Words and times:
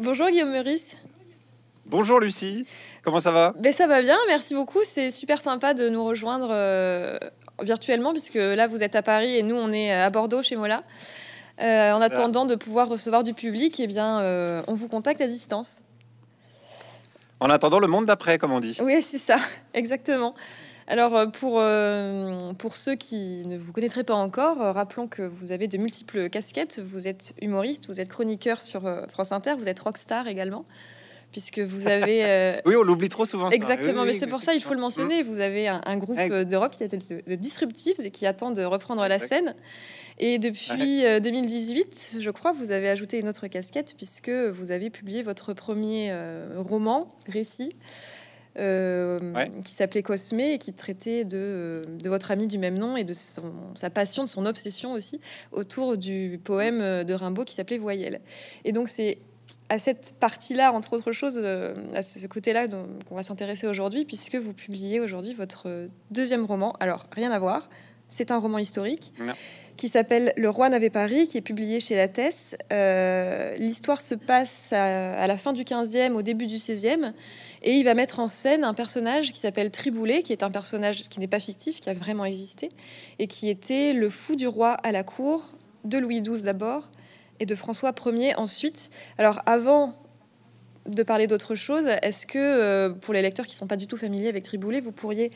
Bonjour 0.00 0.28
Guillaume 0.28 0.50
Meurice. 0.50 0.96
Bonjour 1.84 2.20
Lucie, 2.20 2.64
comment 3.04 3.20
ça 3.20 3.32
va? 3.32 3.52
Ben, 3.58 3.70
Ça 3.70 3.86
va 3.86 4.00
bien, 4.00 4.16
merci 4.28 4.54
beaucoup. 4.54 4.78
C'est 4.82 5.10
super 5.10 5.42
sympa 5.42 5.74
de 5.74 5.90
nous 5.90 6.02
rejoindre 6.02 6.48
euh, 6.50 7.18
virtuellement, 7.62 8.12
puisque 8.12 8.36
là 8.36 8.66
vous 8.66 8.82
êtes 8.82 8.96
à 8.96 9.02
Paris 9.02 9.36
et 9.36 9.42
nous 9.42 9.56
on 9.56 9.70
est 9.70 9.92
à 9.92 10.08
Bordeaux 10.08 10.40
chez 10.40 10.56
Mola. 10.56 10.80
Euh, 11.60 11.92
en 11.92 12.00
attendant 12.00 12.46
de 12.46 12.54
pouvoir 12.54 12.88
recevoir 12.88 13.22
du 13.22 13.34
public, 13.34 13.78
eh 13.78 13.86
bien, 13.86 14.20
euh, 14.20 14.62
on 14.68 14.72
vous 14.72 14.88
contacte 14.88 15.20
à 15.20 15.26
distance. 15.26 15.82
En 17.38 17.50
attendant 17.50 17.78
le 17.78 17.86
monde 17.86 18.06
d'après, 18.06 18.38
comme 18.38 18.52
on 18.52 18.60
dit. 18.60 18.78
Oui, 18.82 19.02
c'est 19.02 19.18
ça, 19.18 19.36
exactement. 19.74 20.34
Alors, 20.90 21.16
euh, 21.16 21.26
pour, 21.26 21.60
euh, 21.60 22.52
pour 22.58 22.76
ceux 22.76 22.96
qui 22.96 23.46
ne 23.46 23.56
vous 23.56 23.72
connaîtraient 23.72 24.02
pas 24.02 24.14
encore, 24.14 24.60
euh, 24.60 24.72
rappelons 24.72 25.06
que 25.06 25.22
vous 25.22 25.52
avez 25.52 25.68
de 25.68 25.78
multiples 25.78 26.28
casquettes. 26.28 26.80
Vous 26.80 27.06
êtes 27.06 27.32
humoriste, 27.40 27.86
vous 27.86 28.00
êtes 28.00 28.08
chroniqueur 28.08 28.60
sur 28.60 28.82
France 29.08 29.30
Inter, 29.30 29.54
vous 29.56 29.68
êtes 29.68 29.78
rockstar 29.78 30.26
également, 30.26 30.64
puisque 31.30 31.60
vous 31.60 31.86
avez... 31.86 32.58
oui, 32.66 32.74
on 32.76 32.82
l'oublie 32.82 33.08
trop 33.08 33.24
souvent. 33.24 33.50
Exactement, 33.50 34.04
mais 34.04 34.14
c'est 34.14 34.26
pour 34.26 34.42
ça, 34.42 34.52
il 34.52 34.62
faut 34.64 34.74
le 34.74 34.80
mentionner. 34.80 35.22
Vous 35.22 35.38
avez 35.38 35.68
un, 35.68 35.96
groupe 35.96 36.18
d'Europe 36.18 36.72
qui 36.72 36.78
s'appelle 36.78 37.04
The 37.04 37.34
Disruptives 37.34 38.04
et 38.04 38.10
qui 38.10 38.26
attend 38.26 38.50
de 38.50 38.64
reprendre 38.64 39.06
la 39.06 39.20
scène. 39.20 39.54
Et 40.18 40.40
depuis 40.40 41.04
2018, 41.22 42.16
je 42.18 42.30
crois, 42.30 42.50
vous 42.50 42.72
avez 42.72 42.90
ajouté 42.90 43.20
une 43.20 43.28
autre 43.28 43.46
casquette 43.46 43.94
puisque 43.96 44.30
vous 44.30 44.72
avez 44.72 44.90
publié 44.90 45.22
votre 45.22 45.52
premier 45.52 46.12
roman, 46.56 47.06
récit, 47.28 47.76
euh, 48.58 49.18
qui 49.64 49.72
s'appelait 49.72 50.02
Cosmé 50.02 50.54
et 50.54 50.58
qui 50.58 50.72
traitait 50.72 51.24
de, 51.24 51.82
de, 52.02 52.08
votre 52.08 52.30
ami 52.30 52.46
du 52.46 52.58
même 52.58 52.76
nom 52.76 52.96
et 52.96 53.04
de 53.04 53.14
sa 53.14 53.90
passion, 53.90 54.24
de 54.24 54.28
son 54.28 54.46
obsession 54.46 54.92
aussi 54.92 55.20
autour 55.52 55.96
du 55.96 56.40
poème 56.42 57.04
de 57.04 57.14
Rimbaud 57.14 57.44
qui 57.44 57.54
s'appelait 57.54 57.78
Voyelle. 57.78 58.20
Et 58.64 58.72
donc 58.72 58.88
c'est 58.88 59.18
à 59.68 59.78
cette 59.78 60.14
partie-là, 60.18 60.72
entre 60.72 60.92
autres 60.94 61.12
choses, 61.12 61.40
euh, 61.42 61.74
à 61.94 62.02
ce 62.02 62.26
côté-là 62.26 62.66
qu'on 63.08 63.14
va 63.14 63.22
s'intéresser 63.22 63.66
aujourd'hui, 63.66 64.04
puisque 64.04 64.36
vous 64.36 64.52
publiez 64.52 65.00
aujourd'hui 65.00 65.34
votre 65.34 65.86
deuxième 66.10 66.44
roman. 66.44 66.74
Alors, 66.80 67.04
rien 67.12 67.30
à 67.30 67.38
voir, 67.38 67.68
c'est 68.08 68.30
un 68.30 68.38
roman 68.38 68.58
historique. 68.58 69.12
Qui 69.80 69.88
s'appelle 69.88 70.34
Le 70.36 70.50
roi 70.50 70.68
n'avait 70.68 70.90
pas 70.90 71.06
ri, 71.06 71.26
qui 71.26 71.38
est 71.38 71.40
publié 71.40 71.80
chez 71.80 71.96
Lattès. 71.96 72.54
Euh, 72.70 73.56
L'histoire 73.56 74.02
se 74.02 74.14
passe 74.14 74.74
à, 74.74 75.26
la 75.26 75.36
fin 75.38 75.54
du 75.54 75.62
15e, 75.62 76.12
au 76.12 76.20
début 76.20 76.46
du 76.46 76.56
16e, 76.56 77.14
et 77.62 77.72
il 77.72 77.84
va 77.84 77.94
mettre 77.94 78.20
en 78.20 78.28
scène 78.28 78.62
un 78.62 78.74
personnage 78.74 79.32
qui 79.32 79.40
s'appelle 79.40 79.70
Triboulet, 79.70 80.20
qui 80.20 80.32
est 80.32 80.42
un 80.42 80.50
personnage 80.50 81.04
qui 81.04 81.18
n'est 81.18 81.28
pas 81.28 81.40
fictif, 81.40 81.80
qui 81.80 81.88
a 81.88 81.94
vraiment 81.94 82.26
existé, 82.26 82.68
et 83.18 83.26
qui 83.26 83.48
était 83.48 83.94
le 83.94 84.10
fou 84.10 84.36
du 84.36 84.46
roi 84.46 84.72
à 84.72 84.92
la 84.92 85.02
cour, 85.02 85.54
de 85.84 85.96
Louis 85.96 86.20
XII 86.20 86.42
d'abord, 86.42 86.90
et 87.40 87.46
de 87.46 87.54
François 87.54 87.94
Ier 88.04 88.34
ensuite. 88.36 88.90
Alors 89.16 89.40
avant 89.46 89.94
de 90.84 91.02
parler 91.02 91.26
d'autre 91.26 91.54
chose, 91.54 91.88
est-ce 92.02 92.26
que 92.26 92.36
euh, 92.36 92.90
pour 92.90 93.14
les 93.14 93.22
lecteurs 93.22 93.46
qui 93.46 93.54
ne 93.54 93.58
sont 93.60 93.66
pas 93.66 93.76
du 93.76 93.86
tout 93.86 93.96
familiers 93.96 94.28
avec 94.28 94.44
Triboulet, 94.44 94.80
vous 94.80 94.92
pourriez 94.92 95.30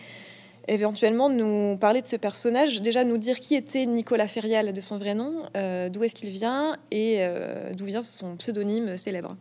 éventuellement 0.68 1.28
nous 1.28 1.76
parler 1.76 2.02
de 2.02 2.06
ce 2.06 2.16
personnage, 2.16 2.80
déjà 2.80 3.04
nous 3.04 3.18
dire 3.18 3.40
qui 3.40 3.54
était 3.54 3.86
Nicolas 3.86 4.28
Ferial 4.28 4.72
de 4.72 4.80
son 4.80 4.98
vrai 4.98 5.14
nom, 5.14 5.42
euh, 5.56 5.88
d'où 5.88 6.04
est-ce 6.04 6.14
qu'il 6.14 6.30
vient 6.30 6.76
et 6.90 7.16
euh, 7.18 7.72
d'où 7.74 7.84
vient 7.84 8.02
son 8.02 8.36
pseudonyme 8.36 8.96
célèbre 8.96 9.36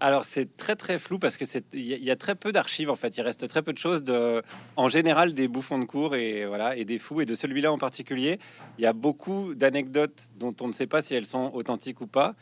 alors 0.00 0.24
c'est 0.24 0.54
très 0.56 0.76
très 0.76 0.98
flou 0.98 1.18
parce 1.18 1.38
que 1.38 1.46
c'est 1.46 1.64
il 1.72 2.04
y, 2.04 2.10
a 2.10 2.16
très 2.16 2.34
peu 2.34 2.52
d'archives 2.52 2.90
en 2.90 2.96
fait. 2.96 3.16
Il 3.16 3.22
reste 3.22 3.48
très 3.48 3.62
peu 3.62 3.72
de 3.72 3.78
choses 3.78 4.02
de, 4.02 4.42
en 4.76 4.88
général 4.88 5.32
des 5.32 5.48
bouffons 5.48 5.78
de 5.78 5.86
cours 5.86 6.14
et 6.14 6.44
voilà 6.44 6.76
et 6.76 6.84
des 6.84 6.98
fous 6.98 7.22
et 7.22 7.24
de 7.24 7.34
celui-là 7.34 7.72
en 7.72 7.78
particulier. 7.78 8.38
Il 8.76 8.82
y 8.82 8.86
a 8.86 8.92
beaucoup 8.92 9.54
d'anecdotes 9.54 10.28
dont 10.36 10.54
on 10.60 10.66
ne 10.66 10.72
sait 10.72 10.88
pas 10.88 11.00
si 11.00 11.14
elles 11.14 11.24
sont 11.24 11.50
authentiques 11.54 12.02
ou 12.02 12.06
pas. 12.06 12.34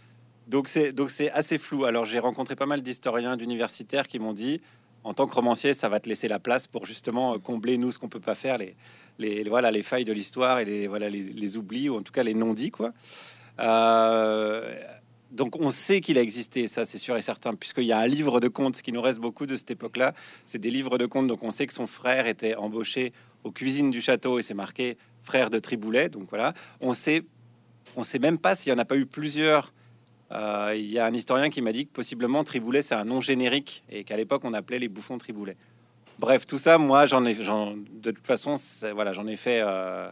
Donc 0.48 0.66
c'est 0.66 0.92
donc 0.92 1.10
c'est 1.10 1.30
assez 1.30 1.56
flou. 1.56 1.84
Alors 1.84 2.05
j'ai 2.05 2.18
rencontré 2.18 2.56
pas 2.56 2.66
mal 2.66 2.83
d'historiens, 2.83 3.36
d'universitaires 3.36 4.08
qui 4.08 4.18
m'ont 4.18 4.33
dit 4.33 4.60
en 5.05 5.14
tant 5.14 5.27
que 5.27 5.34
romancier, 5.34 5.75
ça 5.75 5.89
va 5.89 6.00
te 6.00 6.08
laisser 6.08 6.28
la 6.28 6.39
place 6.39 6.67
pour 6.67 6.86
justement 6.86 7.39
combler 7.39 7.77
nous 7.77 7.92
ce 7.92 7.98
qu'on 7.98 8.08
peut 8.08 8.20
pas 8.20 8.34
faire 8.34 8.58
les 8.58 9.45
voilà 9.48 9.70
les 9.70 9.83
failles 9.83 10.05
de 10.05 10.13
l'histoire 10.13 10.58
et 10.58 10.64
les 10.64 10.86
voilà 10.86 11.08
les, 11.08 11.57
oublis 11.57 11.89
ou 11.89 11.96
en 11.96 12.02
tout 12.02 12.13
cas 12.13 12.23
les 12.23 12.35
non-dits 12.35 12.70
quoi. 12.70 12.92
Euh, 13.61 14.74
donc 15.30 15.57
on 15.58 15.70
sait 15.70 16.01
qu'il 16.01 16.18
a 16.18 16.23
existé, 16.23 16.67
ça 16.67 16.85
c'est 16.85 16.98
sûr 16.98 17.17
et 17.17 17.23
certain, 17.23 17.55
puisqu'il 17.55 17.85
y 17.85 17.92
a 17.92 17.98
un 17.98 18.07
livre 18.07 18.39
de 18.39 18.48
contes 18.48 18.83
qui 18.83 18.92
nous 18.92 19.01
reste 19.01 19.18
beaucoup 19.18 19.46
de 19.46 19.57
cette 19.57 19.70
époque-là. 19.70 20.13
C'est 20.45 20.58
des 20.58 20.70
livres 20.70 20.98
de 20.98 21.07
contes, 21.07 21.27
donc 21.27 21.42
on 21.42 21.51
sait 21.51 21.67
que 21.67 21.73
son 21.73 21.86
frère 21.86 22.27
était 22.27 22.55
embauché 22.55 23.13
aux 23.42 23.51
cuisines 23.51 23.90
du 23.90 24.02
château 24.02 24.39
et 24.39 24.42
c'est 24.42 24.55
marqué 24.55 24.98
frère 25.23 25.48
de 25.48 25.58
Triboulet. 25.58 26.11
Donc 26.11 26.24
voilà, 26.29 26.52
on 26.80 26.92
sait, 26.92 27.23
on 27.96 28.05
sait 28.05 28.19
même 28.19 28.39
pas 28.39 28.55
s'il 28.55 28.73
n'y 28.73 28.79
en 28.79 28.83
a 28.83 28.84
pas 28.84 28.96
eu 28.96 29.07
plusieurs. 29.07 29.73
Euh, 30.33 30.75
il 30.77 30.91
y 30.91 30.98
a 30.98 31.05
un 31.05 31.13
historien 31.13 31.51
qui 31.51 31.61
m'a 31.61 31.73
dit 31.73 31.87
que 31.87 31.93
possiblement 31.93 32.43
Triboulet 32.43 32.81
c'est 32.81 32.95
un 32.95 33.05
nom 33.05 33.20
générique 33.20 33.85
et 33.91 34.03
qu'à 34.03 34.17
l'époque 34.17 34.43
on 34.45 34.55
appelait 34.55 34.79
les 34.79 34.89
bouffons 34.89 35.19
Triboulet. 35.19 35.57
Bref, 36.19 36.47
tout 36.47 36.59
ça, 36.59 36.79
moi 36.79 37.07
j'en 37.07 37.25
ai, 37.25 37.35
de 37.35 38.11
toute 38.11 38.27
façon, 38.27 38.57
voilà, 38.95 39.13
j'en 39.13 39.27
ai 39.27 39.37
fait 39.37 39.61
euh, 39.63 40.11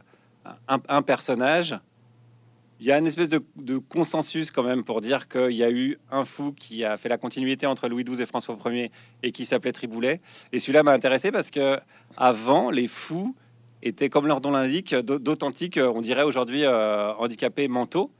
un 0.67 1.03
personnage 1.03 1.79
il 2.81 2.87
y 2.87 2.93
a 2.93 2.99
une 2.99 3.07
espèce 3.07 3.29
de, 3.29 3.79
consensus 3.79 4.51
quand 4.51 4.63
même 4.63 4.85
pour 4.85 5.03
dire 5.03 5.29
qu'il 5.29 5.53
y 5.53 5.63
a 5.63 5.71
eu 5.71 5.99
un 6.11 6.25
fou 6.25 6.53
qui 6.53 6.83
a 6.83 6.97
fait 6.97 7.11
la 7.11 7.19
continuité 7.19 7.67
entre 7.67 7.89
Louis 7.89 8.05
XII 8.05 8.23
et 8.23 8.27
François 8.27 8.57
Ier 8.67 8.91
et 9.23 9.33
qui 9.33 9.45
s'appelait 9.45 9.73
Triboulet. 9.73 10.23
Et 10.53 10.59
celui-là 10.59 10.83
m'a 10.83 10.93
intéressé 10.93 11.31
parce 11.31 11.51
que 11.51 11.79
avant, 12.17 12.71
les 12.71 12.89
fous 12.89 13.37
étaient, 13.83 14.09
comme 14.09 14.27
leur 14.27 14.41
nom 14.41 14.53
l'indique, 14.53 14.95
d'authentiques, 14.95 15.79
on 15.79 16.01
dirait 16.01 16.23
aujourd'hui, 16.23 16.65
euh, 16.65 17.13
handicapés 17.15 17.69
mentaux. 17.69 18.11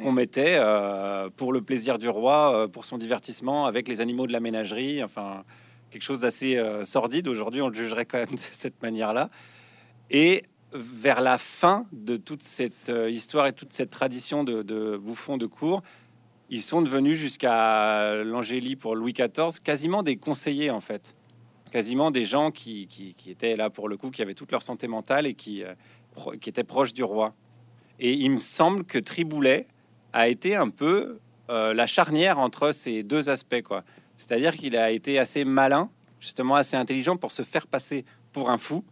On 0.00 0.12
mettait 0.12 0.56
euh, 0.56 1.30
pour 1.36 1.52
le 1.52 1.62
plaisir 1.62 1.98
du 1.98 2.08
roi, 2.08 2.54
euh, 2.54 2.68
pour 2.68 2.84
son 2.84 2.98
divertissement 2.98 3.66
avec 3.66 3.86
les 3.86 4.00
animaux 4.00 4.26
de 4.26 4.32
la 4.32 4.40
ménagerie, 4.40 5.02
enfin 5.04 5.44
quelque 5.90 6.02
chose 6.02 6.20
d'assez 6.20 6.60
sordide. 6.84 7.28
Aujourd'hui, 7.28 7.62
on 7.62 7.68
le 7.68 7.74
jugerait 7.74 8.04
quand 8.04 8.18
même 8.18 8.30
de 8.32 8.38
cette 8.38 8.82
manière-là. 8.82 9.30
Et 10.10 10.42
vers 10.74 11.20
la 11.20 11.38
fin 11.38 11.86
de 11.92 12.16
toute 12.16 12.42
cette 12.42 12.88
euh, 12.88 13.08
histoire 13.10 13.46
et 13.46 13.52
toute 13.52 13.72
cette 13.72 13.90
tradition 13.90 14.44
de, 14.44 14.96
bouffons 14.96 15.36
de 15.36 15.46
cour, 15.46 15.82
ils 16.50 16.62
sont 16.62 16.82
devenus 16.82 17.18
jusqu'à 17.18 18.22
l'Angélie 18.24 18.76
pour 18.76 18.96
Louis 18.96 19.12
XIV 19.12 19.60
quasiment 19.62 20.02
des 20.02 20.16
conseillers 20.16 20.70
en 20.70 20.80
fait, 20.80 21.16
quasiment 21.70 22.10
des 22.10 22.24
gens 22.24 22.50
qui, 22.50 22.88
étaient 23.26 23.56
là 23.56 23.70
pour 23.70 23.88
le 23.88 23.96
coup, 23.96 24.10
qui 24.10 24.20
avaient 24.20 24.34
toute 24.34 24.52
leur 24.52 24.62
santé 24.62 24.88
mentale 24.88 25.26
et 25.26 25.34
qui, 25.34 25.62
euh, 25.64 25.74
qui 26.40 26.50
étaient 26.50 26.64
proches 26.64 26.92
du 26.92 27.04
roi. 27.04 27.34
Et 28.00 28.12
il 28.12 28.30
me 28.30 28.40
semble 28.40 28.84
que 28.84 28.98
Triboulet 28.98 29.68
a 30.14 30.28
été 30.28 30.54
un 30.54 30.70
peu 30.70 31.18
euh, 31.50 31.74
la 31.74 31.86
charnière 31.86 32.38
entre 32.38 32.72
ces 32.72 33.02
deux 33.02 33.28
aspects, 33.28 33.62
quoi. 33.62 33.82
C'est-à-dire 34.16 34.56
qu'il 34.56 34.76
a 34.76 34.92
été 34.92 35.18
assez 35.18 35.44
malin, 35.44 35.90
justement 36.20 36.54
assez 36.54 36.76
intelligent 36.76 37.16
pour 37.16 37.32
se 37.32 37.42
faire 37.42 37.66
passer 37.66 38.04
pour 38.32 38.48
un 38.48 38.56
fou, 38.56 38.84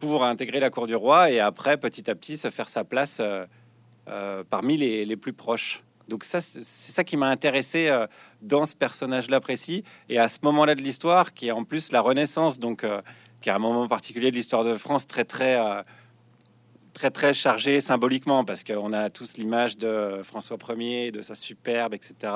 pour 0.00 0.24
intégrer 0.24 0.58
la 0.58 0.68
cour 0.68 0.88
du 0.88 0.96
roi 0.96 1.30
et 1.30 1.38
après, 1.38 1.76
petit 1.76 2.10
à 2.10 2.16
petit, 2.16 2.36
se 2.36 2.50
faire 2.50 2.68
sa 2.68 2.82
place 2.82 3.18
euh, 3.20 3.46
euh, 4.08 4.42
parmi 4.50 4.76
les, 4.76 5.16
plus 5.16 5.32
proches. 5.32 5.84
Donc 6.08 6.24
ça, 6.24 6.40
c'est 6.40 6.92
ça 6.92 7.04
qui 7.04 7.16
m'a 7.16 7.28
intéressé 7.28 7.88
dans 8.42 8.66
ce 8.66 8.74
personnage-là 8.74 9.40
précis. 9.40 9.84
Et 10.08 10.18
à 10.18 10.28
ce 10.28 10.38
moment-là 10.42 10.74
de 10.74 10.82
l'histoire, 10.82 11.32
qui 11.32 11.46
est 11.46 11.52
en 11.52 11.62
plus 11.62 11.92
la 11.92 12.00
Renaissance, 12.00 12.58
donc 12.58 12.84
qui 13.40 13.48
est 13.48 13.52
un 13.52 13.60
moment 13.60 13.86
particulier 13.86 14.32
de 14.32 14.36
l'histoire 14.36 14.64
de 14.64 14.76
France 14.76 15.06
très 15.06 15.24
très 15.24 15.56
très 16.92 17.10
très 17.10 17.34
chargé 17.34 17.80
symboliquement 17.80 18.44
parce 18.44 18.64
qu'on 18.64 18.92
a 18.92 19.10
tous 19.10 19.36
l'image 19.36 19.76
de 19.76 20.20
François 20.22 20.56
Ier, 20.76 21.10
de 21.10 21.22
sa 21.22 21.34
superbe, 21.34 21.94
etc. 21.94 22.32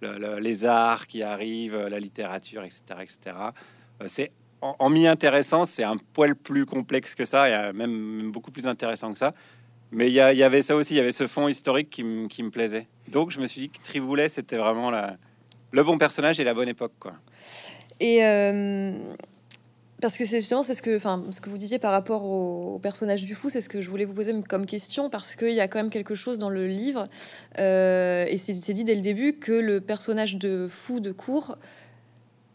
les 0.00 0.64
arts 0.64 1.06
qui 1.06 1.22
arrivent, 1.22 1.86
la 1.88 2.00
littérature, 2.00 2.62
etc., 2.62 2.82
etc. 3.02 3.36
C'est 4.06 4.32
en, 4.62 4.90
m'y 4.90 5.06
intéressant, 5.06 5.64
c'est 5.64 5.84
un 5.84 5.96
poil 5.96 6.34
plus 6.34 6.66
complexe 6.66 7.14
que 7.14 7.24
ça, 7.24 7.48
et 7.48 7.72
même, 7.72 8.30
beaucoup 8.30 8.50
plus 8.50 8.66
intéressant 8.66 9.12
que 9.12 9.18
ça. 9.18 9.32
Mais 9.92 10.08
il 10.08 10.12
y, 10.12 10.20
avait 10.20 10.62
ça 10.62 10.76
aussi, 10.76 10.94
il 10.94 10.98
y 10.98 11.00
avait 11.00 11.12
ce 11.12 11.26
fond 11.26 11.48
historique 11.48 11.90
qui, 11.90 12.04
me 12.04 12.50
plaisait. 12.50 12.86
Donc 13.08 13.30
je 13.30 13.40
me 13.40 13.46
suis 13.46 13.62
dit 13.62 13.70
que 13.70 13.82
Triboulet, 13.82 14.28
c'était 14.28 14.56
vraiment 14.56 14.92
le 15.72 15.82
bon 15.82 15.98
personnage 15.98 16.38
et 16.38 16.44
la 16.44 16.54
bonne 16.54 16.68
époque. 16.68 16.92
Quoi. 17.00 17.14
Euh, 18.02 19.14
parce 20.00 20.16
que 20.16 20.24
c'est 20.24 20.40
justement 20.40 20.62
c'est 20.62 20.74
ce 20.74 20.82
que, 20.82 20.96
enfin, 20.96 21.22
ce 21.30 21.40
que 21.40 21.50
vous 21.50 21.58
disiez 21.58 21.78
par 21.78 21.92
rapport 21.92 22.24
au, 22.24 22.78
personnage 22.78 23.22
du 23.22 23.34
fou, 23.34 23.50
c'est 23.50 23.60
ce 23.60 23.68
que 23.68 23.82
je 23.82 23.90
voulais 23.90 24.04
vous 24.04 24.14
poser 24.14 24.32
comme 24.48 24.66
question 24.66 25.10
parce 25.10 25.34
qu'il 25.34 25.52
y 25.52 25.60
a 25.60 25.68
quand 25.68 25.78
même 25.78 25.90
quelque 25.90 26.14
chose 26.14 26.38
dans 26.38 26.50
le 26.50 26.66
livre 26.66 27.04
euh, 27.58 28.24
et 28.28 28.38
c'est 28.38 28.54
dit 28.54 28.84
dès 28.84 28.94
le 28.94 29.02
début 29.02 29.34
que 29.34 29.52
le 29.52 29.80
personnage 29.80 30.36
de 30.36 30.66
fou 30.68 31.00
de 31.00 31.12
cour 31.12 31.56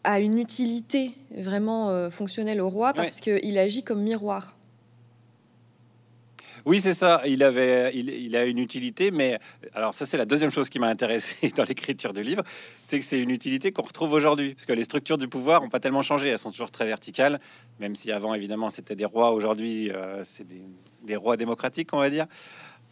a 0.04 0.20
une 0.20 0.38
utilité 0.38 1.12
vraiment 1.36 1.90
euh, 1.90 2.10
fonctionnelle 2.10 2.60
au 2.60 2.68
roi 2.68 2.92
parce 2.92 3.20
qu'il 3.20 3.58
agit 3.58 3.82
comme 3.82 4.02
miroir. 4.02 4.55
Oui, 6.66 6.80
c'est 6.80 6.94
ça. 6.94 7.22
Il 7.24 7.44
avait, 7.44 7.94
il, 7.94 8.34
a 8.34 8.44
une 8.44 8.58
utilité, 8.58 9.12
mais 9.12 9.38
alors 9.72 9.94
ça, 9.94 10.04
c'est 10.04 10.18
la 10.18 10.24
deuxième 10.24 10.50
chose 10.50 10.68
qui 10.68 10.80
m'a 10.80 10.88
intéressé 10.88 11.52
dans 11.56 11.62
l'écriture 11.62 12.12
du 12.12 12.22
livre, 12.22 12.42
c'est 12.82 12.98
que 12.98 13.04
c'est 13.04 13.20
une 13.20 13.30
utilité 13.30 13.70
qu'on 13.70 13.84
retrouve 13.84 14.12
aujourd'hui, 14.12 14.54
parce 14.54 14.66
que 14.66 14.72
les 14.72 14.82
structures 14.82 15.16
du 15.16 15.28
pouvoir 15.28 15.62
n'ont 15.62 15.68
pas 15.68 15.78
tellement 15.78 16.02
changé. 16.02 16.26
Elles 16.26 16.40
sont 16.40 16.50
toujours 16.50 16.72
très 16.72 16.84
verticales, 16.84 17.38
même 17.78 17.94
si 17.94 18.10
avant, 18.10 18.34
évidemment, 18.34 18.68
c'était 18.68 18.96
des 18.96 19.04
rois. 19.04 19.30
Aujourd'hui, 19.30 19.92
euh, 19.92 20.24
c'est 20.24 20.44
des, 21.04 21.14
rois 21.14 21.36
démocratiques, 21.36 21.90
on 21.92 21.98
va 21.98 22.10
dire. 22.10 22.26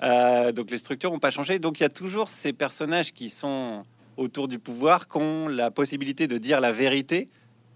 Euh, 0.05 0.53
donc 0.53 0.71
les 0.71 0.79
structures 0.79 1.11
n'ont 1.11 1.19
pas 1.19 1.33
changé. 1.33 1.59
Donc 1.59 1.81
il 1.81 1.83
y 1.83 1.87
a 1.87 1.89
toujours 1.91 2.29
ces 2.29 2.53
personnages 2.53 3.13
qui 3.13 3.29
sont 3.29 3.83
autour 4.17 4.47
du 4.47 4.61
pouvoir 4.61 5.09
qui 5.09 5.19
ont 5.19 5.49
la 5.49 5.73
possibilité 5.73 6.29
de 6.29 6.39
dire 6.39 6.61
la 6.61 6.71
vérité 6.71 7.29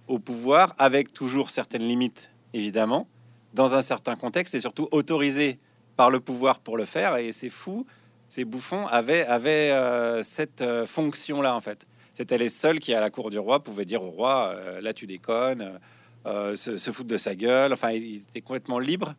au 0.07 0.21
pouvoir, 0.21 0.77
avec 0.79 1.13
toujours 1.13 1.51
certaines 1.51 1.83
limites, 1.83 2.31
évidemment, 2.55 3.09
dans 3.53 3.75
un 3.75 3.83
certain 3.83 4.15
contexte, 4.15 4.55
et 4.55 4.61
surtout 4.61 4.87
autorisé 4.93 5.59
par 5.99 6.11
le 6.13 6.21
pouvoir 6.21 6.61
pour 6.61 6.77
le 6.77 6.85
faire. 6.85 7.17
Et 7.17 7.33
c'est 7.33 7.51
fou, 7.51 7.85
ces 8.29 8.45
bouffons 8.45 8.87
avaient, 8.87 9.27
avaient 9.27 9.73
euh, 9.73 10.23
cette 10.23 10.63
euh, 10.63 10.87
fonction-là, 10.87 11.57
en 11.57 11.61
fait. 11.61 11.89
C'était 12.15 12.39
les 12.39 12.51
seuls 12.51 12.79
qui, 12.79 12.95
à 12.95 13.01
la 13.01 13.11
cour 13.11 13.31
du 13.31 13.39
roi, 13.41 13.65
pouvaient 13.65 13.85
dire 13.85 14.05
au 14.05 14.11
roi, 14.11 14.55
euh, 14.55 14.81
là 14.81 14.93
tu 14.93 15.09
déconnes, 15.09 15.79
se, 16.25 16.77
se 16.77 16.91
foutre 16.93 17.09
de 17.09 17.17
sa 17.17 17.35
gueule. 17.35 17.73
Enfin, 17.73 17.91
ils 17.91 18.19
étaient 18.19 18.43
complètement 18.43 18.79
libres 18.79 19.15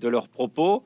de 0.00 0.08
leurs 0.08 0.28
propos 0.28 0.82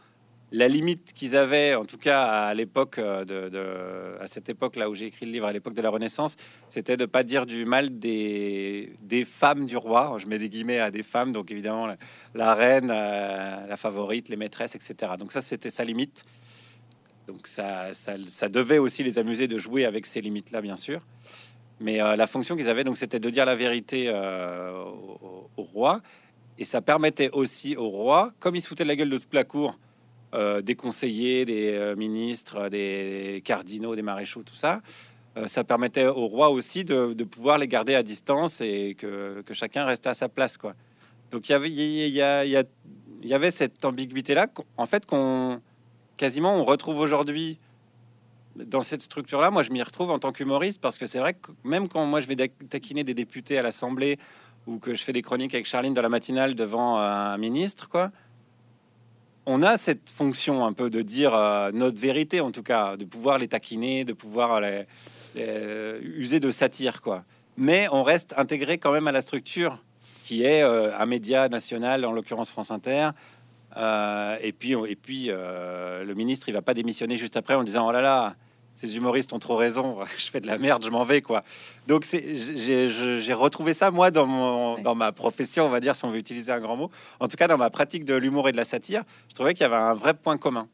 la 0.50 0.68
limite 0.68 1.12
qu'ils 1.12 1.36
avaient, 1.36 1.74
en 1.74 1.84
tout 1.84 1.98
cas 1.98 2.22
à 2.22 2.54
l'époque 2.54 2.98
de, 2.98 4.16
à 4.20 4.26
cette 4.26 4.48
époque 4.48 4.76
là 4.76 4.88
où 4.88 4.94
j'ai 4.94 5.06
écrit 5.06 5.26
le 5.26 5.32
livre, 5.32 5.46
à 5.46 5.52
l'époque 5.52 5.74
de 5.74 5.82
la 5.82 5.90
Renaissance, 5.90 6.36
c'était 6.68 6.96
de 6.96 7.04
pas 7.04 7.22
dire 7.22 7.44
du 7.44 7.66
mal 7.66 7.98
des, 7.98 8.96
femmes 9.26 9.66
du 9.66 9.76
roi. 9.76 10.16
Je 10.18 10.26
mets 10.26 10.38
des 10.38 10.48
guillemets 10.48 10.78
à 10.78 10.90
des 10.90 11.02
femmes, 11.02 11.32
donc 11.32 11.50
évidemment 11.50 11.88
la, 12.34 12.54
reine, 12.54 12.90
euh, 12.90 13.66
la 13.66 13.76
favorite, 13.76 14.28
les 14.28 14.36
maîtresses, 14.36 14.74
etc. 14.74 15.12
Donc 15.18 15.32
ça, 15.32 15.42
c'était 15.42 15.70
sa 15.70 15.84
limite. 15.84 16.24
Donc 17.26 17.46
ça, 17.46 17.92
ça, 17.92 18.48
devait 18.48 18.78
aussi 18.78 19.02
les 19.02 19.18
amuser 19.18 19.48
de 19.48 19.58
jouer 19.58 19.84
avec 19.84 20.06
ces 20.06 20.22
limites 20.22 20.50
là, 20.50 20.62
bien 20.62 20.76
sûr. 20.76 21.02
Mais 21.78 22.00
euh, 22.00 22.16
la 22.16 22.26
fonction 22.26 22.56
qu'ils 22.56 22.70
avaient, 22.70 22.84
donc, 22.84 22.96
c'était 22.96 23.20
de 23.20 23.30
dire 23.30 23.44
la 23.44 23.54
vérité 23.54 24.06
euh, 24.08 24.72
au, 24.82 25.50
au 25.56 25.62
roi, 25.62 26.00
et 26.56 26.64
ça 26.64 26.80
permettait 26.80 27.30
aussi 27.32 27.76
au 27.76 27.88
roi, 27.88 28.32
comme 28.40 28.56
il 28.56 28.62
se 28.62 28.66
foutait 28.66 28.82
de 28.82 28.88
la 28.88 28.96
gueule 28.96 29.10
de 29.10 29.18
toute 29.18 29.34
la 29.34 29.44
cour 29.44 29.78
euh, 30.34 30.60
des 30.60 30.74
conseillers, 30.74 31.46
des 31.46 31.70
euh, 31.70 31.96
ministres, 31.96 32.68
des 32.68 33.40
cardinaux, 33.46 33.96
des 33.96 34.02
maréchaux, 34.02 34.42
tout 34.42 34.54
ça. 34.54 34.82
Euh, 35.38 35.46
ça 35.46 35.64
permettait 35.64 36.06
au 36.06 36.26
roi 36.26 36.50
aussi 36.50 36.84
de, 36.84 37.24
pouvoir 37.24 37.56
les 37.56 37.66
garder 37.66 37.94
à 37.94 38.02
distance 38.02 38.60
et 38.60 38.94
que, 38.98 39.42
chacun 39.52 39.86
restait 39.86 40.10
à 40.10 40.14
sa 40.14 40.28
place, 40.28 40.58
quoi. 40.58 40.74
Donc 41.30 41.48
il 41.48 41.52
y 42.12 43.32
avait, 43.32 43.50
cette 43.50 43.82
ambiguïté-là, 43.84 44.48
en 44.76 44.86
fait, 44.86 45.06
qu'on 45.06 45.62
quasiment 46.18 46.56
on 46.56 46.64
retrouve 46.64 46.98
aujourd'hui 46.98 47.58
dans 48.56 48.82
cette 48.82 49.02
structure-là. 49.02 49.50
Moi, 49.50 49.62
je 49.62 49.70
m'y 49.70 49.82
retrouve 49.82 50.10
en 50.10 50.18
tant 50.18 50.32
qu'humoriste 50.32 50.80
parce 50.80 50.98
que 50.98 51.06
c'est 51.06 51.20
vrai 51.20 51.34
que 51.34 51.52
même 51.64 51.88
quand 51.88 52.04
moi 52.04 52.20
je 52.20 52.26
vais 52.26 52.36
taquiner 52.36 53.04
des 53.04 53.14
députés 53.14 53.56
à 53.56 53.62
l'Assemblée 53.62 54.18
ou 54.66 54.78
que 54.78 54.94
je 54.94 55.02
fais 55.02 55.12
des 55.12 55.22
chroniques 55.22 55.54
avec 55.54 55.66
Charline 55.66 55.94
dans 55.94 56.02
la 56.02 56.08
matinale 56.08 56.54
devant 56.54 56.98
un 56.98 57.38
ministre, 57.38 57.88
quoi 57.88 58.10
on 59.50 59.62
a 59.62 59.78
cette 59.78 60.10
fonction 60.10 60.66
un 60.66 60.74
peu 60.74 60.90
de 60.90 61.00
dire 61.00 61.34
euh, 61.34 61.70
notre 61.72 61.98
vérité, 61.98 62.42
en 62.42 62.50
tout 62.50 62.62
cas, 62.62 62.98
de 62.98 63.06
pouvoir 63.06 63.38
les 63.38 63.48
taquiner, 63.48 64.04
de 64.04 64.12
pouvoir 64.12 64.60
les, 64.60 64.84
user 66.02 66.38
de 66.38 66.50
satire, 66.50 67.00
quoi. 67.00 67.24
Mais 67.56 67.86
on 67.90 68.02
reste 68.02 68.34
intégré 68.36 68.76
quand 68.76 68.92
même 68.92 69.08
à 69.08 69.12
la 69.12 69.22
structure 69.22 69.82
qui 70.24 70.44
est 70.44 70.62
euh, 70.62 70.94
un 70.98 71.06
média 71.06 71.48
national, 71.48 72.04
en 72.04 72.12
l'occurrence 72.12 72.50
France 72.50 72.70
Inter. 72.70 73.10
Euh, 73.78 74.36
et 74.42 74.52
puis, 74.52 74.72
et 74.72 74.96
puis 74.96 75.28
le 75.28 76.12
ministre, 76.14 76.50
il 76.50 76.52
va 76.52 76.62
pas 76.62 76.74
démissionner 76.74 77.16
juste 77.16 77.38
après 77.38 77.54
en 77.54 77.64
disant 77.64 77.88
oh 77.88 77.92
là 77.92 78.02
là, 78.02 78.36
ces 78.78 78.96
humoristes 78.96 79.32
ont 79.32 79.40
trop 79.40 79.56
raison, 79.56 79.98
je 80.18 80.30
fais 80.30 80.40
de 80.40 80.46
la 80.46 80.56
merde, 80.56 80.84
je 80.84 80.90
m'en 80.90 81.04
vais 81.04 81.20
quoi. 81.20 81.42
Donc 81.88 82.06
j'ai 82.06 83.32
retrouvé 83.32 83.74
ça 83.74 83.90
moi 83.90 84.10
dans, 84.10 84.26
mon, 84.26 84.78
dans 84.78 84.94
ma 84.94 85.10
profession, 85.10 85.66
on 85.66 85.68
va 85.68 85.80
dire 85.80 85.96
si 85.96 86.04
on 86.04 86.10
veut 86.10 86.18
utiliser 86.18 86.52
un 86.52 86.60
grand 86.60 86.76
mot. 86.76 86.90
En 87.18 87.26
tout 87.26 87.36
cas 87.36 87.48
dans 87.48 87.58
ma 87.58 87.70
pratique 87.70 88.04
de 88.04 88.14
l'humour 88.14 88.48
et 88.48 88.52
de 88.52 88.56
la 88.56 88.64
satire, 88.64 89.02
je 89.28 89.34
trouvais 89.34 89.52
qu'il 89.54 89.62
y 89.62 89.66
avait 89.66 89.74
un 89.74 89.94
vrai 89.94 90.14
point 90.14 90.36
commun. 90.36 90.68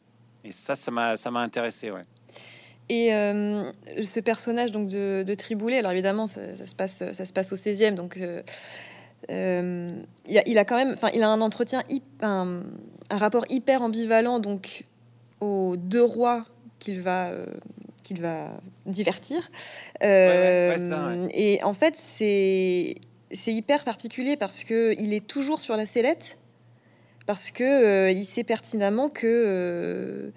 Et 0.45 0.53
ça, 0.53 0.77
ça 0.77 0.91
m'a 0.91 1.41
intéressé, 1.41 1.91
ouais. 1.91 2.05
Et 2.91 3.15
euh, 3.15 3.73
ce 4.03 4.21
personnage 4.21 4.71
donc 4.71 4.89
de, 4.89 5.25
de 5.27 5.35
Triboulet, 5.35 5.79
alors 5.79 5.93
évidemment 5.93 6.27
ça, 6.27 6.67
se 6.67 6.75
passe 6.75 7.03
ça 7.13 7.25
se 7.25 7.33
passe 7.33 7.51
au 7.51 7.57
16e, 7.57 7.95
donc 7.95 8.19
euh, 8.19 8.43
euh, 9.31 9.89
il, 10.27 10.37
a, 10.37 10.43
il, 10.47 10.59
a, 10.59 10.67
quand 10.67 10.77
même, 10.77 10.93
enfin 10.93 11.09
il 11.15 11.23
a 11.23 11.31
un 11.31 11.41
entretien, 11.41 11.83
un, 12.21 12.63
un 13.09 13.17
rapport 13.17 13.47
hyper 13.49 13.81
ambivalent 13.81 14.39
donc 14.39 14.85
aux 15.41 15.77
deux 15.79 16.05
rois 16.05 16.45
qu'il 16.79 17.01
va 17.01 17.31
qu'il 18.05 18.21
va 18.21 18.61
divertir. 18.87 19.51
Euh, 20.05 21.27
et 21.33 21.61
en 21.65 21.75
fait, 21.75 21.97
c'est 21.97 22.95
c'est 23.33 23.53
hyper 23.53 23.83
particulier 23.83 24.37
parce 24.37 24.63
que 24.63 24.95
il 25.01 25.13
est 25.13 25.27
toujours 25.27 25.61
sur 25.61 25.77
la 25.77 25.87
sellette, 25.87 26.39
parce 27.27 27.51
que 27.51 27.65
euh, 27.65 28.11
il 28.13 28.25
sait 28.25 28.45
pertinemment 28.45 29.09
que 29.09 29.27
euh, 29.27 30.31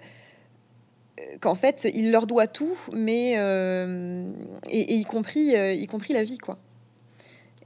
qu'en 1.40 1.54
fait, 1.54 1.88
il 1.94 2.10
leur 2.10 2.26
doit 2.26 2.48
tout, 2.48 2.76
mais 2.92 3.34
et, 4.70 4.94
y 4.94 5.04
compris 5.04 5.52
y 5.54 5.86
compris 5.86 6.12
la 6.14 6.24
vie, 6.24 6.38
quoi. 6.38 6.58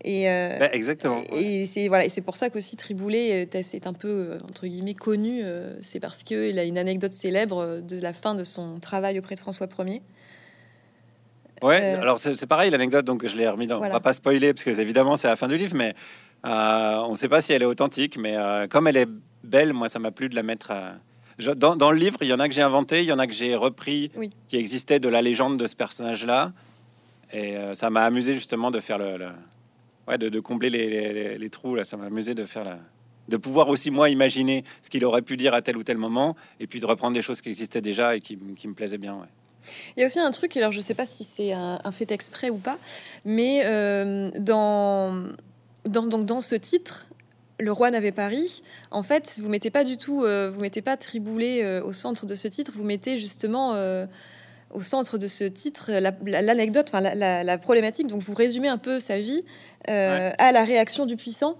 Et 0.04 0.24
bah, 0.58 0.72
exactement. 0.72 1.22
Et 1.32 1.66
c'est 1.66 1.88
voilà, 1.88 2.08
c'est 2.08 2.20
pour 2.20 2.36
ça 2.36 2.50
qu'aussi 2.50 2.76
Triboulet 2.76 3.48
est 3.52 3.86
un 3.86 3.92
peu 3.92 4.36
entre 4.48 4.66
guillemets 4.66 4.94
connu. 4.94 5.42
c'est 5.80 6.00
parce 6.00 6.22
qu'il 6.22 6.58
a 6.58 6.64
une 6.64 6.78
anecdote 6.78 7.12
célèbre 7.12 7.80
de 7.80 8.00
la 8.00 8.12
fin 8.12 8.34
de 8.34 8.44
son 8.44 8.78
travail 8.78 9.18
auprès 9.18 9.34
de 9.34 9.40
François 9.40 9.68
Ier. 9.86 10.02
Ouais, 11.62 11.94
alors 11.94 12.18
c'est 12.18 12.46
pareil 12.46 12.70
l'anecdote, 12.70 13.04
donc 13.04 13.24
je 13.24 13.36
l'ai 13.36 13.48
remis 13.48 13.68
dans. 13.68 13.78
On 13.78 13.88
va 13.88 14.00
pas 14.00 14.12
spoiler 14.12 14.52
parce 14.52 14.64
que 14.64 14.70
évidemment 14.70 15.16
c'est 15.16 15.28
la 15.28 15.36
fin 15.36 15.46
du 15.46 15.56
livre, 15.56 15.76
mais 15.76 15.94
on 16.44 17.10
ne 17.10 17.16
sait 17.16 17.28
pas 17.28 17.40
si 17.40 17.52
elle 17.52 17.62
est 17.62 17.66
authentique, 17.66 18.18
mais 18.18 18.36
comme 18.70 18.88
elle 18.88 18.96
est 18.96 19.08
belle, 19.44 19.72
moi 19.72 19.88
ça 19.88 19.98
m'a 19.98 20.10
plu 20.10 20.28
de 20.28 20.34
la 20.34 20.42
mettre. 20.42 20.72
Dans, 21.56 21.76
dans, 21.76 21.90
le 21.90 21.98
livre, 21.98 22.18
il 22.20 22.28
y 22.28 22.34
en 22.34 22.40
a 22.40 22.48
que 22.48 22.54
j'ai 22.54 22.62
inventé, 22.62 23.00
il 23.00 23.06
y 23.06 23.12
en 23.12 23.18
a 23.18 23.26
que 23.26 23.32
j'ai 23.32 23.56
repris, 23.56 24.12
qui 24.48 24.56
existait 24.56 25.00
de 25.00 25.08
la 25.08 25.22
légende 25.22 25.58
de 25.58 25.66
ce 25.66 25.74
personnage-là, 25.74 26.52
et 27.32 27.54
ça 27.74 27.90
m'a 27.90 28.04
amusé 28.04 28.34
justement 28.34 28.70
de 28.70 28.80
faire 28.80 28.98
le, 28.98 29.28
ouais, 30.08 30.18
de, 30.18 30.40
combler 30.40 30.70
les, 30.70 31.38
les, 31.38 31.50
trous. 31.50 31.74
Là, 31.74 31.84
ça 31.84 31.96
m'a 31.96 32.06
amusé 32.06 32.34
de 32.34 32.44
faire 32.44 32.64
la, 32.64 32.78
de 33.28 33.36
pouvoir 33.36 33.68
aussi 33.68 33.90
moi 33.90 34.08
imaginer 34.08 34.64
ce 34.82 34.90
qu'il 34.90 35.04
aurait 35.04 35.22
pu 35.22 35.36
dire 35.36 35.54
à 35.54 35.62
tel 35.62 35.76
ou 35.76 35.82
tel 35.82 35.98
moment, 35.98 36.36
et 36.60 36.66
puis 36.66 36.80
de 36.80 36.86
reprendre 36.86 37.14
des 37.14 37.22
choses 37.22 37.40
qui 37.40 37.48
existaient 37.48 37.80
déjà 37.80 38.16
et 38.16 38.20
qui, 38.20 38.36
me 38.36 38.74
plaisaient 38.74 38.98
bien. 38.98 39.14
Ouais. 39.14 39.28
Il 39.96 40.00
y 40.00 40.02
a 40.02 40.06
aussi 40.06 40.18
un 40.18 40.30
truc, 40.32 40.56
alors 40.56 40.72
je 40.72 40.80
sais 40.80 40.94
pas 40.94 41.06
si 41.06 41.24
c'est 41.24 41.52
un, 41.52 41.78
fait 41.92 42.10
exprès 42.10 42.50
ou 42.50 42.56
pas, 42.56 42.78
mais 43.24 43.62
euh, 43.64 44.30
dans, 44.38 45.28
dans, 45.84 46.06
donc 46.06 46.26
dans 46.26 46.40
ce 46.40 46.56
titre, 46.56 47.06
le 47.60 47.70
roi 47.70 47.90
n'avait 47.90 48.12
Paris. 48.12 48.62
En 48.90 49.04
fait, 49.04 49.36
vous 49.38 49.48
mettez 49.48 49.70
pas 49.70 49.84
du 49.84 49.96
tout, 49.96 50.24
euh, 50.24 50.50
vous 50.52 50.60
mettez 50.60 50.82
pas 50.82 50.96
Triboulet 50.96 51.62
euh, 51.62 51.84
au 51.84 51.92
centre 51.92 52.26
de 52.26 52.34
ce 52.34 52.48
titre. 52.48 52.72
Vous 52.74 52.82
mettez 52.82 53.18
justement 53.18 53.74
au 54.72 54.82
centre 54.82 55.18
de 55.18 55.26
ce 55.26 55.44
titre 55.44 55.90
l'anecdote, 56.24 56.90
enfin 56.92 57.00
la, 57.00 57.58
problématique. 57.58 58.06
Donc 58.06 58.22
vous 58.22 58.34
résumez 58.34 58.68
un 58.68 58.78
peu 58.78 59.00
sa 59.00 59.20
vie 59.20 59.44
à 59.86 60.52
la 60.52 60.64
réaction 60.64 61.06
du 61.06 61.16
puissant. 61.16 61.56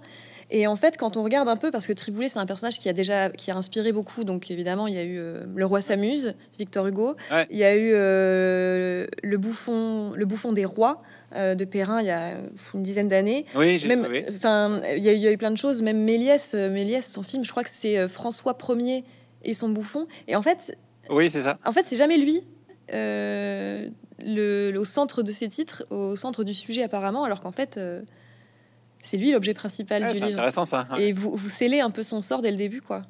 Et 0.55 0.67
en 0.67 0.75
fait, 0.75 0.97
quand 0.97 1.17
on 1.17 1.23
regarde 1.23 1.49
un 1.49 1.55
peu, 1.55 1.71
parce 1.71 1.87
que 1.87 1.93
Triboulet, 1.93 2.29
c'est 2.29 2.37
un 2.37 2.45
personnage 2.45 2.79
qui 2.79 2.87
a 2.87 2.93
déjà 2.93 3.31
qui 3.31 3.49
a 3.49 3.55
inspiré 3.55 3.91
beaucoup. 3.91 4.23
Donc 4.23 4.51
évidemment, 4.51 4.85
il 4.85 4.93
y 4.93 4.99
a 4.99 5.03
eu 5.03 5.17
euh, 5.17 5.43
Le 5.55 5.65
Roi 5.65 5.81
s'amuse, 5.81 6.35
Victor 6.59 6.85
Hugo. 6.85 7.15
Il 7.49 7.57
y 7.57 7.63
a 7.63 7.75
eu 7.75 7.91
euh, 7.93 9.07
le 9.23 9.37
bouffon, 9.37 10.11
le 10.15 10.25
bouffon 10.25 10.51
des 10.51 10.65
rois 10.65 11.01
euh, 11.35 11.55
de 11.55 11.65
Perrin 11.65 12.01
il 12.01 12.05
y 12.05 12.11
a 12.11 12.35
une 12.75 12.83
dizaine 12.83 13.07
d'années. 13.07 13.47
Oui, 13.55 13.83
même. 13.87 14.07
Enfin, 14.29 14.79
il, 14.95 15.03
il 15.03 15.17
y, 15.17 15.27
a 15.27 15.31
eu 15.31 15.37
plein 15.37 15.49
de 15.49 15.57
choses. 15.57 15.81
Même 15.81 16.03
Méliès, 16.03 16.53
Méliès, 16.53 17.09
son 17.11 17.23
film, 17.23 17.43
je 17.43 17.49
crois 17.49 17.63
que 17.63 17.71
c'est 17.71 18.07
François 18.07 18.55
Ier 18.69 19.03
et 19.43 19.55
son 19.55 19.69
bouffon. 19.69 20.07
Et 20.27 20.35
en 20.35 20.43
fait, 20.43 20.77
oui, 21.09 21.31
c'est 21.31 21.41
ça. 21.41 21.57
En 21.65 21.71
fait, 21.71 21.83
c'est 21.83 21.97
jamais 21.97 22.17
lui. 22.17 22.45
Le, 22.91 24.77
au 24.77 24.85
centre 24.85 25.23
de 25.23 25.31
ses 25.31 25.47
titres, 25.47 25.85
au 25.89 26.15
centre 26.15 26.43
du 26.43 26.53
sujet 26.53 26.83
apparemment, 26.83 27.23
alors 27.23 27.41
qu'en 27.41 27.51
fait, 27.51 27.79
c'est 29.01 29.17
lui 29.17 29.31
l'objet 29.31 29.53
principal 29.53 30.13
du 30.13 30.19
livre. 30.19 30.33
Intéressant 30.33 30.65
ça. 30.65 30.87
Et 30.97 31.13
vous, 31.13 31.35
vous 31.35 31.49
scellez 31.49 31.81
un 31.81 31.91
peu 31.91 32.03
son 32.03 32.21
sort 32.21 32.41
dès 32.41 32.51
le 32.51 32.57
début, 32.57 32.81
quoi. 32.81 33.03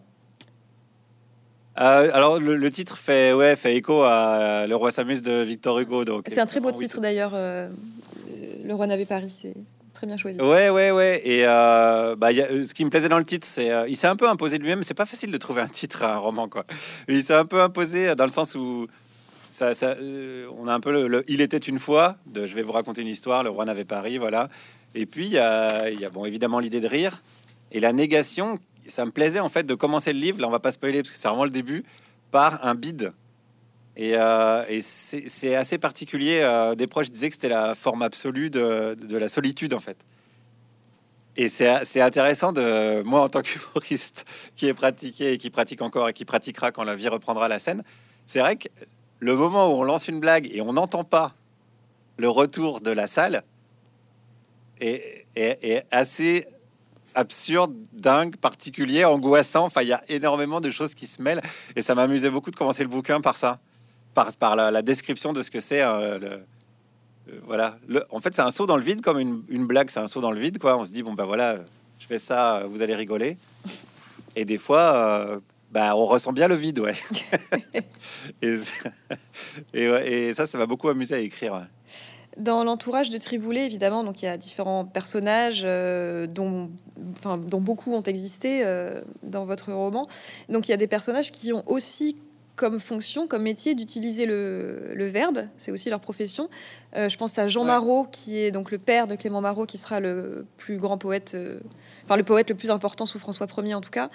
Euh, 1.80 2.12
alors 2.14 2.40
le, 2.40 2.72
titre 2.72 2.98
fait 2.98 3.34
ouais 3.34 3.56
fait 3.56 3.76
écho 3.76 4.04
à 4.04 4.68
Le 4.68 4.76
roi 4.76 4.92
s'amuse 4.92 5.24
de 5.24 5.42
Victor 5.42 5.80
Hugo 5.80 6.06
donc 6.06 6.28
c'est 6.28 6.40
un 6.40 6.46
très 6.46 6.60
beau 6.60 6.72
titre 6.72 7.02
d'ailleurs 7.02 7.32
euh, 7.34 7.68
Le 8.64 8.76
roi 8.76 8.86
n'avait 8.86 9.06
Paris 9.06 9.34
c'est 9.42 9.56
très 9.92 10.06
bien 10.06 10.16
choisi 10.16 10.40
ouais 10.40 10.70
ouais 10.70 10.92
ouais 10.92 11.22
et 11.26 11.48
euh, 11.48 12.16
bah, 12.16 12.32
ce 12.32 12.72
qui 12.76 12.86
me 12.86 12.92
plaisait 12.92 13.10
dans 13.10 13.18
le 13.18 13.26
titre 13.26 13.48
c'est 13.48 13.72
il 13.88 13.98
s'est 13.98 14.06
un 14.06 14.16
peu 14.16 14.30
imposé 14.30 14.60
lui-même 14.60 14.84
c'est 14.84 14.94
pas 14.94 15.08
facile 15.08 15.32
de 15.32 15.38
trouver 15.40 15.62
un 15.62 15.68
titre 15.68 16.04
à 16.04 16.14
un 16.14 16.18
roman 16.20 16.48
quoi 16.48 16.64
il 17.08 17.24
s'est 17.24 17.34
un 17.34 17.46
peu 17.46 17.60
imposé 17.60 18.14
dans 18.14 18.26
le 18.26 18.30
sens 18.30 18.54
où 18.54 18.86
ça, 19.54 19.74
ça 19.74 19.96
on 20.58 20.68
a 20.68 20.74
un 20.74 20.80
peu 20.80 21.08
le, 21.08 21.24
il 21.28 21.42
était 21.42 21.58
une 21.58 21.80
fois 21.80 22.18
de 22.26 22.46
je 22.46 22.56
vais 22.56 22.64
vous 22.64 22.72
raconter 22.72 23.02
une 23.02 23.08
histoire 23.08 23.44
Le 23.44 23.50
roi 23.50 23.66
n'avait 23.66 23.86
Paris 23.86 24.18
voilà 24.18 24.50
et 24.96 25.06
puis, 25.06 25.26
il 25.26 25.32
y 25.34 25.38
a, 25.38 26.10
bon, 26.12 26.26
évidemment 26.26 26.60
l'idée 26.60 26.82
de 26.82 26.88
rire 26.88 27.22
et 27.72 27.80
la 27.80 27.94
négation. 27.94 28.60
Ça 28.88 29.06
me 29.06 29.12
plaisait 29.12 29.40
en 29.40 29.50
fait 29.50 29.64
de 29.64 29.76
commencer 29.76 30.14
le 30.14 30.20
livre. 30.20 30.40
Là, 30.40 30.48
on 30.48 30.52
va 30.52 30.60
pas 30.60 30.72
spoiler 30.72 31.02
parce 31.02 31.12
que 31.12 31.18
c'est 31.18 31.28
vraiment 31.28 31.46
le 31.46 31.50
début 31.50 31.84
par 32.32 32.66
un 32.66 32.76
bide. 32.76 33.14
Et, 33.96 34.16
euh, 34.18 34.64
c'est 34.82 35.56
assez 35.56 35.78
particulier. 35.78 36.42
Euh, 36.42 36.76
des 36.76 36.88
proches 36.88 37.10
disaient 37.10 37.30
que 37.30 37.36
c'était 37.36 37.50
la 37.50 37.76
forme 37.76 38.02
absolue 38.02 38.50
de, 38.50 38.96
la 39.10 39.30
solitude 39.30 39.74
en 39.74 39.80
fait. 39.80 39.98
Et 41.36 41.50
c'est 41.50 42.02
intéressant 42.02 42.52
de 42.52 43.02
moi 43.02 43.22
en 43.22 43.30
tant 43.30 43.42
qu'humoriste 43.42 44.26
qui 44.56 44.68
est 44.68 44.74
pratiqué 44.76 45.34
et 45.34 45.38
qui 45.40 45.50
pratique 45.50 45.82
encore 45.82 46.10
et 46.10 46.14
qui 46.14 46.26
pratiquera 46.26 46.72
quand 46.72 46.84
la 46.84 46.96
vie 46.96 47.08
reprendra 47.08 47.48
la 47.48 47.58
scène. 47.58 47.84
C'est 48.28 48.40
vrai 48.40 48.56
que 48.58 48.68
le 49.24 49.38
moment 49.38 49.70
où 49.70 49.80
on 49.80 49.84
lance 49.84 50.10
une 50.10 50.20
blague 50.20 50.50
et 50.54 50.60
on 50.60 50.74
n'entend 50.74 51.06
pas 51.06 51.34
le 52.18 52.28
retour 52.28 52.82
de 52.82 52.92
la 52.92 53.08
salle 53.08 53.44
est, 54.82 55.26
assez 55.92 56.46
absurde, 57.16 57.74
dingue, 57.94 58.36
particulier, 58.36 59.06
angoissant. 59.06 59.64
Enfin, 59.64 59.82
il 59.82 59.88
y 59.88 59.94
a 59.94 60.02
énormément 60.10 60.60
de 60.60 60.70
choses 60.70 60.94
qui 60.94 61.08
se 61.08 61.22
mêlent. 61.22 61.42
Et 61.78 61.82
ça 61.82 61.96
m'amusait 61.96 62.30
beaucoup 62.30 62.52
de 62.52 62.58
commencer 62.58 62.84
le 62.84 62.90
bouquin 62.90 63.22
par 63.22 63.38
ça, 63.38 63.60
par, 64.14 64.56
la, 64.58 64.82
description 64.82 65.32
de 65.32 65.42
ce 65.42 65.50
que 65.50 65.62
c'est. 65.62 65.82
Hein, 65.82 66.00
euh, 66.02 66.40
voilà. 67.46 67.78
En 68.10 68.20
fait, 68.20 68.36
c'est 68.36 68.42
un 68.42 68.52
saut 68.52 68.66
dans 68.66 68.78
le 68.78 68.84
vide, 68.84 69.00
comme 69.00 69.20
une, 69.20 69.66
blague, 69.66 69.90
c'est 69.90 70.02
un 70.02 70.08
saut 70.08 70.20
dans 70.20 70.32
le 70.32 70.40
vide. 70.40 70.60
Quoi. 70.60 70.78
On 70.78 70.86
se 70.86 70.92
dit, 70.92 71.02
bon, 71.02 71.14
ben 71.14 71.26
voilà, 71.26 71.60
je 71.98 72.08
fais 72.08 72.20
ça, 72.20 72.64
vous 72.70 72.82
allez 72.82 72.96
rigoler. 72.96 73.38
Et 74.36 74.44
des 74.44 74.58
fois, 74.58 74.94
euh, 74.96 75.40
bah, 75.74 75.96
on 75.96 76.06
ressent 76.06 76.34
bien 76.34 76.48
le 76.48 76.54
vide, 76.54 76.80
ouais. 76.80 76.94
et, 78.44 78.60
et, 79.74 80.34
ça, 80.36 80.46
ça 80.46 80.58
m'a 80.60 80.68
beaucoup 80.68 80.88
amusé 80.88 81.16
à 81.16 81.20
écrire. 81.20 81.68
Dans 82.38 82.64
l'entourage 82.64 83.10
de 83.10 83.18
Triboulet, 83.18 83.66
évidemment, 83.66 84.04
donc 84.04 84.22
il 84.22 84.26
y 84.26 84.28
a 84.28 84.38
différents 84.38 84.86
personnages 84.86 85.64
euh, 85.66 86.28
dont, 86.28 86.70
enfin, 87.14 87.40
dont 87.40 87.60
beaucoup 87.62 87.92
ont 87.92 88.04
existé 88.04 88.62
euh, 88.64 89.02
dans 89.24 89.46
votre 89.46 89.74
roman. 89.74 90.08
Donc 90.48 90.68
il 90.68 90.72
y 90.72 90.74
a 90.76 90.78
des 90.78 90.88
personnages 90.88 91.32
qui 91.32 91.54
ont 91.54 91.64
aussi 91.66 92.18
comme 92.56 92.80
fonction, 92.80 93.28
comme 93.28 93.44
métier 93.44 93.76
d'utiliser 93.76 94.26
le, 94.26 94.92
le, 94.94 95.08
verbe, 95.08 95.48
c'est 95.58 95.72
aussi 95.72 95.90
leur 95.90 96.00
profession. 96.00 96.50
Euh, 96.96 97.10
je 97.10 97.18
pense 97.18 97.38
à 97.40 97.48
Jean 97.48 97.64
Marot, 97.64 98.06
qui 98.12 98.40
est 98.40 98.52
donc 98.52 98.72
le 98.72 98.78
père 98.78 99.08
de 99.08 99.16
Clément 99.16 99.42
Marot, 99.42 99.66
qui 99.66 99.78
sera 99.78 100.00
le 100.00 100.46
plus 100.58 100.78
grand 100.78 100.98
poète, 100.98 101.36
enfin 102.06 102.16
le 102.16 102.24
poète 102.24 102.50
le 102.50 102.56
plus 102.56 102.70
important 102.70 103.06
sous 103.06 103.20
François 103.20 103.48
Ier 103.64 103.74
en 103.74 103.82
tout 103.82 103.90
cas. 103.90 104.10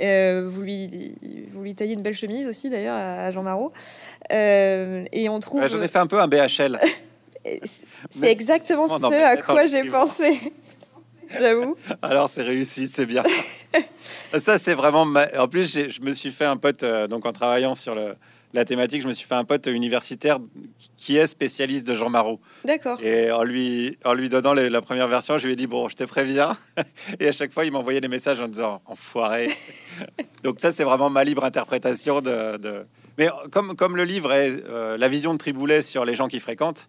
Euh, 0.00 0.48
vous, 0.48 0.62
lui, 0.62 1.14
vous 1.52 1.62
lui 1.62 1.74
taillez 1.74 1.94
une 1.94 2.02
belle 2.02 2.14
chemise 2.14 2.46
aussi, 2.48 2.70
d'ailleurs, 2.70 2.96
à 2.96 3.30
Jean 3.30 3.42
Marot. 3.42 3.72
Euh, 4.32 5.04
et 5.12 5.28
on 5.28 5.40
trouve. 5.40 5.66
J'en 5.68 5.82
ai 5.82 5.88
fait 5.88 5.98
un 5.98 6.06
peu 6.06 6.20
un 6.20 6.26
BHL. 6.26 6.78
c'est 8.10 8.30
exactement 8.30 8.88
ce 8.88 9.12
à 9.12 9.36
quoi 9.36 9.66
j'ai 9.66 9.84
pensé. 9.84 10.40
J'avoue. 11.38 11.76
Alors 12.02 12.28
c'est 12.28 12.42
réussi, 12.42 12.86
c'est 12.86 13.06
bien. 13.06 13.22
Ça 14.38 14.58
c'est 14.58 14.74
vraiment. 14.74 15.06
En 15.38 15.48
plus, 15.48 15.72
je 15.88 16.00
me 16.02 16.12
suis 16.12 16.30
fait 16.30 16.44
un 16.44 16.56
pote 16.56 16.82
euh, 16.82 17.06
donc 17.06 17.26
en 17.26 17.32
travaillant 17.32 17.74
sur 17.74 17.94
le, 17.94 18.14
la 18.54 18.64
thématique, 18.64 19.02
je 19.02 19.08
me 19.08 19.12
suis 19.12 19.26
fait 19.26 19.34
un 19.34 19.44
pote 19.44 19.66
universitaire 19.66 20.38
qui 20.96 21.16
est 21.16 21.26
spécialiste 21.26 21.86
de 21.86 21.96
Jean 21.96 22.08
Marot. 22.08 22.40
D'accord. 22.64 23.02
Et 23.02 23.32
en 23.32 23.42
lui, 23.42 23.98
en 24.04 24.14
lui 24.14 24.28
donnant 24.28 24.54
la 24.54 24.80
première 24.80 25.08
version, 25.08 25.38
je 25.38 25.46
lui 25.46 25.54
ai 25.54 25.56
dit 25.56 25.66
Bon, 25.66 25.88
je 25.88 25.96
te 25.96 26.04
préviens. 26.04 26.56
Et 27.20 27.28
à 27.28 27.32
chaque 27.32 27.52
fois, 27.52 27.64
il 27.64 27.72
m'envoyait 27.72 28.00
des 28.00 28.08
messages 28.08 28.40
en 28.40 28.46
disant 28.46 28.80
Enfoiré. 28.86 29.50
Donc, 30.44 30.60
ça, 30.60 30.70
c'est 30.70 30.84
vraiment 30.84 31.10
ma 31.10 31.24
libre 31.24 31.44
interprétation 31.44 32.20
de. 32.20 32.86
Mais 33.18 33.28
comme, 33.50 33.74
comme 33.76 33.96
le 33.96 34.04
livre 34.04 34.32
est 34.32 34.56
euh, 34.68 34.96
la 34.96 35.08
vision 35.08 35.32
de 35.32 35.38
Triboulet 35.38 35.82
sur 35.82 36.04
les 36.04 36.14
gens 36.14 36.28
qui 36.28 36.40
fréquentent, 36.40 36.88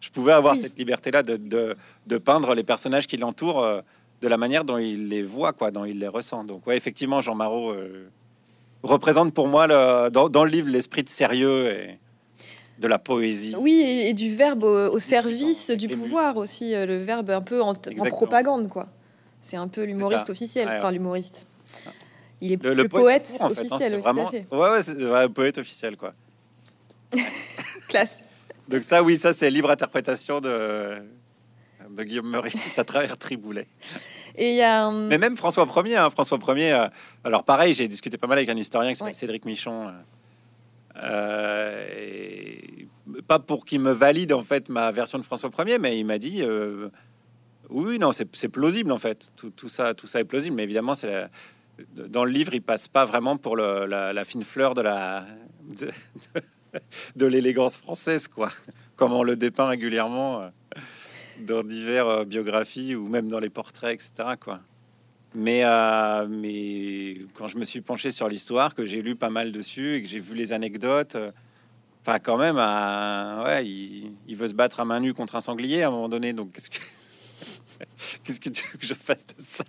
je 0.00 0.10
pouvais 0.10 0.32
avoir 0.32 0.56
cette 0.56 0.78
liberté-là 0.78 1.22
de, 1.22 1.36
de, 1.36 1.76
de, 2.06 2.18
peindre 2.18 2.54
les 2.54 2.64
personnages 2.64 3.06
qui 3.06 3.18
l'entourent 3.18 3.62
euh, 3.62 3.80
de 4.22 4.28
la 4.28 4.36
manière 4.36 4.64
dont 4.64 4.78
il 4.78 5.08
les 5.08 5.22
voit, 5.22 5.52
quoi, 5.52 5.70
dont 5.70 5.84
il 5.84 5.98
les 5.98 6.08
ressent. 6.08 6.44
Donc, 6.44 6.66
ouais, 6.66 6.76
effectivement, 6.76 7.20
Jean 7.20 7.34
Marot. 7.34 7.70
Euh, 7.70 8.08
représente 8.82 9.34
pour 9.34 9.46
moi 9.46 9.66
le, 9.66 10.08
dans, 10.08 10.44
le 10.44 10.50
livre 10.50 10.70
l'esprit 10.70 11.02
de 11.02 11.08
sérieux 11.10 11.70
et 11.70 11.98
de 12.78 12.88
la 12.88 12.98
poésie. 12.98 13.54
Oui, 13.58 14.04
et, 14.06 14.14
du 14.14 14.34
verbe 14.34 14.64
au, 14.64 14.98
service 14.98 15.70
du 15.70 15.88
pouvoir 15.88 16.38
aussi, 16.38 16.74
euh, 16.74 16.86
le 16.86 16.96
verbe 17.02 17.28
un 17.28 17.42
peu 17.42 17.60
en, 17.60 17.74
propagande, 17.74 18.68
quoi. 18.68 18.84
C'est 19.42 19.56
un 19.56 19.68
peu 19.68 19.84
l'humoriste 19.84 20.30
officiel, 20.30 20.68
enfin 20.68 20.90
l'humoriste. 20.90 21.46
Il 22.42 22.54
est 22.54 22.62
le, 22.62 22.88
poète, 22.88 23.36
hein, 23.38 23.50
officiel, 23.50 23.98
vraiment... 23.98 24.30
Ouais, 24.30 24.70
ouais, 24.70 24.82
c'est 24.82 24.94
vrai, 24.94 25.28
poète 25.28 25.58
officiel, 25.58 25.98
quoi. 25.98 26.10
Classe. 27.88 28.22
Donc 28.70 28.84
ça, 28.84 29.02
oui, 29.02 29.16
ça 29.16 29.32
c'est 29.32 29.50
libre 29.50 29.68
interprétation 29.68 30.38
de, 30.40 30.94
de 31.90 32.02
Guillaume 32.04 32.28
Meurice 32.30 32.54
à 32.78 32.84
travers 32.84 33.18
Triboulet. 33.18 33.66
Et 34.36 34.54
y 34.54 34.62
a 34.62 34.90
Mais 34.90 35.18
même 35.18 35.36
François 35.36 35.66
Ier, 35.84 35.96
hein, 35.96 36.08
François 36.08 36.38
Ier. 36.56 36.72
Euh, 36.72 36.88
alors 37.24 37.42
pareil, 37.42 37.74
j'ai 37.74 37.88
discuté 37.88 38.16
pas 38.16 38.28
mal 38.28 38.38
avec 38.38 38.48
un 38.48 38.56
historien 38.56 38.90
qui 38.90 38.96
s'appelle 38.96 39.14
Cédric 39.16 39.44
Michon. 39.44 39.88
Euh, 39.88 39.90
euh, 41.02 42.56
pas 43.26 43.40
pour 43.40 43.64
qu'il 43.64 43.80
me 43.80 43.90
valide 43.90 44.32
en 44.32 44.42
fait 44.42 44.68
ma 44.68 44.92
version 44.92 45.18
de 45.18 45.24
François 45.24 45.50
Ier, 45.66 45.78
mais 45.80 45.98
il 45.98 46.04
m'a 46.04 46.18
dit 46.18 46.44
oui, 47.70 47.98
non, 47.98 48.12
c'est 48.12 48.48
plausible 48.48 48.92
en 48.92 48.98
fait. 48.98 49.32
Tout, 49.56 49.68
ça, 49.68 49.94
tout 49.94 50.06
ça 50.06 50.20
est 50.20 50.24
plausible, 50.24 50.54
mais 50.54 50.62
évidemment, 50.62 50.94
c'est 50.94 51.28
dans 51.94 52.24
le 52.24 52.30
livre, 52.30 52.54
il 52.54 52.62
passe 52.62 52.88
pas 52.88 53.04
vraiment 53.04 53.36
pour 53.36 53.56
la, 53.56 54.24
fine 54.24 54.44
fleur 54.44 54.74
de 54.74 54.82
la 54.82 55.26
de, 57.16 57.26
l'élégance 57.26 57.76
française, 57.76 58.28
quoi, 58.28 58.50
comme 58.96 59.12
on 59.12 59.22
le 59.22 59.36
dépeint 59.36 59.66
régulièrement 59.66 60.50
dans 61.46 61.62
diverses 61.62 62.20
euh, 62.20 62.24
biographies 62.24 62.94
ou 62.94 63.08
même 63.08 63.28
dans 63.28 63.40
les 63.40 63.50
portraits, 63.50 63.94
etc. 63.94 64.36
Quoi. 64.38 64.60
Mais, 65.34 65.62
euh, 65.64 66.26
mais 66.28 67.18
quand 67.34 67.46
je 67.46 67.56
me 67.56 67.64
suis 67.64 67.80
penché 67.80 68.10
sur 68.10 68.28
l'histoire, 68.28 68.74
que 68.74 68.84
j'ai 68.84 69.02
lu 69.02 69.16
pas 69.16 69.30
mal 69.30 69.52
dessus 69.52 69.96
et 69.96 70.02
que 70.02 70.08
j'ai 70.08 70.20
vu 70.20 70.34
les 70.34 70.52
anecdotes, 70.52 71.14
euh, 71.14 71.30
enfin 72.02 72.18
quand 72.18 72.36
même, 72.36 72.56
ouais, 72.56 73.66
il, 73.66 74.36
veut 74.36 74.48
se 74.48 74.54
battre 74.54 74.80
à 74.80 74.84
main 74.84 75.00
nue 75.00 75.14
contre 75.14 75.36
un 75.36 75.40
sanglier 75.40 75.82
à 75.82 75.88
un 75.88 75.90
moment 75.90 76.08
donné. 76.08 76.32
Donc 76.32 76.52
qu'est-ce 76.52 76.70
que 76.70 76.78
qu'est-ce 78.24 78.40
que 78.40 78.48
tu 78.48 78.64
veux 78.72 78.78
que 78.78 78.86
je 78.86 78.94
fasse 78.94 79.26
de 79.26 79.34
ça? 79.38 79.64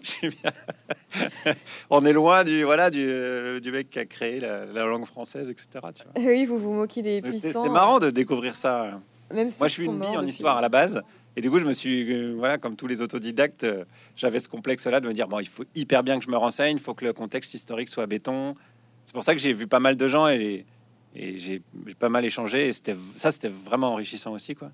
On 1.90 2.04
est 2.04 2.12
loin 2.12 2.44
du 2.44 2.62
voilà 2.64 2.90
du, 2.90 3.60
du 3.60 3.72
mec 3.72 3.90
qui 3.90 3.98
a 3.98 4.04
créé 4.04 4.40
la, 4.40 4.66
langue 4.86 5.06
française, 5.06 5.50
etc. 5.50 5.68
Tu 5.94 6.02
vois. 6.04 6.30
Oui, 6.30 6.44
vous 6.44 6.58
vous 6.58 6.72
moquez 6.72 7.02
des 7.02 7.22
puissants. 7.22 7.62
C'était 7.62 7.72
marrant 7.72 7.98
de 7.98 8.10
découvrir 8.10 8.56
ça. 8.56 9.00
Moi, 9.32 9.44
je 9.48 9.68
suis 9.68 9.84
une 9.84 9.98
bille 9.98 10.16
en 10.16 10.26
histoire 10.26 10.56
à 10.56 10.60
la 10.60 10.68
base. 10.68 11.02
Et 11.36 11.40
du 11.40 11.50
coup, 11.50 11.60
je 11.60 11.64
me 11.64 11.72
suis, 11.72 12.12
euh, 12.12 12.34
voilà, 12.36 12.58
comme 12.58 12.74
tous 12.74 12.88
les 12.88 13.00
autodidactes, 13.00 13.64
euh, 13.64 13.84
j'avais 14.16 14.40
ce 14.40 14.48
complexe-là 14.48 15.00
de 15.00 15.06
me 15.06 15.12
dire 15.12 15.28
bon, 15.28 15.38
il 15.38 15.48
faut 15.48 15.64
hyper 15.76 16.02
bien 16.02 16.18
que 16.18 16.24
je 16.24 16.30
me 16.30 16.36
renseigne, 16.36 16.76
il 16.76 16.82
faut 16.82 16.94
que 16.94 17.04
le 17.04 17.12
contexte 17.12 17.54
historique 17.54 17.88
soit 17.88 18.06
béton. 18.06 18.54
C'est 19.04 19.14
pour 19.14 19.22
ça 19.22 19.34
que 19.34 19.40
j'ai 19.40 19.52
vu 19.52 19.66
pas 19.66 19.78
mal 19.78 19.96
de 19.96 20.08
gens 20.08 20.26
et, 20.28 20.66
et 21.14 21.38
j'ai 21.38 21.62
pas 21.98 22.08
mal 22.08 22.24
échangé. 22.24 22.68
Et 22.68 22.72
c'était 22.72 22.96
ça, 23.14 23.30
c'était 23.30 23.48
vraiment 23.48 23.92
enrichissant 23.92 24.32
aussi, 24.32 24.54
quoi. 24.56 24.72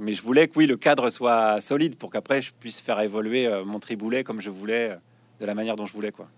Mais 0.00 0.12
je 0.12 0.22
voulais 0.22 0.48
que 0.48 0.58
oui, 0.58 0.66
le 0.66 0.76
cadre 0.76 1.10
soit 1.10 1.60
solide 1.60 1.96
pour 1.96 2.10
qu'après 2.10 2.42
je 2.42 2.52
puisse 2.58 2.80
faire 2.80 2.98
évoluer 3.00 3.46
euh, 3.46 3.64
mon 3.64 3.78
triboulet 3.78 4.24
comme 4.24 4.40
je 4.40 4.50
voulais, 4.50 4.96
de 5.38 5.46
la 5.46 5.54
manière 5.54 5.76
dont 5.76 5.86
je 5.86 5.92
voulais, 5.92 6.10
quoi. 6.10 6.28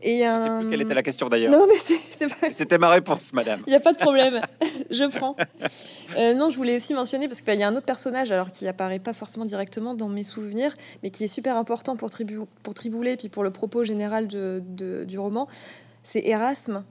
Et 0.00 0.18
Je 0.20 0.44
sais 0.44 0.60
plus 0.60 0.70
quelle 0.70 0.82
était 0.82 0.94
la 0.94 1.02
question 1.02 1.28
d'ailleurs. 1.28 1.52
Non, 1.52 1.66
mais 1.66 1.78
c'est 1.78 2.52
C'était 2.52 2.78
ma 2.78 2.88
réponse, 2.88 3.32
madame. 3.32 3.60
Il 3.66 3.70
n'y 3.70 3.76
a 3.76 3.80
pas 3.80 3.92
de 3.92 3.98
problème. 3.98 4.40
je 4.90 5.04
prends. 5.04 5.36
Euh, 6.16 6.34
non, 6.34 6.50
je 6.50 6.56
voulais 6.56 6.76
aussi 6.76 6.94
mentionner, 6.94 7.26
parce 7.26 7.40
qu'il 7.40 7.58
y 7.58 7.62
a 7.62 7.68
un 7.68 7.74
autre 7.74 7.86
personnage, 7.86 8.30
alors 8.30 8.52
qui 8.52 8.66
apparaît 8.68 9.00
pas 9.00 9.12
forcément 9.12 9.44
directement 9.44 9.94
dans 9.94 10.08
mes 10.08 10.24
souvenirs, 10.24 10.74
mais 11.02 11.10
qui 11.10 11.24
est 11.24 11.28
super 11.28 11.56
important 11.56 11.96
pour, 11.96 12.10
tribu, 12.10 12.38
pour 12.62 12.74
Triboulet, 12.74 13.16
puis 13.16 13.28
pour 13.28 13.42
le 13.42 13.50
propos 13.50 13.82
général 13.84 14.28
de, 14.28 14.62
du 15.04 15.18
roman. 15.18 15.48
C'est 16.02 16.24
Erasme. 16.24 16.84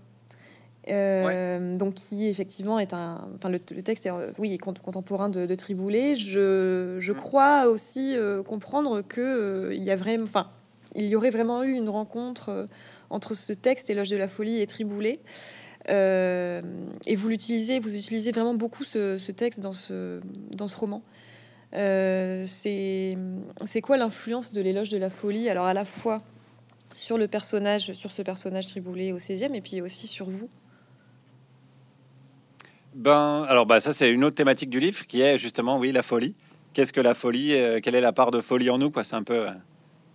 Euh, 0.89 1.75
donc 1.75 1.95
qui 1.95 2.27
effectivement 2.27 2.79
est 2.79 2.93
un, 2.93 3.27
enfin 3.35 3.49
le, 3.49 3.59
texte 3.59 4.05
est 4.05 4.11
oui 4.37 4.57
contemporain 4.57 5.29
de, 5.29 5.55
Triboulet. 5.55 6.15
Je, 6.15 6.97
je, 6.99 7.11
mm. 7.11 7.15
crois 7.15 7.67
aussi 7.67 8.15
euh, 8.15 8.41
comprendre 8.43 9.01
que 9.01 9.71
il 9.73 9.83
y 9.83 9.91
a 9.91 9.95
vraiment, 9.95 10.23
enfin 10.23 10.47
il 10.95 11.09
y 11.09 11.15
aurait 11.15 11.29
vraiment 11.29 11.63
eu 11.63 11.73
une 11.73 11.89
rencontre 11.89 12.67
entre 13.09 13.33
ce 13.33 13.53
texte, 13.53 13.89
Éloge 13.89 14.09
de 14.09 14.17
la 14.17 14.27
folie 14.27 14.61
et 14.61 14.67
Triboulet. 14.67 15.19
Euh, 15.89 16.61
et 17.05 17.15
vous 17.15 17.29
l'utilisez, 17.29 17.79
vous 17.79 17.95
utilisez 17.95 18.31
vraiment 18.31 18.55
beaucoup 18.55 18.83
ce, 18.83 19.31
texte 19.31 19.59
dans 19.59 19.73
ce, 19.73 20.19
dans 20.55 20.67
ce 20.67 20.77
roman. 20.77 21.01
Euh, 21.73 22.45
c'est 22.47 23.15
quoi 23.81 23.97
l'influence 23.97 24.53
de 24.53 24.61
l'éloge 24.61 24.89
de 24.89 24.97
la 24.97 25.09
folie 25.09 25.49
Alors 25.49 25.65
à 25.65 25.73
la 25.73 25.85
fois 25.85 26.21
sur 26.91 27.17
le 27.17 27.27
personnage, 27.27 27.93
sur 27.93 28.11
ce 28.11 28.21
personnage 28.21 28.67
Triboulet 28.67 29.11
au 29.11 29.17
16e, 29.17 29.53
et 29.53 29.61
puis 29.61 29.81
aussi 29.81 30.07
sur 30.07 30.29
vous? 30.29 30.49
Ben, 32.97 33.45
alors 33.47 33.67
bah 33.67 33.79
ça 33.79 33.93
c'est 33.93 34.09
une 34.09 34.23
autre 34.23 34.35
thématique 34.35 34.71
du 34.71 34.79
livre 34.79 35.05
qui 35.05 35.21
est 35.21 35.37
justement 35.37 35.77
oui 35.77 35.91
la 35.91 36.01
folie. 36.01 36.35
Qu'est-ce 36.73 36.91
que 36.91 36.99
la 36.99 37.13
folie 37.13 37.53
euh, 37.53 37.79
Quelle 37.79 37.93
est 37.93 38.01
la 38.01 38.11
part 38.11 38.31
de 38.31 38.41
folie 38.41 38.71
en 38.71 38.79
nous 38.79 38.91
c'est 39.03 39.15
un 39.15 39.21
peu 39.21 39.45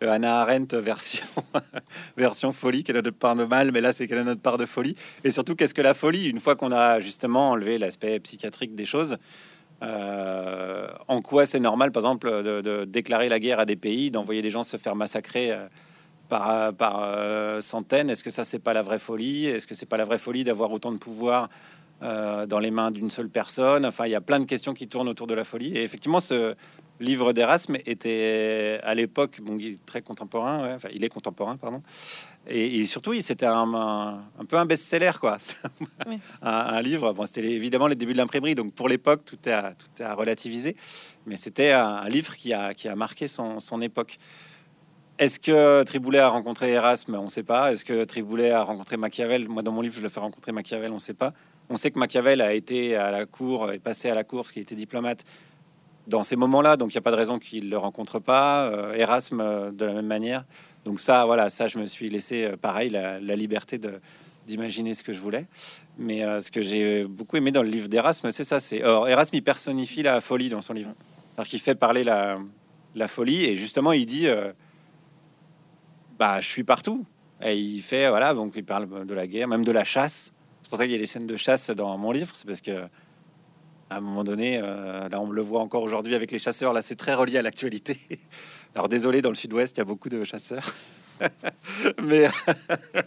Anna 0.00 0.40
Arendt 0.40 0.76
version, 2.16 2.50
folie, 2.50 2.82
quelle 2.82 2.96
est 2.96 3.02
notre 3.02 3.16
part 3.16 3.36
de 3.36 3.44
mal, 3.44 3.70
mais 3.70 3.80
là 3.80 3.92
c'est 3.92 4.08
quelle 4.08 4.18
est 4.18 4.24
notre 4.24 4.40
part 4.40 4.58
de 4.58 4.66
folie. 4.66 4.96
Et 5.22 5.30
surtout, 5.30 5.54
qu'est-ce 5.54 5.74
que 5.74 5.80
la 5.80 5.94
folie? 5.94 6.28
Une 6.28 6.40
fois 6.40 6.56
qu'on 6.56 6.72
a 6.72 6.98
justement 6.98 7.50
enlevé 7.50 7.78
l'aspect 7.78 8.18
psychiatrique 8.18 8.74
des 8.74 8.84
choses, 8.84 9.16
euh, 9.84 10.88
en 11.06 11.22
quoi 11.22 11.46
c'est 11.46 11.60
normal, 11.60 11.92
par 11.92 12.00
exemple, 12.00 12.28
de, 12.28 12.84
déclarer 12.84 13.28
la 13.28 13.38
guerre 13.38 13.60
à 13.60 13.64
des 13.64 13.76
pays, 13.76 14.10
d'envoyer 14.10 14.42
des 14.42 14.50
gens 14.50 14.64
se 14.64 14.76
faire 14.76 14.96
massacrer 14.96 15.52
euh, 15.52 15.68
par, 16.28 16.74
par 16.74 17.02
euh, 17.04 17.60
centaines? 17.60 18.10
Est-ce 18.10 18.24
que 18.24 18.30
ça, 18.30 18.42
c'est 18.42 18.58
pas 18.58 18.72
la 18.72 18.82
vraie 18.82 18.98
folie? 18.98 19.46
Est-ce 19.46 19.68
que 19.68 19.76
c'est 19.76 19.86
pas 19.86 19.96
la 19.96 20.04
vraie 20.04 20.18
folie 20.18 20.42
d'avoir 20.42 20.72
autant 20.72 20.90
de 20.90 20.98
pouvoir 20.98 21.48
dans 22.02 22.58
les 22.58 22.70
mains 22.70 22.90
d'une 22.90 23.10
seule 23.10 23.28
personne 23.28 23.86
Enfin, 23.86 24.06
il 24.06 24.10
y 24.10 24.16
a 24.16 24.20
plein 24.20 24.40
de 24.40 24.44
questions 24.44 24.74
qui 24.74 24.88
tournent 24.88 25.08
autour 25.08 25.26
de 25.26 25.34
la 25.34 25.44
folie. 25.44 25.76
Et 25.76 25.84
effectivement, 25.84 26.20
ce, 26.20 26.54
livre 27.02 27.32
d'Erasme 27.32 27.76
était 27.84 28.80
à 28.82 28.94
l'époque, 28.94 29.40
bon, 29.42 29.58
il 29.58 29.74
est 29.74 29.84
très 29.84 30.00
contemporain, 30.00 30.74
enfin, 30.74 30.88
il 30.94 31.04
est 31.04 31.08
contemporain, 31.08 31.56
pardon. 31.56 31.82
Et, 32.48 32.84
surtout, 32.86 33.14
c'était 33.20 33.46
un, 33.46 33.72
un, 34.38 34.44
peu 34.48 34.56
un 34.56 34.64
best-seller, 34.64 35.12
quoi. 35.20 35.38
un, 36.42 36.82
livre. 36.82 37.12
Bon, 37.12 37.24
c'était 37.24 37.44
évidemment 37.44 37.86
les 37.86 37.94
débuts 37.94 38.14
de 38.14 38.18
l'imprimerie, 38.18 38.54
donc 38.54 38.72
pour 38.72 38.88
l'époque, 38.88 39.24
tout 39.24 39.38
est 39.46 39.52
à, 39.52 39.74
tout 39.74 40.02
est 40.02 40.04
à 40.04 40.14
relativiser. 40.14 40.76
Mais 41.26 41.36
c'était 41.36 41.70
un, 41.70 42.08
livre 42.08 42.34
qui 42.34 42.52
a, 42.52 42.74
qui 42.74 42.88
a 42.88 42.96
marqué 42.96 43.28
son, 43.28 43.60
son 43.60 43.80
époque. 43.80 44.18
Est-ce 45.18 45.38
que 45.38 45.84
Triboulet 45.84 46.18
a 46.18 46.28
rencontré 46.28 46.70
Erasme? 46.70 47.14
On 47.14 47.24
ne 47.24 47.28
sait 47.28 47.44
pas. 47.44 47.70
Est-ce 47.70 47.84
que 47.84 48.02
Triboulet 48.04 48.50
a 48.50 48.62
rencontré 48.62 48.96
Machiavel? 48.96 49.48
Moi, 49.48 49.62
dans 49.62 49.70
mon 49.70 49.82
livre, 49.82 49.94
je 49.96 50.02
le 50.02 50.08
fais 50.08 50.18
rencontrer 50.18 50.50
Machiavel, 50.50 50.90
on 50.90 50.94
ne 50.94 51.00
sait 51.00 51.14
pas. 51.14 51.32
On 51.70 51.76
sait 51.76 51.90
que 51.90 51.98
Machiavel 51.98 52.40
a 52.40 52.52
été 52.52 52.96
à 52.96 53.10
la 53.10 53.26
cour, 53.26 53.72
est 53.72 53.78
passé 53.78 54.10
à 54.10 54.14
la 54.14 54.24
cour, 54.24 54.42
parce 54.42 54.52
qu'il 54.52 54.62
était 54.62 54.74
diplomate 54.74 55.24
dans 56.06 56.24
ces 56.24 56.36
moments-là, 56.36 56.76
donc 56.76 56.92
il 56.92 56.96
n'y 56.96 56.98
a 56.98 57.02
pas 57.02 57.10
de 57.10 57.16
raison 57.16 57.38
qu'il 57.38 57.66
ne 57.66 57.70
le 57.70 57.78
rencontre 57.78 58.18
pas. 58.18 58.66
Euh, 58.66 58.94
Erasme, 58.94 59.40
euh, 59.40 59.70
de 59.70 59.84
la 59.84 59.94
même 59.94 60.06
manière. 60.06 60.44
Donc 60.84 61.00
ça, 61.00 61.24
voilà, 61.24 61.48
ça, 61.48 61.68
je 61.68 61.78
me 61.78 61.86
suis 61.86 62.10
laissé, 62.10 62.44
euh, 62.44 62.56
pareil, 62.56 62.90
la, 62.90 63.18
liberté 63.36 63.78
d'imaginer 64.46 64.94
ce 64.94 65.04
que 65.04 65.12
je 65.12 65.20
voulais. 65.20 65.46
Mais 65.98 66.22
ce 66.40 66.50
que 66.50 66.62
j'ai 66.62 67.04
beaucoup 67.04 67.36
aimé 67.36 67.52
dans 67.52 67.62
le 67.62 67.68
livre 67.68 67.88
d'Erasme, 67.88 68.30
c'est 68.30 68.44
ça. 68.44 68.60
C'est 68.60 68.78
Erasme, 68.78 69.36
il 69.36 69.42
personnifie 69.42 70.02
la 70.02 70.20
folie 70.20 70.48
dans 70.48 70.62
son 70.62 70.72
livre. 70.72 70.90
Alors 71.36 71.46
qu'il 71.46 71.60
fait 71.60 71.74
parler 71.74 72.02
la, 72.02 72.38
la 72.94 73.08
folie 73.08 73.44
et 73.44 73.56
justement, 73.56 73.92
il 73.92 74.06
dit, 74.06 74.26
bah, 76.18 76.40
je 76.40 76.48
suis 76.48 76.64
partout. 76.64 77.04
Et 77.44 77.56
il 77.56 77.80
fait, 77.82 78.08
voilà, 78.08 78.34
donc 78.34 78.54
il 78.56 78.64
parle 78.64 79.06
de 79.06 79.14
la 79.14 79.26
guerre, 79.26 79.48
même 79.48 79.64
de 79.64 79.72
la 79.72 79.84
chasse. 79.84 80.32
Pour 80.72 80.78
ça 80.78 80.84
qu'il 80.84 80.92
y 80.92 80.96
a 80.96 80.98
des 80.98 81.06
scènes 81.06 81.26
de 81.26 81.36
chasse 81.36 81.68
dans 81.68 81.98
mon 81.98 82.12
livre. 82.12 82.30
C'est 82.32 82.46
parce 82.46 82.62
que 82.62 82.84
à 83.90 83.96
un 83.98 84.00
moment 84.00 84.24
donné, 84.24 84.58
euh, 84.62 85.06
là 85.10 85.20
on 85.20 85.30
le 85.30 85.42
voit 85.42 85.60
encore 85.60 85.82
aujourd'hui 85.82 86.14
avec 86.14 86.30
les 86.30 86.38
chasseurs, 86.38 86.72
là 86.72 86.80
c'est 86.80 86.96
très 86.96 87.12
relié 87.12 87.36
à 87.36 87.42
l'actualité. 87.42 87.98
Alors 88.74 88.88
désolé, 88.88 89.20
dans 89.20 89.28
le 89.28 89.34
sud-ouest, 89.34 89.76
il 89.76 89.80
y 89.80 89.82
a 89.82 89.84
beaucoup 89.84 90.08
de 90.08 90.24
chasseurs. 90.24 90.64
mais 92.02 92.26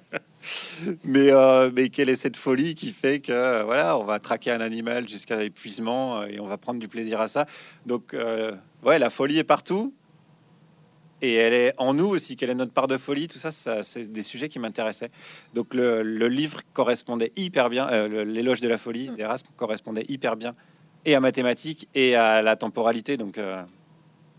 mais, 1.06 1.32
euh, 1.32 1.72
mais 1.74 1.90
quelle 1.90 2.10
est 2.10 2.16
cette 2.16 2.38
folie 2.38 2.76
qui 2.76 2.92
fait 2.92 3.20
que 3.20 3.64
voilà, 3.64 3.98
on 3.98 4.04
va 4.04 4.20
traquer 4.20 4.52
un 4.52 4.62
animal 4.62 5.10
jusqu'à 5.10 5.38
l'épuisement 5.38 6.24
et 6.24 6.40
on 6.40 6.46
va 6.46 6.60
prendre 6.60 6.80
du 6.80 6.88
plaisir 6.88 7.20
à 7.20 7.28
ça? 7.28 7.48
Donc 7.88 8.14
euh, 8.14 8.52
ouais, 8.84 9.00
la 9.00 9.10
folie 9.10 9.40
est 9.40 9.44
partout 9.44 9.92
et 11.26 11.34
elle 11.36 11.54
est 11.54 11.74
en 11.78 11.94
nous 11.94 12.08
aussi. 12.08 12.36
Quelle 12.36 12.50
est 12.50 12.56
notre 12.56 12.74
part 12.74 12.88
de 12.88 12.98
folie 12.98 13.28
Tout 13.28 13.40
ça, 13.40 13.52
ça 13.52 13.84
c'est 13.84 14.12
des 14.12 14.24
sujets 14.24 14.50
qui 14.50 14.60
m'intéressaient. 14.60 15.12
Donc 15.54 15.74
le, 15.74 16.02
le, 16.02 16.28
livre 16.28 16.62
correspondait 16.74 17.32
hyper 17.36 17.70
bien. 17.70 18.08
L'éloge 18.08 18.62
de 18.62 18.68
la 18.68 18.78
folie 18.78 19.10
mm. 19.10 19.16
d'Erasme 19.16 19.48
correspondait 19.58 20.06
hyper 20.08 20.36
bien 20.36 20.56
et 21.06 21.16
à 21.16 21.20
mathématiques 21.20 21.88
et 21.96 22.16
à 22.16 22.42
la 22.42 22.56
temporalité. 22.56 23.18
Donc, 23.18 23.38
euh, 23.38 23.62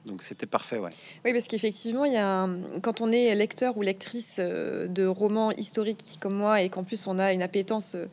donc 0.05 0.23
c'était 0.23 0.47
parfait, 0.47 0.79
ouais. 0.79 0.91
Oui, 1.25 1.33
parce 1.33 1.47
qu'effectivement, 1.47 2.05
il 2.05 2.13
y 2.13 2.19
a 2.19 2.49
quand 2.83 3.01
on 3.01 3.11
est 3.13 3.35
lecteur 3.35 3.77
ou 3.77 3.83
lectrice 3.83 4.37
euh, 4.39 4.89
de 4.89 5.07
romans 5.07 5.53
historiques 5.53 6.19
comme 6.21 6.35
moi 6.35 6.63
et 6.63 6.69
qu'en 6.69 6.85
plus 6.85 7.07
on 7.07 7.19
a 7.19 7.33
une 7.33 7.43
appétence 7.43 7.95
euh, 7.95 8.07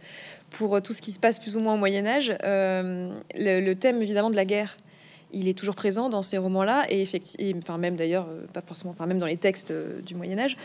pour 0.49 0.81
tout 0.81 0.93
ce 0.93 1.01
qui 1.01 1.11
se 1.11 1.19
passe 1.19 1.39
plus 1.39 1.55
ou 1.55 1.59
moins 1.59 1.73
au 1.73 1.77
Moyen 1.77 2.05
Âge, 2.05 2.31
le, 2.43 3.73
thème 3.73 4.01
évidemment 4.03 4.29
de 4.29 4.35
la 4.35 4.45
guerre 4.45 4.77
il 5.33 5.47
est 5.47 5.57
toujours 5.57 5.75
présent 5.75 6.09
dans 6.09 6.23
ces 6.23 6.37
romans-là, 6.37 6.85
et 6.89 7.01
effectivement, 7.01 7.59
enfin 7.61 7.77
même 7.77 7.95
d'ailleurs, 7.95 8.27
euh, 8.29 8.45
pas 8.53 8.61
forcément, 8.61 8.91
enfin 8.91 9.05
même 9.05 9.19
dans 9.19 9.25
les 9.25 9.37
textes 9.37 9.71
euh, 9.71 9.99
du 10.01 10.15
Moyen 10.15 10.39
Âge. 10.39 10.55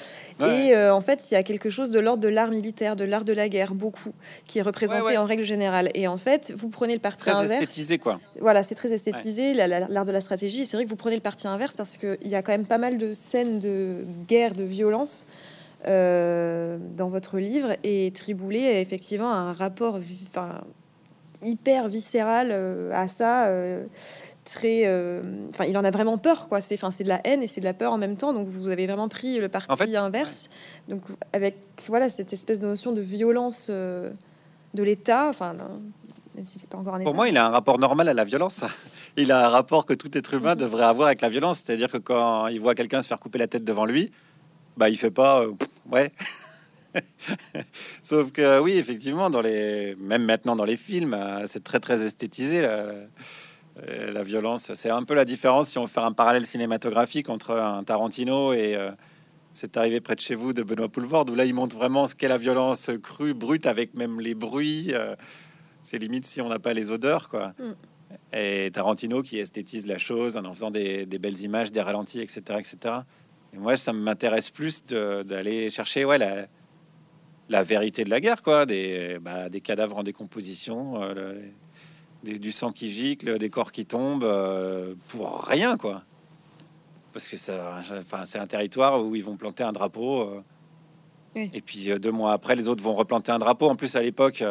Et 0.41 0.75
euh, 0.75 0.95
en 0.95 1.01
fait, 1.01 1.27
il 1.31 1.35
y 1.35 1.37
a 1.37 1.43
quelque 1.43 1.71
chose 1.71 1.91
de 1.91 1.99
l'ordre 1.99 2.23
de 2.23 2.29
l'art 2.29 2.51
militaire, 2.51 2.95
de 2.95 3.05
l'art 3.05 3.25
de 3.25 3.33
la 3.33 3.49
guerre, 3.49 3.75
beaucoup, 3.75 4.13
qui 4.47 4.59
est 4.59 4.63
représenté 4.63 5.17
en 5.17 5.25
règle 5.25 5.43
générale. 5.43 5.91
Et 5.95 6.07
en 6.07 6.19
fait, 6.19 6.53
vous 6.57 6.69
prenez 6.69 6.95
le 6.95 7.01
parti 7.01 7.19
très 7.19 7.33
inverse. 7.33 7.63
esthétisé, 7.63 7.99
quoi. 7.99 8.21
Voilà, 8.41 8.63
c'est 8.63 8.75
très 8.75 8.93
esthétisé, 8.93 9.55
l'art 9.55 10.05
de 10.05 10.13
la 10.13 10.21
stratégie. 10.21 10.67
C'est 10.67 10.77
vrai 10.77 10.85
que 10.85 10.91
vous 10.91 10.97
prenez 10.97 11.17
le 11.17 11.23
parti 11.23 11.49
inverse 11.49 11.75
parce 11.77 11.97
qu'il 11.97 12.29
y 12.29 12.35
a 12.35 12.43
quand 12.43 12.53
même 12.53 12.67
pas 12.67 12.79
mal 12.79 12.99
de 12.99 13.13
scènes 13.13 13.59
de 13.59 13.97
guerre, 14.29 14.55
de 14.55 14.65
violence. 14.65 15.27
dans 15.85 17.09
votre 17.09 17.39
livre 17.39 17.71
et 17.85 18.13
Triboulet 18.15 18.77
a 18.77 18.81
effectivement 18.81 19.33
un 19.33 19.53
rapport 19.53 19.99
hyper 21.41 21.89
viscéral 21.89 22.53
à 22.93 23.09
ça 23.09 23.49
très. 24.49 24.83
Euh, 24.87 25.23
enfin, 25.51 25.65
il 25.65 25.77
en 25.79 25.85
a 25.85 25.91
vraiment 25.91 26.19
peur, 26.19 26.49
quoi. 26.49 26.61
C'est, 26.61 26.75
enfin, 26.75 26.91
c'est 26.91 27.05
de 27.05 27.09
la 27.09 27.21
haine 27.25 27.43
et 27.43 27.47
c'est 27.47 27.61
de 27.61 27.67
la 27.67 27.75
peur 27.75 27.93
en 27.93 27.99
même 27.99 28.17
temps. 28.17 28.33
Donc, 28.33 28.49
vous 28.49 28.69
avez 28.69 28.87
vraiment 28.87 29.09
pris 29.09 29.39
le 29.39 29.49
parti 29.49 29.97
inverse. 29.97 30.49
Donc, 30.89 31.03
avec 31.33 31.57
voilà 31.87 32.11
cette 32.11 32.33
espèce 32.33 32.59
de 32.61 32.67
notion 32.67 32.93
de 32.93 33.01
violence 33.01 33.69
euh, 33.71 34.11
de 34.75 34.83
l'État. 34.83 35.29
Enfin, 35.29 35.55
même 36.35 36.45
si 36.45 36.59
c'est 36.59 36.69
pas 36.69 36.79
encore 36.79 36.95
un 36.95 37.03
Pour 37.03 37.15
moi, 37.15 37.29
il 37.29 37.37
a 37.37 37.47
un 37.47 37.51
rapport 37.51 37.79
normal 37.79 38.09
à 38.09 38.15
la 38.15 38.25
violence. 38.25 38.65
Il 39.17 39.33
a 39.33 39.47
un 39.47 39.49
rapport 39.49 39.85
que 39.85 39.95
tout 39.95 40.17
être 40.17 40.35
humain 40.35 40.55
mhm. 40.55 40.61
devrait 40.61 40.85
avoir 40.85 41.09
avec 41.09 41.23
la 41.23 41.29
violence. 41.29 41.59
C'est-à-dire 41.65 41.91
que 41.91 41.97
quand 41.97 42.47
il 42.47 42.61
voit 42.61 42.77
quelqu'un 42.77 43.03
se 43.03 43.09
faire 43.09 43.19
couper 43.19 43.39
la 43.39 43.49
tête 43.49 43.65
devant 43.65 43.85
lui, 43.85 44.13
bah, 44.77 44.91
il 44.91 44.97
fait 44.97 45.11
pas. 45.11 45.43
Euh, 45.43 45.53
ouais. 45.91 46.13
Sauf 48.03 48.31
que 48.31 48.61
oui, 48.61 48.75
effectivement, 48.75 49.29
dans 49.29 49.41
les, 49.41 49.97
même 49.97 50.25
maintenant 50.25 50.55
dans 50.55 50.65
les 50.65 50.77
films, 50.77 51.19
c'est 51.47 51.65
très 51.65 51.81
très 51.81 52.07
esthétisé. 52.07 52.63
Là. 52.63 52.93
Euh, 53.87 54.11
la 54.11 54.23
violence, 54.23 54.73
c'est 54.75 54.91
un 54.91 55.03
peu 55.03 55.15
la 55.15 55.25
différence 55.25 55.71
si 55.71 55.79
on 55.79 55.87
fait 55.87 56.01
un 56.01 56.13
parallèle 56.13 56.47
cinématographique 56.47 57.29
entre 57.29 57.57
un 57.57 57.85
Tarantino 57.85 58.53
et 58.53 58.75
euh, 58.77 58.91
C'est 59.53 59.77
arrivé 59.77 60.01
près 60.01 60.15
de 60.15 60.21
chez 60.21 60.35
vous 60.35 60.53
de 60.53 60.63
Benoît 60.63 60.89
Poulvord, 60.89 61.27
où 61.31 61.35
là 61.35 61.45
il 61.45 61.55
montre 61.55 61.77
vraiment 61.77 62.07
ce 62.07 62.15
qu'est 62.15 62.29
la 62.29 62.39
violence 62.39 62.91
crue, 63.03 63.35
brute, 63.35 63.67
avec 63.67 63.95
même 63.95 64.21
les 64.21 64.35
bruits. 64.35 64.89
Euh, 64.93 65.15
c'est 65.83 65.99
limite 65.99 66.27
si 66.27 66.41
on 66.41 66.49
n'a 66.49 66.59
pas 66.59 66.75
les 66.75 66.91
odeurs, 66.91 67.29
quoi. 67.29 67.53
Mm. 67.59 67.75
Et 68.33 68.71
Tarantino 68.73 69.23
qui 69.23 69.39
esthétise 69.39 69.87
la 69.87 69.99
chose 69.99 70.37
en 70.37 70.45
en 70.45 70.53
faisant 70.53 70.71
des, 70.71 71.07
belles 71.07 71.41
images, 71.43 71.73
des 71.73 71.83
ralentis, 71.83 72.21
etc., 72.21 72.41
etc. 72.59 72.95
Et 73.53 73.59
moi, 73.59 73.77
ça 73.77 73.93
m'intéresse 73.93 74.51
plus 74.51 74.85
d'aller 74.85 75.71
chercher, 75.71 76.05
ouais, 76.05 76.19
la, 76.19 76.47
la, 77.49 77.63
vérité 77.63 78.05
de 78.05 78.11
la 78.11 78.21
guerre, 78.21 78.43
quoi, 78.43 78.67
des, 78.67 79.19
bah, 79.21 79.49
des 79.51 79.61
cadavres 79.61 79.99
en 79.99 80.03
décomposition 80.03 81.01
du 82.23 82.53
sang 82.53 82.73
qui 82.73 82.91
gicle, 82.91 83.39
des 83.39 83.51
corps 83.51 83.73
qui 83.73 83.87
tombent 83.87 84.25
euh, 84.25 84.95
pour 85.09 85.45
rien, 85.45 85.77
quoi. 85.77 86.03
Parce 87.13 87.29
que 87.29 87.37
ça, 87.37 87.81
enfin, 87.99 88.25
c'est 88.25 88.39
un 88.39 88.47
territoire 88.47 89.05
où 89.05 89.15
ils 89.17 89.25
vont 89.25 89.37
planter 89.37 89.65
un 89.65 89.73
drapeau. 89.73 90.23
Euh, 90.23 90.43
et 91.37 91.61
puis 91.61 91.91
euh, 91.91 91.99
deux 91.99 92.11
mois 92.11 92.33
après, 92.33 92.57
les 92.57 92.69
autres 92.69 92.83
vont 92.83 92.95
replanter 92.95 93.33
un 93.33 93.39
drapeau. 93.39 93.69
En 93.69 93.77
plus, 93.77 93.95
à 93.97 94.03
l'époque, 94.03 94.43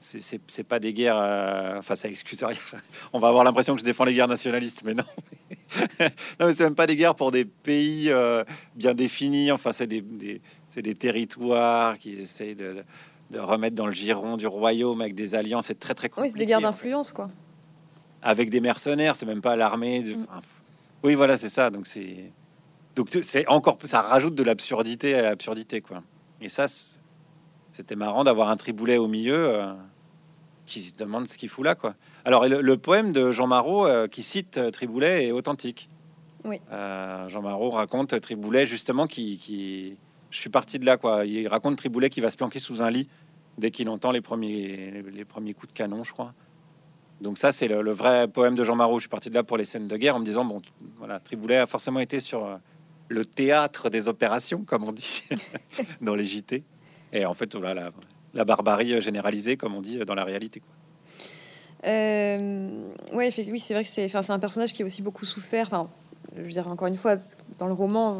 c'est 0.00 0.64
pas 0.64 0.78
des 0.78 0.92
guerres. 0.92 1.76
Enfin, 1.78 1.94
ça 1.94 2.08
excuse 2.08 2.42
rien. 2.42 2.56
On 3.12 3.18
va 3.18 3.28
avoir 3.28 3.44
l'impression 3.44 3.74
que 3.74 3.80
je 3.80 3.84
défends 3.84 4.04
les 4.04 4.14
guerres 4.14 4.28
nationalistes, 4.28 4.82
mais 4.84 4.94
non. 4.94 5.04
non, 6.00 6.46
mais 6.46 6.54
c'est 6.54 6.64
même 6.64 6.74
pas 6.74 6.86
des 6.86 6.96
guerres 6.96 7.14
pour 7.14 7.30
des 7.30 7.44
pays 7.44 8.10
bien 8.74 8.94
définis. 8.94 9.52
Enfin, 9.52 9.72
c'est 9.72 9.86
des, 9.86 10.00
des, 10.00 10.40
des 10.76 10.94
territoires 10.94 11.98
qui 11.98 12.14
essayent 12.14 12.56
de 12.56 12.82
de 13.30 13.38
remettre 13.38 13.76
dans 13.76 13.86
le 13.86 13.92
giron 13.92 14.36
du 14.36 14.46
royaume 14.46 15.00
avec 15.00 15.14
des 15.14 15.34
alliances, 15.34 15.66
c'est 15.66 15.78
très 15.78 15.94
très 15.94 16.08
compliqué. 16.08 16.26
Oui, 16.26 16.30
c'est 16.32 16.38
des 16.38 16.46
guerres 16.46 16.60
d'influence, 16.60 17.12
quoi. 17.12 17.30
Avec 18.22 18.50
des 18.50 18.60
mercenaires, 18.60 19.16
c'est 19.16 19.26
même 19.26 19.40
pas 19.40 19.56
l'armée. 19.56 20.02
De... 20.02 20.14
Mm. 20.14 20.26
oui, 21.04 21.14
voilà, 21.14 21.36
c'est 21.36 21.48
ça. 21.48 21.70
Donc 21.70 21.86
c'est 21.86 22.32
donc 22.96 23.08
c'est 23.22 23.46
encore 23.48 23.78
ça 23.84 24.02
rajoute 24.02 24.34
de 24.34 24.42
l'absurdité 24.42 25.14
à 25.14 25.22
l'absurdité, 25.22 25.80
quoi. 25.80 26.02
Et 26.40 26.48
ça, 26.48 26.66
c'était 27.70 27.96
marrant 27.96 28.24
d'avoir 28.24 28.50
un 28.50 28.56
triboulet 28.56 28.96
au 28.96 29.06
milieu 29.06 29.36
euh, 29.36 29.72
qui 30.66 30.80
se 30.80 30.96
demande 30.96 31.28
ce 31.28 31.38
qu'il 31.38 31.48
fout 31.48 31.64
là, 31.64 31.74
quoi. 31.74 31.94
Alors 32.24 32.46
le, 32.48 32.76
poème 32.76 33.12
de 33.12 33.30
Jean 33.30 33.46
Marot 33.46 33.86
euh, 33.86 34.08
qui 34.08 34.22
cite 34.22 34.58
euh, 34.58 34.70
Triboulet 34.70 35.28
est 35.28 35.32
authentique. 35.32 35.88
Oui. 36.44 36.58
Jean 36.70 37.42
Marot 37.42 37.70
raconte 37.70 38.18
Triboulet 38.18 38.66
justement 38.66 39.06
qui, 39.06 39.36
qui 39.36 39.98
je 40.30 40.38
suis 40.38 40.50
parti 40.50 40.78
de 40.78 40.86
là, 40.86 40.96
quoi. 40.96 41.26
Il 41.26 41.46
raconte 41.48 41.76
Triboulet 41.76 42.10
qui 42.10 42.20
va 42.20 42.30
se 42.30 42.36
planquer 42.36 42.58
sous 42.58 42.82
un 42.82 42.90
lit 42.90 43.08
dès 43.58 43.70
qu'il 43.70 43.88
entend 43.88 44.10
les 44.12 44.20
premiers, 44.20 45.02
les 45.12 45.24
premiers 45.24 45.54
coups 45.54 45.72
de 45.72 45.76
canon, 45.76 46.04
je 46.04 46.12
crois. 46.12 46.32
Donc 47.20 47.36
ça, 47.36 47.52
c'est 47.52 47.68
le, 47.68 47.92
vrai 47.92 48.28
poème 48.28 48.54
de 48.54 48.64
Jean 48.64 48.76
Marot. 48.76 48.98
Je 48.98 49.02
suis 49.02 49.08
parti 49.08 49.28
de 49.28 49.34
là 49.34 49.42
pour 49.42 49.58
les 49.58 49.64
scènes 49.64 49.86
de 49.86 49.96
guerre 49.96 50.16
en 50.16 50.20
me 50.20 50.24
disant, 50.24 50.44
bon, 50.44 50.58
voilà, 50.96 51.20
Triboulet 51.20 51.58
a 51.58 51.66
forcément 51.66 52.00
été 52.00 52.18
sur 52.20 52.46
euh, 52.46 52.56
le 53.08 53.26
théâtre 53.26 53.90
des 53.90 54.08
opérations, 54.08 54.64
comme 54.64 54.84
on 54.84 54.92
dit 54.92 55.24
dans 56.00 56.14
les 56.14 56.24
JT. 56.24 56.64
Et 57.12 57.26
en 57.26 57.34
fait, 57.34 57.54
voilà, 57.56 57.90
la, 58.32 58.44
barbarie 58.44 59.02
généralisée, 59.02 59.56
comme 59.56 59.74
on 59.74 59.82
dit 59.82 59.98
dans 59.98 60.14
la 60.14 60.24
réalité. 60.24 60.62
Euh, 61.86 62.68
ouais, 63.12 63.32
oui, 63.50 63.60
c'est 63.60 63.74
vrai 63.74 63.84
que 63.84 63.90
c'est, 63.90 64.14
un 64.14 64.38
personnage 64.38 64.72
qui 64.72 64.82
a 64.82 64.86
aussi 64.86 65.02
beaucoup 65.02 65.26
souffert. 65.26 65.68
Je 66.36 66.42
veux 66.42 66.50
dire 66.50 66.68
encore 66.68 66.88
une 66.88 66.96
fois, 66.96 67.16
dans 67.58 67.66
le 67.66 67.72
roman, 67.72 68.12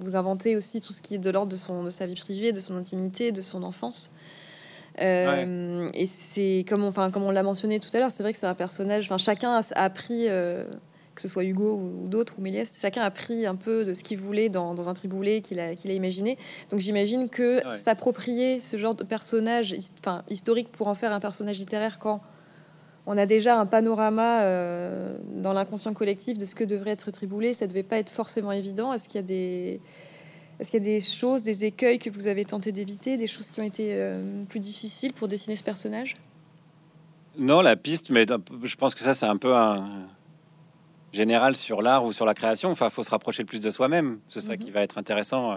vous, 0.00 0.16
inventez 0.16 0.56
aussi 0.56 0.80
tout 0.80 0.92
ce 0.92 1.02
qui 1.02 1.14
est 1.14 1.18
de 1.18 1.30
l'ordre 1.30 1.52
de, 1.52 1.56
son, 1.56 1.84
de 1.84 1.90
sa 1.90 2.06
vie 2.06 2.14
privée, 2.14 2.52
de 2.52 2.60
son 2.60 2.76
intimité, 2.76 3.32
de 3.32 3.40
son 3.40 3.62
enfance. 3.62 4.10
Euh, 5.00 5.88
et 5.94 6.06
c'est 6.06 6.64
comme, 6.68 6.84
enfin, 6.84 7.10
comme 7.10 7.22
on 7.22 7.30
l'a 7.30 7.42
mentionné 7.42 7.80
tout 7.80 7.90
à 7.94 7.98
l'heure, 7.98 8.10
c'est 8.10 8.22
vrai 8.22 8.32
que 8.32 8.38
c'est 8.38 8.46
un 8.46 8.54
personnage. 8.54 9.06
Enfin, 9.06 9.18
chacun 9.18 9.60
a, 9.60 9.62
appris, 9.74 10.26
euh, 10.28 10.64
que 11.14 11.22
ce 11.22 11.28
soit 11.28 11.44
Hugo 11.44 11.76
ou, 11.76 12.08
d'autres 12.08 12.34
ou 12.38 12.42
Méliès, 12.42 12.78
chacun 12.80 13.02
a 13.02 13.10
pris 13.10 13.46
un 13.46 13.56
peu 13.56 13.84
de 13.84 13.94
ce 13.94 14.02
qu'il 14.02 14.18
voulait 14.18 14.48
dans, 14.48 14.88
un 14.88 14.94
triboulet 14.94 15.42
qu'il 15.42 15.60
a, 15.60 15.74
qu'il 15.74 15.90
a 15.90 15.94
imaginé. 15.94 16.38
Donc 16.70 16.80
j'imagine 16.80 17.28
que 17.28 17.62
s'approprier 17.74 18.60
ce 18.60 18.76
genre 18.76 18.94
de 18.94 19.04
personnage, 19.04 19.74
enfin 20.00 20.24
historique, 20.30 20.72
pour 20.72 20.88
en 20.88 20.94
faire 20.94 21.12
un 21.12 21.20
personnage 21.20 21.58
littéraire 21.58 21.98
quand 21.98 22.20
on 23.06 23.16
a 23.16 23.26
déjà 23.26 23.58
un 23.58 23.66
panorama 23.66 24.42
euh, 24.42 25.16
dans 25.34 25.52
l'inconscient 25.52 25.94
collectif 25.94 26.36
de 26.36 26.44
ce 26.44 26.54
que 26.54 26.64
devrait 26.64 26.90
être 26.90 27.10
Triboulet. 27.10 27.54
Ça 27.54 27.66
devait 27.66 27.84
pas 27.84 27.98
être 27.98 28.10
forcément 28.10 28.52
évident. 28.52 28.92
Est-ce 28.92 29.08
qu'il 29.08 29.16
y 29.16 29.24
a 29.24 29.26
des 29.26 29.80
Est-ce 30.58 30.70
qu'il 30.70 30.80
y 30.80 30.82
a 30.82 30.98
des 30.98 31.00
choses, 31.00 31.44
des 31.44 31.64
écueils 31.64 32.00
que 32.00 32.10
vous 32.10 32.26
avez 32.26 32.44
tenté 32.44 32.72
d'éviter, 32.72 33.16
des 33.16 33.28
choses 33.28 33.50
qui 33.50 33.60
ont 33.60 33.64
été 33.64 33.90
euh, 33.92 34.44
plus 34.48 34.60
difficiles 34.60 35.12
pour 35.12 35.28
dessiner 35.28 35.54
ce 35.54 35.62
personnage? 35.62 36.16
Non, 37.38 37.60
la 37.60 37.76
piste, 37.76 38.10
mais 38.10 38.26
je 38.62 38.76
pense 38.76 38.94
que 38.94 39.00
ça, 39.00 39.14
c'est 39.14 39.26
un 39.26 39.36
peu 39.36 39.54
un 39.54 39.84
général 41.12 41.54
sur 41.54 41.82
l'art 41.82 42.04
ou 42.04 42.12
sur 42.12 42.26
la 42.26 42.34
création. 42.34 42.70
Enfin, 42.70 42.90
faut 42.90 43.02
se 43.04 43.10
rapprocher 43.10 43.42
le 43.42 43.46
plus 43.46 43.62
de 43.62 43.70
soi-même. 43.70 44.18
C'est 44.28 44.40
ça 44.40 44.56
qui 44.56 44.68
mhm. 44.68 44.72
va 44.72 44.80
être 44.82 44.98
intéressant 44.98 45.52
euh, 45.52 45.56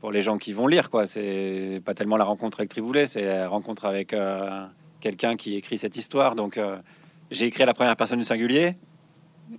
pour 0.00 0.12
les 0.12 0.22
gens 0.22 0.38
qui 0.38 0.52
vont 0.52 0.68
lire. 0.68 0.88
Quoi, 0.90 1.06
c'est 1.06 1.80
pas 1.84 1.94
tellement 1.94 2.16
la 2.16 2.24
rencontre 2.24 2.60
avec 2.60 2.70
Triboulet, 2.70 3.06
c'est 3.06 3.24
la 3.24 3.48
rencontre 3.48 3.86
avec 3.86 4.12
euh, 4.12 4.66
quelqu'un 5.04 5.36
qui 5.36 5.54
écrit 5.54 5.78
cette 5.78 5.96
histoire. 5.96 6.34
Donc, 6.34 6.58
j'ai 7.30 7.44
écrit 7.46 7.62
à 7.62 7.66
la 7.66 7.74
première 7.74 7.94
personne 7.96 8.18
du 8.18 8.24
singulier 8.24 8.76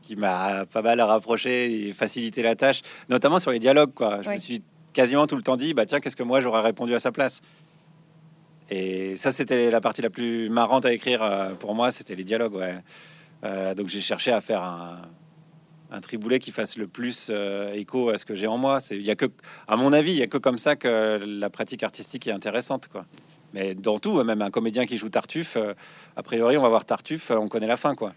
qui 0.01 0.15
m'a 0.15 0.65
pas 0.65 0.81
mal 0.81 0.99
rapproché 1.01 1.87
et 1.87 1.93
facilité 1.93 2.41
la 2.41 2.55
tâche, 2.55 2.81
notamment 3.09 3.39
sur 3.39 3.51
les 3.51 3.59
dialogues. 3.59 3.93
Quoi. 3.93 4.21
Je 4.21 4.29
me 4.29 4.37
suis 4.37 4.61
quasiment 4.93 5.27
tout 5.27 5.35
le 5.35 5.41
temps 5.41 5.57
dit, 5.57 5.73
bah 5.73 5.85
tiens, 5.85 5.99
qu'est-ce 5.99 6.15
que 6.15 6.23
moi 6.23 6.41
j'aurais 6.41 6.61
répondu 6.61 6.95
à 6.95 6.99
sa 6.99 7.11
place? 7.11 7.41
Et 8.69 9.15
ça, 9.15 9.31
c'était 9.31 9.69
la 9.69 9.81
partie 9.81 10.01
la 10.01 10.09
plus 10.09 10.49
marrante 10.49 10.85
à 10.85 10.93
écrire 10.93 11.21
euh, 11.21 11.53
pour 11.53 11.75
moi, 11.75 11.91
c'était 11.91 12.15
les 12.15 12.23
dialogues. 12.23 12.55
Ouais. 12.55 12.75
Euh, 13.43 13.75
donc 13.75 13.89
j'ai 13.89 14.01
cherché 14.01 14.31
à 14.31 14.41
faire 14.41 14.63
un, 14.63 15.01
un, 15.91 16.01
triboulet 16.01 16.39
qui 16.39 16.51
fasse 16.51 16.77
le 16.77 16.87
plus 16.87 17.27
euh, 17.29 17.73
écho 17.73 18.09
à 18.09 18.17
ce 18.17 18.25
que 18.25 18.33
j'ai 18.33 18.47
en 18.47 18.57
moi. 18.57 18.79
Il 18.89 19.05
y 19.05 19.11
a 19.11 19.15
que, 19.15 19.27
à 19.67 19.75
mon 19.75 19.93
avis, 19.93 20.13
il 20.13 20.17
y 20.17 20.23
a 20.23 20.27
que 20.27 20.39
comme 20.39 20.57
ça 20.57 20.75
que 20.75 21.21
la 21.23 21.49
pratique 21.51 21.83
artistique 21.83 22.25
est 22.27 22.31
intéressante, 22.31 22.87
quoi. 22.87 23.05
Mais 23.53 23.73
dans 23.73 23.99
tout, 23.99 24.21
même 24.23 24.41
un 24.41 24.49
comédien 24.49 24.85
qui 24.85 24.97
joue 24.97 25.09
Tartuffe, 25.09 25.57
a 26.15 26.23
priori, 26.23 26.57
on 26.57 26.61
va 26.61 26.69
voir 26.69 26.85
Tartuffe, 26.85 27.31
on 27.31 27.47
connaît 27.47 27.67
la 27.67 27.77
fin, 27.77 27.95
quoi. 27.95 28.13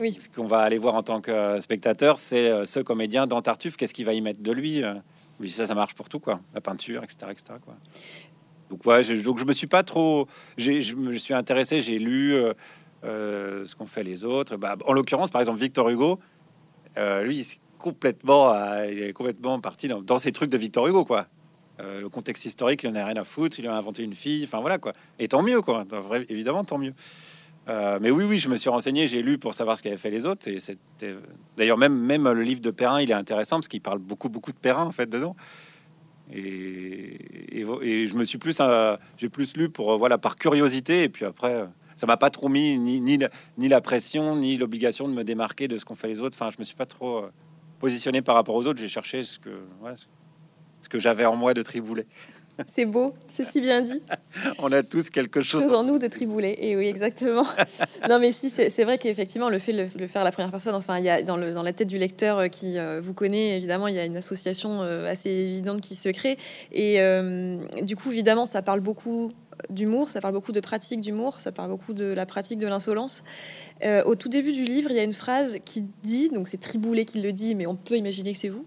Oui. 0.00 0.16
Ce 0.18 0.28
qu'on 0.28 0.46
va 0.46 0.60
aller 0.60 0.78
voir 0.78 0.94
en 0.94 1.02
tant 1.02 1.20
que 1.20 1.60
spectateur, 1.60 2.18
c'est 2.18 2.50
euh, 2.50 2.64
ce 2.64 2.80
comédien 2.80 3.26
dans 3.26 3.42
Tartuffe, 3.42 3.76
qu'est-ce 3.76 3.92
qu'il 3.92 4.06
va 4.06 4.14
y 4.14 4.20
mettre 4.20 4.42
de 4.42 4.52
lui 4.52 4.82
euh. 4.82 4.94
Oui, 5.40 5.50
ça, 5.50 5.66
ça 5.66 5.74
marche 5.74 5.94
pour 5.94 6.08
tout, 6.08 6.20
quoi. 6.20 6.40
La 6.54 6.60
peinture, 6.60 7.02
etc., 7.02 7.30
etc., 7.30 7.58
quoi. 7.64 7.76
Donc, 8.70 8.86
ouais, 8.86 9.02
je, 9.02 9.14
donc 9.14 9.38
je 9.38 9.44
me 9.44 9.52
suis 9.52 9.66
pas 9.66 9.82
trop. 9.82 10.28
Je 10.56 10.94
me 10.94 11.16
suis 11.18 11.34
intéressé, 11.34 11.82
j'ai 11.82 11.98
lu 11.98 12.34
euh, 12.34 13.64
ce 13.64 13.74
qu'ont 13.74 13.86
fait 13.86 14.04
les 14.04 14.24
autres. 14.24 14.56
Bah, 14.56 14.76
en 14.86 14.92
l'occurrence, 14.92 15.30
par 15.30 15.40
exemple, 15.40 15.60
Victor 15.60 15.88
Hugo, 15.90 16.20
lui, 16.96 17.38
il 17.38 17.46
complètement, 17.78 18.54
il 18.84 19.02
est 19.02 19.12
complètement 19.12 19.58
parti 19.60 19.88
dans, 19.88 20.00
dans, 20.00 20.18
ces 20.18 20.32
trucs 20.32 20.50
de 20.50 20.58
Victor 20.58 20.86
Hugo, 20.86 21.04
quoi. 21.04 21.26
Le 21.82 22.08
contexte 22.08 22.44
historique, 22.44 22.82
il 22.82 22.90
en 22.90 22.94
a 22.94 23.04
rien 23.04 23.16
à 23.16 23.24
foutre. 23.24 23.58
Il 23.58 23.66
a 23.66 23.76
inventé 23.76 24.02
une 24.02 24.14
fille, 24.14 24.44
enfin 24.44 24.60
voilà, 24.60 24.78
quoi. 24.78 24.92
Et 25.18 25.28
tant 25.28 25.42
mieux, 25.42 25.60
quoi. 25.62 25.84
évidemment, 26.28 26.64
tant 26.64 26.78
mieux. 26.78 26.94
Euh, 27.68 27.98
mais 28.00 28.10
oui, 28.10 28.24
oui, 28.24 28.38
je 28.38 28.48
me 28.48 28.56
suis 28.56 28.70
renseigné, 28.70 29.06
j'ai 29.06 29.22
lu 29.22 29.38
pour 29.38 29.54
savoir 29.54 29.76
ce 29.76 29.82
qu'avaient 29.82 29.96
fait 29.96 30.10
les 30.10 30.26
autres. 30.26 30.48
Et 30.48 30.58
c'était 30.58 31.14
d'ailleurs 31.56 31.78
même 31.78 31.96
même 31.96 32.28
le 32.28 32.42
livre 32.42 32.60
de 32.60 32.70
Perrin, 32.70 33.00
il 33.00 33.10
est 33.10 33.14
intéressant 33.14 33.56
parce 33.56 33.68
qu'il 33.68 33.80
parle 33.80 33.98
beaucoup 33.98 34.28
beaucoup 34.28 34.52
de 34.52 34.56
Perrin 34.56 34.84
en 34.84 34.90
fait 34.90 35.08
dedans. 35.08 35.36
Et, 36.34 37.60
et, 37.60 38.08
je 38.08 38.16
me 38.16 38.24
suis 38.24 38.38
plus 38.38 38.56
euh, 38.60 38.96
j'ai 39.16 39.28
plus 39.28 39.56
lu 39.56 39.68
pour 39.68 39.98
voilà 39.98 40.18
par 40.18 40.36
curiosité 40.36 41.04
et 41.04 41.08
puis 41.08 41.24
après 41.24 41.66
ça 41.94 42.06
m'a 42.06 42.16
pas 42.16 42.30
trop 42.30 42.48
mis 42.48 42.78
ni, 42.78 43.00
ni, 43.00 43.18
ni 43.58 43.68
la 43.68 43.80
pression 43.80 44.34
ni 44.34 44.56
l'obligation 44.56 45.08
de 45.08 45.14
me 45.14 45.24
démarquer 45.24 45.68
de 45.68 45.78
ce 45.78 45.84
qu'ont 45.84 45.94
fait 45.94 46.08
les 46.08 46.20
autres. 46.20 46.36
Enfin, 46.40 46.50
je 46.50 46.58
me 46.58 46.64
suis 46.64 46.76
pas 46.76 46.86
trop 46.86 47.18
euh, 47.18 47.30
positionné 47.78 48.22
par 48.22 48.34
rapport 48.34 48.56
aux 48.56 48.66
autres. 48.66 48.80
J'ai 48.80 48.88
cherché 48.88 49.22
ce 49.22 49.38
que 49.38 49.50
que 50.88 50.98
j'avais 50.98 51.24
en 51.24 51.36
moi 51.36 51.54
de 51.54 51.62
triboulet. 51.62 52.06
C'est 52.66 52.84
beau, 52.84 53.14
ceci 53.28 53.60
bien 53.60 53.80
dit. 53.80 54.02
On 54.58 54.70
a 54.72 54.82
tous 54.82 55.10
quelque 55.10 55.40
chose 55.40 55.72
en 55.72 55.84
nous 55.84 55.98
de 55.98 56.06
triboulet. 56.06 56.56
Et 56.58 56.76
oui, 56.76 56.86
exactement. 56.86 57.46
non, 58.10 58.18
mais 58.18 58.32
si, 58.32 58.50
c'est 58.50 58.84
vrai 58.84 58.98
qu'effectivement, 58.98 59.48
le 59.48 59.58
fait 59.58 59.72
de 59.72 59.86
le, 59.98 60.06
faire 60.06 60.22
à 60.22 60.24
la 60.24 60.32
première 60.32 60.50
personne, 60.50 60.74
enfin, 60.74 60.98
il 60.98 61.04
y 61.04 61.10
a 61.10 61.22
dans, 61.22 61.36
le, 61.36 61.52
dans 61.52 61.62
la 61.62 61.72
tête 61.72 61.88
du 61.88 61.98
lecteur 61.98 62.38
euh, 62.38 62.48
qui 62.48 62.78
euh, 62.78 63.00
vous 63.02 63.14
connaît, 63.14 63.56
évidemment, 63.56 63.88
il 63.88 63.94
y 63.94 63.98
a 63.98 64.04
une 64.04 64.16
association 64.16 64.82
euh, 64.82 65.10
assez 65.10 65.30
évidente 65.30 65.80
qui 65.80 65.96
se 65.96 66.10
crée. 66.10 66.36
Et 66.72 67.00
du 67.82 67.96
coup, 67.96 68.10
évidemment, 68.12 68.46
ça 68.46 68.62
parle 68.62 68.80
beaucoup 68.80 69.30
d'humour, 69.70 70.10
ça 70.10 70.20
parle 70.20 70.34
beaucoup 70.34 70.52
de 70.52 70.60
pratique 70.60 71.00
d'humour, 71.00 71.40
ça 71.40 71.52
parle 71.52 71.70
beaucoup 71.70 71.92
de 71.92 72.04
la 72.04 72.26
pratique 72.26 72.58
de 72.58 72.66
l'insolence. 72.66 73.24
Euh, 73.84 74.02
au 74.04 74.14
tout 74.14 74.28
début 74.28 74.52
du 74.52 74.64
livre, 74.64 74.90
il 74.90 74.96
y 74.96 75.00
a 75.00 75.04
une 75.04 75.14
phrase 75.14 75.58
qui 75.64 75.84
dit, 76.02 76.28
donc 76.28 76.48
c'est 76.48 76.58
Triboulet 76.58 77.04
qui 77.04 77.20
le 77.20 77.32
dit, 77.32 77.54
mais 77.54 77.66
on 77.66 77.76
peut 77.76 77.96
imaginer 77.96 78.32
que 78.32 78.38
c'est 78.38 78.48
vous, 78.48 78.64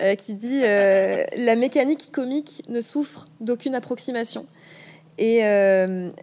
euh, 0.00 0.14
qui 0.14 0.34
dit 0.34 0.60
euh, 0.64 1.24
La 1.36 1.56
mécanique 1.56 2.10
comique 2.12 2.62
ne 2.68 2.80
souffre 2.80 3.26
d'aucune 3.40 3.74
approximation. 3.74 4.46
Et 5.18 5.40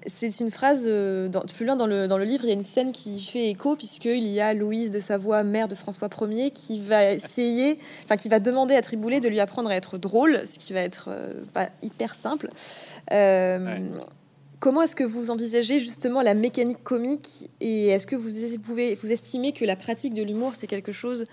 c'est 0.08 0.40
une 0.40 0.52
phrase, 0.52 0.88
dans, 0.88 1.42
plus 1.42 1.66
loin 1.66 1.76
dans 1.76 1.86
le, 1.86 2.08
dans 2.08 2.18
le 2.18 2.24
livre, 2.24 2.46
il 2.46 2.48
y 2.48 2.52
a 2.52 2.56
une 2.56 2.64
scène 2.64 2.92
qui 2.92 3.22
fait 3.22 3.50
écho, 3.50 3.76
puisqu'il 3.76 4.28
y 4.28 4.40
a 4.40 4.54
Louise 4.54 4.92
de 4.92 5.00
Savoie, 5.00 5.44
mère 5.44 5.68
de 5.68 5.76
François 5.76 6.10
Ier, 6.22 6.52
qui 6.52 6.80
va 6.80 7.12
essayer, 7.12 7.78
enfin 8.06 8.16
qui 8.16 8.30
va 8.30 8.40
demander 8.40 8.76
à 8.76 8.82
Triboulet 8.82 9.20
de 9.20 9.28
lui 9.28 9.40
apprendre 9.40 9.70
à 9.70 9.76
être 9.76 9.98
drôle, 9.98 10.42
ce 10.48 10.58
qui 10.58 10.72
va 10.72 10.80
être 10.80 11.10
pas 11.54 11.70
hyper 11.82 12.16
simple. 12.16 12.50
Comment 14.60 14.82
est-ce 14.82 14.96
que 14.96 15.04
vous 15.04 15.30
envisagez 15.30 15.80
justement 15.80 16.22
la 16.22 16.34
mécanique 16.34 16.84
comique 16.84 17.52
et 17.60 17.90
est-ce 17.90 18.08
que 18.08 18.16
vous 18.16 18.32
pouvez 18.60 18.96
vous 18.96 19.12
estimez 19.12 19.52
que 19.52 19.66
la 19.66 19.76
pratique 19.76 20.14
de 20.14 20.24
l'humour 20.24 20.54
c'est 20.56 20.68
quelque 20.68 20.92
chose 20.92 21.26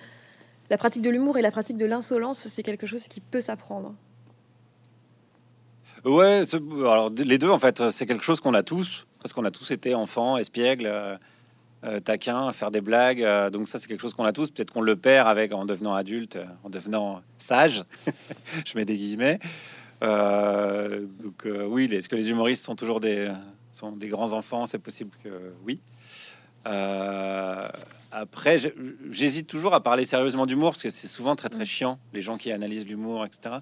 la 0.70 0.76
pratique 0.76 1.02
de 1.02 1.10
l'humour 1.10 1.38
et 1.38 1.42
la 1.42 1.50
pratique 1.50 1.76
de 1.76 1.86
l'insolence 1.86 2.46
c'est 2.48 2.62
quelque 2.62 2.86
chose 2.86 3.08
qui 3.08 3.20
peut 3.20 3.40
s'apprendre? 3.40 3.94
Ouais, 6.04 6.42
alors 6.80 7.10
les 7.10 7.38
deux 7.38 7.50
en 7.50 7.60
fait, 7.60 7.90
c'est 7.90 8.06
quelque 8.06 8.24
chose 8.24 8.40
qu'on 8.40 8.54
a 8.54 8.62
tous 8.62 9.06
parce 9.20 9.32
qu'on 9.32 9.44
a 9.44 9.52
tous 9.52 9.70
été 9.70 9.94
enfants, 9.94 10.36
espiègles, 10.36 10.86
euh, 10.86 11.16
euh, 11.84 12.00
taquins, 12.00 12.50
faire 12.52 12.72
des 12.72 12.80
blagues. 12.80 13.22
Euh, 13.22 13.50
donc 13.50 13.68
ça 13.68 13.78
c'est 13.78 13.86
quelque 13.86 14.00
chose 14.00 14.14
qu'on 14.14 14.24
a 14.24 14.32
tous. 14.32 14.50
Peut-être 14.50 14.72
qu'on 14.72 14.80
le 14.80 14.96
perd 14.96 15.28
avec 15.28 15.52
en 15.52 15.64
devenant 15.64 15.94
adulte, 15.94 16.38
en 16.64 16.70
devenant 16.70 17.22
sage. 17.38 17.84
Je 18.66 18.76
mets 18.76 18.84
des 18.84 18.96
guillemets. 18.96 19.38
Euh, 20.02 21.06
donc 21.22 21.46
euh, 21.46 21.66
oui, 21.66 21.84
est-ce 21.92 22.08
que 22.08 22.16
les 22.16 22.30
humoristes 22.30 22.64
sont 22.64 22.74
toujours 22.74 22.98
des, 22.98 23.30
sont 23.70 23.92
des 23.92 24.08
grands 24.08 24.32
enfants? 24.32 24.66
C'est 24.66 24.80
possible 24.80 25.12
que 25.22 25.28
oui. 25.64 25.80
Euh, 26.66 27.68
après, 28.10 28.58
j'hésite 29.10 29.46
toujours 29.46 29.74
à 29.74 29.82
parler 29.82 30.04
sérieusement 30.04 30.46
d'humour 30.46 30.72
parce 30.72 30.82
que 30.82 30.90
c'est 30.90 31.08
souvent 31.08 31.34
très 31.34 31.48
très 31.48 31.62
mm. 31.62 31.66
chiant, 31.66 31.98
les 32.12 32.22
gens 32.22 32.36
qui 32.36 32.52
analysent 32.52 32.86
l'humour, 32.86 33.24
etc. 33.24 33.56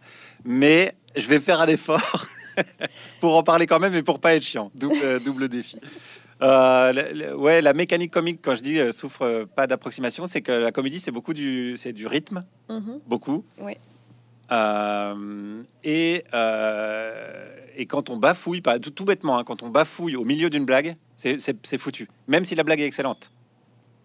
Mais 0.44 0.92
je 1.16 1.26
vais 1.26 1.40
faire 1.40 1.60
un 1.60 1.66
effort 1.66 2.26
pour 3.20 3.36
en 3.36 3.42
parler 3.42 3.66
quand 3.66 3.78
même 3.78 3.94
et 3.94 4.02
pour 4.02 4.20
pas 4.20 4.34
être 4.34 4.42
chiant. 4.42 4.70
Double, 4.74 5.20
double 5.24 5.48
défi. 5.48 5.78
ouais, 6.40 7.62
la 7.62 7.72
mécanique 7.74 8.10
comique, 8.10 8.40
quand 8.42 8.54
je 8.54 8.62
dis 8.62 8.92
souffre 8.92 9.44
pas 9.54 9.66
d'approximation, 9.66 10.26
c'est 10.26 10.40
que 10.40 10.52
la 10.52 10.72
comédie, 10.72 10.98
c'est 10.98 11.12
beaucoup 11.12 11.34
du, 11.34 11.76
c'est 11.76 11.92
du 11.92 12.06
rythme, 12.06 12.44
mm-hmm. 12.68 13.00
beaucoup. 13.06 13.44
Euh, 14.52 15.62
et, 15.84 16.24
euh, 16.34 17.56
et 17.76 17.87
quand 17.87 18.11
on 18.11 18.16
bafouille, 18.16 18.62
tout, 18.83 18.90
tout 18.90 19.04
bêtement, 19.04 19.38
hein, 19.38 19.44
quand 19.44 19.62
on 19.62 19.68
bafouille 19.68 20.16
au 20.16 20.24
milieu 20.24 20.50
d'une 20.50 20.64
blague, 20.64 20.96
c'est 21.16 21.78
foutu, 21.78 22.09
même 22.28 22.44
si 22.44 22.54
la 22.54 22.64
blague 22.64 22.80
est 22.80 22.87
excellente. 22.87 23.33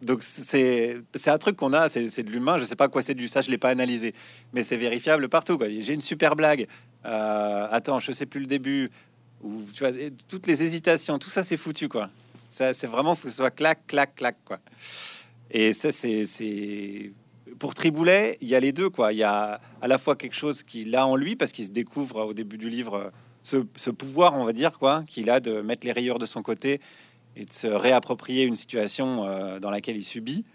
Donc 0.01 0.21
c'est 0.23 1.04
un 1.28 1.38
truc 1.38 1.56
qu'on 1.56 1.73
a, 1.73 1.89
c'est 1.89 2.23
de 2.23 2.30
l'humain. 2.30 2.60
Je 2.60 2.65
sais 2.65 2.75
pas 2.75 2.89
quoi 2.89 3.01
c'est 3.01 3.13
du 3.13 3.28
ça, 3.28 3.41
je 3.41 3.49
l'ai 3.49 3.58
pas 3.58 3.69
analysé, 3.69 4.13
mais 4.54 4.63
c'est 4.63 4.78
vérifiable 4.78 5.30
partout. 5.30 5.58
J'ai 5.62 5.93
une 5.93 6.01
super 6.01 6.36
blague. 6.36 6.67
Euh, 7.06 7.67
attends, 7.71 7.99
je 7.99 8.12
sais 8.12 8.25
plus 8.25 8.41
le 8.41 8.45
début. 8.45 8.91
Ou 9.41 9.63
tu 9.73 9.84
vois, 9.84 9.91
toutes 10.28 10.47
les 10.47 10.63
hésitations, 10.63 11.17
tout 11.17 11.30
ça 11.30 11.43
c'est 11.43 11.58
foutu 11.58 11.88
quoi. 11.88 12.10
C'est 12.49 12.86
vraiment 12.86 13.15
faut 13.15 13.23
que 13.23 13.30
ce 13.30 13.38
soit 13.38 13.51
clac, 13.51 13.88
clac, 13.88 14.15
clac 14.15 14.38
quoi. 14.45 14.60
Et 15.49 15.73
ça 15.73 15.91
c'est 15.91 17.12
pour 17.60 17.73
Triboulet, 17.73 18.38
il 18.41 18.47
y 18.47 18.56
a 18.56 18.60
les 18.60 18.71
deux, 18.71 18.89
quoi. 18.89 19.13
Il 19.13 19.17
y 19.17 19.23
a 19.23 19.62
à 19.82 19.88
la 19.88 19.97
fois 19.97 20.15
quelque 20.15 20.36
chose 20.36 20.63
qu'il 20.63 20.95
a 20.95 21.08
en 21.08 21.15
lui, 21.15 21.36
parce 21.36 21.51
qu'il 21.51 21.65
se 21.65 21.71
découvre 21.71 22.25
au 22.25 22.34
début 22.34 22.58
du 22.58 22.69
livre 22.69 23.12
ce, 23.45 23.89
pouvoir, 23.89 24.34
on 24.36 24.43
va 24.43 24.53
dire, 24.53 24.77
quoi, 24.79 25.03
qu'il 25.08 25.29
a 25.29 25.39
de 25.39 25.62
mettre 25.62 25.86
les 25.86 25.93
rayures 25.93 26.19
de 26.19 26.25
son 26.25 26.41
côté 26.41 26.81
et 27.36 27.45
de 27.45 27.53
se 27.53 27.67
réapproprier 27.67 28.43
une 28.43 28.55
situation 28.55 29.25
euh, 29.25 29.60
dans 29.60 29.69
laquelle 29.69 29.97
il 29.97 30.03
subit, 30.03 30.45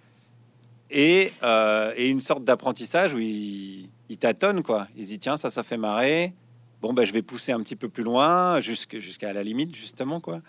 euh, 0.93 1.93
et, 1.97 2.09
une 2.09 2.21
sorte 2.21 2.43
d'apprentissage 2.45 3.15
où 3.15 3.19
il, 3.19 3.89
tâtonne, 4.19 4.63
quoi. 4.63 4.89
Il 4.97 5.05
se 5.05 5.09
dit, 5.09 5.19
tiens, 5.19 5.37
ça, 5.37 5.51
ça 5.51 5.63
fait 5.63 5.77
marrer. 5.77 6.35
Bon, 6.81 6.93
ben, 6.93 7.05
je 7.05 7.13
vais 7.13 7.23
pousser 7.23 7.53
un 7.53 7.61
petit 7.61 7.77
peu 7.77 7.89
plus 7.89 8.03
loin, 8.03 8.61
jusqu'à 8.61 9.33
la 9.33 9.43
limite, 9.43 9.75
justement, 9.77 10.21
quoi. 10.21 10.41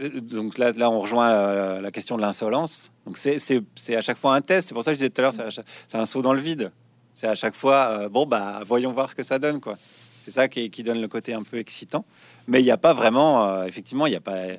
Euh, 0.00 0.20
donc 0.20 0.58
là, 0.58 0.90
on 0.90 1.00
rejoint 1.00 1.30
euh, 1.30 1.80
la 1.80 1.90
question 1.90 2.16
de 2.16 2.22
l'insolence. 2.22 2.90
Donc 3.06 3.18
c'est 3.18 3.96
à 3.96 4.00
chaque 4.00 4.18
fois 4.18 4.34
un 4.34 4.40
test. 4.40 4.68
C'est 4.68 4.74
pour 4.74 4.82
ça 4.82 4.90
que 4.92 4.96
je 4.96 5.00
disais 5.00 5.10
tout 5.10 5.20
à 5.20 5.24
l'heure, 5.24 5.52
c'est 5.86 5.98
un 5.98 6.06
saut 6.06 6.22
dans 6.22 6.32
le 6.32 6.40
vide. 6.40 6.72
C'est 7.12 7.28
à 7.28 7.34
chaque 7.34 7.54
fois, 7.54 7.88
euh, 7.90 8.08
bon, 8.08 8.26
bah, 8.26 8.62
voyons 8.66 8.92
voir 8.92 9.08
ce 9.08 9.14
que 9.14 9.22
ça 9.22 9.38
donne, 9.38 9.60
quoi. 9.60 9.76
C'est 10.24 10.30
ça 10.30 10.48
qui, 10.48 10.70
qui, 10.70 10.82
donne 10.82 11.00
le 11.00 11.08
côté 11.08 11.34
un 11.34 11.42
peu 11.42 11.58
excitant. 11.58 12.06
Mais 12.48 12.60
il 12.60 12.64
n'y 12.64 12.70
a 12.70 12.78
pas 12.78 12.94
vraiment, 12.94 13.62
effectivement, 13.64 14.06
il 14.06 14.10
n'y 14.10 14.16
a 14.16 14.20
pas, 14.20 14.54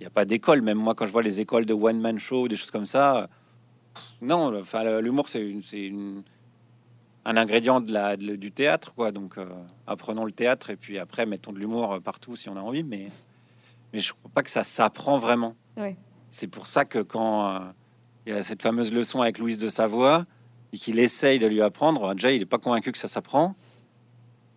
il 0.00 0.06
a 0.06 0.10
pas 0.10 0.26
d'école. 0.26 0.60
Même 0.60 0.76
moi, 0.76 0.94
quand 0.94 1.06
je 1.06 1.12
vois 1.12 1.22
les 1.22 1.40
écoles 1.40 1.64
de 1.64 1.72
one 1.72 1.98
man 1.98 2.18
show, 2.18 2.46
des 2.46 2.56
choses 2.56 2.70
comme 2.70 2.84
ça, 2.84 3.30
non. 4.20 4.54
Enfin, 4.60 5.00
l'humour, 5.00 5.28
c'est 5.30 5.42
un 7.24 7.36
ingrédient 7.36 7.80
de 7.80 7.90
la, 7.90 8.16
du 8.18 8.52
théâtre, 8.52 8.92
quoi. 8.92 9.12
Donc, 9.12 9.36
apprenons 9.86 10.26
le 10.26 10.32
théâtre 10.32 10.68
et 10.68 10.76
puis 10.76 10.98
après, 10.98 11.24
mettons 11.24 11.52
de 11.52 11.58
l'humour 11.58 11.98
partout 12.02 12.36
si 12.36 12.50
on 12.50 12.56
a 12.58 12.60
envie. 12.60 12.84
Mais 12.84 13.08
mais 13.92 14.00
je 14.00 14.12
crois 14.12 14.30
pas 14.34 14.42
que 14.42 14.50
ça 14.50 14.64
s'apprend 14.64 15.18
vraiment. 15.18 15.56
C'est 16.30 16.48
pour 16.48 16.66
ça 16.66 16.84
que 16.84 16.98
quand 16.98 17.48
euh, 17.48 17.58
il 18.26 18.34
y 18.34 18.36
a 18.36 18.42
cette 18.42 18.62
fameuse 18.62 18.92
leçon 18.92 19.22
avec 19.22 19.38
Louise 19.38 19.58
de 19.58 19.68
Savoie, 19.68 20.26
et 20.72 20.76
qu'il 20.76 20.98
essaye 20.98 21.38
de 21.38 21.46
lui 21.46 21.62
apprendre, 21.62 22.14
déjà, 22.14 22.30
il 22.30 22.40
n'est 22.40 22.46
pas 22.46 22.58
convaincu 22.58 22.92
que 22.92 22.98
ça 22.98 23.08
s'apprend. 23.08 23.54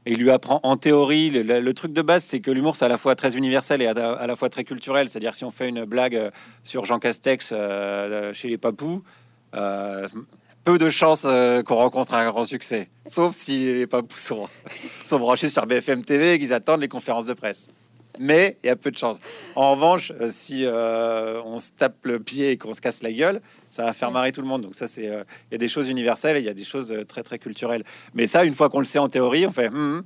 Et 0.06 0.14
il 0.14 0.20
lui 0.20 0.32
apprend 0.32 0.60
en 0.64 0.78
théorie, 0.78 1.30
le, 1.30 1.74
truc 1.74 1.94
de 1.94 2.02
base, 2.02 2.24
c'est 2.24 2.40
que 2.40 2.50
l'humour, 2.50 2.76
c'est 2.76 2.86
à 2.86 2.88
la 2.88 2.98
fois 2.98 3.16
très 3.16 3.38
universel 3.38 3.82
et 3.82 3.88
à, 3.88 3.94
la 4.26 4.36
fois 4.36 4.50
très 4.50 4.64
culturel. 4.64 5.10
C'est-à-dire, 5.10 5.36
si 5.36 5.46
on 5.46 5.52
fait 5.52 5.70
une 5.70 5.86
blague 5.86 6.16
euh, 6.16 6.32
sur 6.64 6.86
Jean 6.86 6.98
Castex 6.98 7.52
euh, 7.54 8.34
chez 8.34 8.48
les 8.48 8.58
papous, 8.58 9.04
euh, 9.54 10.08
peu 10.64 10.78
de 10.80 10.90
chances 10.90 11.28
qu'on 11.66 11.76
rencontre 11.76 12.14
un 12.16 12.30
grand 12.30 12.46
succès. 12.46 12.90
Sauf 13.06 13.36
si 13.36 13.66
les 13.66 13.88
papous 13.88 14.34
sont 15.06 15.20
branchés 15.20 15.50
sur 15.50 15.66
BFM 15.66 16.04
TV 16.04 16.34
et 16.34 16.40
qu'ils 16.40 16.54
attendent 16.54 16.82
les 16.82 16.88
conférences 16.88 17.26
de 17.26 17.34
presse 17.34 17.68
mais 18.20 18.58
il 18.64 18.68
y 18.68 18.70
a 18.70 18.76
peu 18.76 18.92
de 18.92 18.98
chance. 18.98 19.20
En 19.56 19.72
revanche, 19.72 20.12
euh, 20.20 20.30
si 20.30 20.66
euh, 20.66 21.42
on 21.46 21.60
se 21.60 21.72
tape 21.72 22.06
le 22.06 22.20
pied 22.20 22.52
et 22.52 22.58
qu'on 22.58 22.74
se 22.74 22.82
casse 22.82 23.04
la 23.04 23.12
gueule, 23.12 23.42
ça 23.70 23.86
va 23.86 23.94
faire 23.94 24.12
marrer 24.12 24.32
tout 24.32 24.42
le 24.42 24.48
monde. 24.48 24.62
Donc 24.62 24.76
ça, 24.76 24.88
c'est 24.88 25.10
euh, 25.10 25.24
il 25.50 25.54
y 25.54 25.56
a 25.56 25.58
des 25.58 25.70
choses 25.70 25.90
universelles 25.90 26.38
et 26.38 26.40
il 26.40 26.46
y 26.46 26.50
a 26.50 26.54
des 26.54 26.64
choses 26.64 26.94
très 27.08 27.24
très 27.24 27.40
culturelles. 27.40 27.84
Mais 28.14 28.28
ça, 28.28 28.44
une 28.44 28.54
fois 28.54 28.70
qu'on 28.70 28.80
le 28.80 28.86
sait 28.86 29.00
en 29.00 29.08
théorie, 29.08 29.46
on 29.46 29.52
fait 29.52 29.70
hmm, 29.70 30.04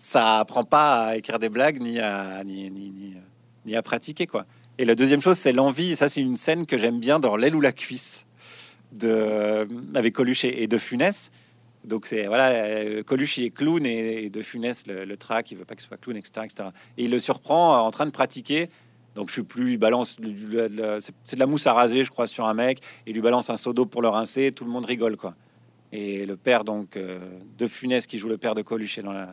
ça 0.00 0.40
apprend 0.40 0.64
pas 0.64 1.06
à 1.06 1.16
écrire 1.16 1.38
des 1.38 1.48
blagues 1.48 1.80
ni 1.80 1.98
à 1.98 2.42
ni, 2.44 2.70
ni, 2.70 3.16
ni, 3.64 3.76
à 3.76 3.82
pratiquer 3.82 4.26
quoi. 4.26 4.46
Et 4.78 4.84
la 4.84 4.94
deuxième 4.94 5.22
chose, 5.22 5.38
c'est 5.38 5.52
l'envie. 5.52 5.96
Ça, 5.96 6.08
c'est 6.08 6.20
une 6.20 6.36
scène 6.36 6.66
que 6.66 6.78
j'aime 6.78 6.98
bien 6.98 7.20
dans 7.20 7.36
l'aile 7.36 7.54
ou 7.54 7.60
la 7.60 7.72
cuisse 7.72 8.26
de 8.92 9.68
avec 9.94 10.12
Coluche 10.12 10.44
et 10.44 10.66
de 10.66 10.78
Funès 10.78 11.30
donc 11.84 12.06
c'est 12.06 12.26
voilà, 12.26 12.50
euh, 12.50 13.02
Coluche 13.02 13.38
il 13.38 13.44
est 13.44 13.50
clown 13.50 13.84
et, 13.84 14.30
De 14.30 14.42
Funès 14.42 14.86
le, 14.86 15.04
le 15.04 15.16
track, 15.16 15.50
il 15.50 15.58
veut 15.58 15.64
pas 15.64 15.74
ce 15.76 15.86
soit 15.86 15.96
clown, 15.96 16.16
etc., 16.16 16.44
etc. 16.44 16.68
Et 16.96 17.04
il 17.04 17.10
le 17.10 17.18
surprend 17.18 17.84
en 17.84 17.90
train 17.90 18.06
de 18.06 18.10
pratiquer. 18.10 18.68
Donc 19.14 19.28
je 19.28 19.34
suis 19.34 19.42
plus, 19.42 19.72
il 19.72 19.78
balance, 19.78 20.16
c'est 20.18 21.34
de 21.34 21.38
la 21.38 21.46
mousse 21.46 21.66
à 21.66 21.74
raser, 21.74 22.02
je 22.02 22.10
crois, 22.10 22.26
sur 22.26 22.46
un 22.46 22.54
mec, 22.54 22.80
et 23.06 23.12
lui 23.12 23.20
balance 23.20 23.50
un 23.50 23.58
seau 23.58 23.74
d'eau 23.74 23.84
pour 23.84 24.00
le 24.00 24.08
rincer, 24.08 24.52
tout 24.52 24.64
le 24.64 24.70
monde 24.70 24.86
rigole 24.86 25.16
quoi. 25.16 25.34
Et 25.92 26.24
le 26.24 26.36
père 26.36 26.64
donc 26.64 26.96
euh, 26.96 27.18
de 27.58 27.66
Funès 27.68 28.06
qui 28.06 28.16
joue 28.18 28.28
le 28.28 28.38
père 28.38 28.54
de 28.54 28.62
Coluche 28.62 28.98
est 28.98 29.02
dans 29.02 29.26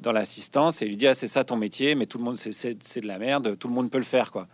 dans 0.00 0.12
l'assistance 0.12 0.82
et 0.82 0.86
lui 0.86 0.96
dit 0.96 1.06
ah 1.06 1.14
c'est 1.14 1.28
ça 1.28 1.44
ton 1.44 1.56
métier, 1.56 1.94
mais 1.94 2.06
tout 2.06 2.18
le 2.18 2.24
monde 2.24 2.36
c'est 2.36 3.00
de 3.00 3.06
la 3.06 3.18
merde, 3.18 3.56
tout 3.58 3.68
le 3.68 3.74
monde 3.74 3.90
peut 3.90 3.98
le 3.98 4.04
faire 4.04 4.30
quoi. 4.30 4.46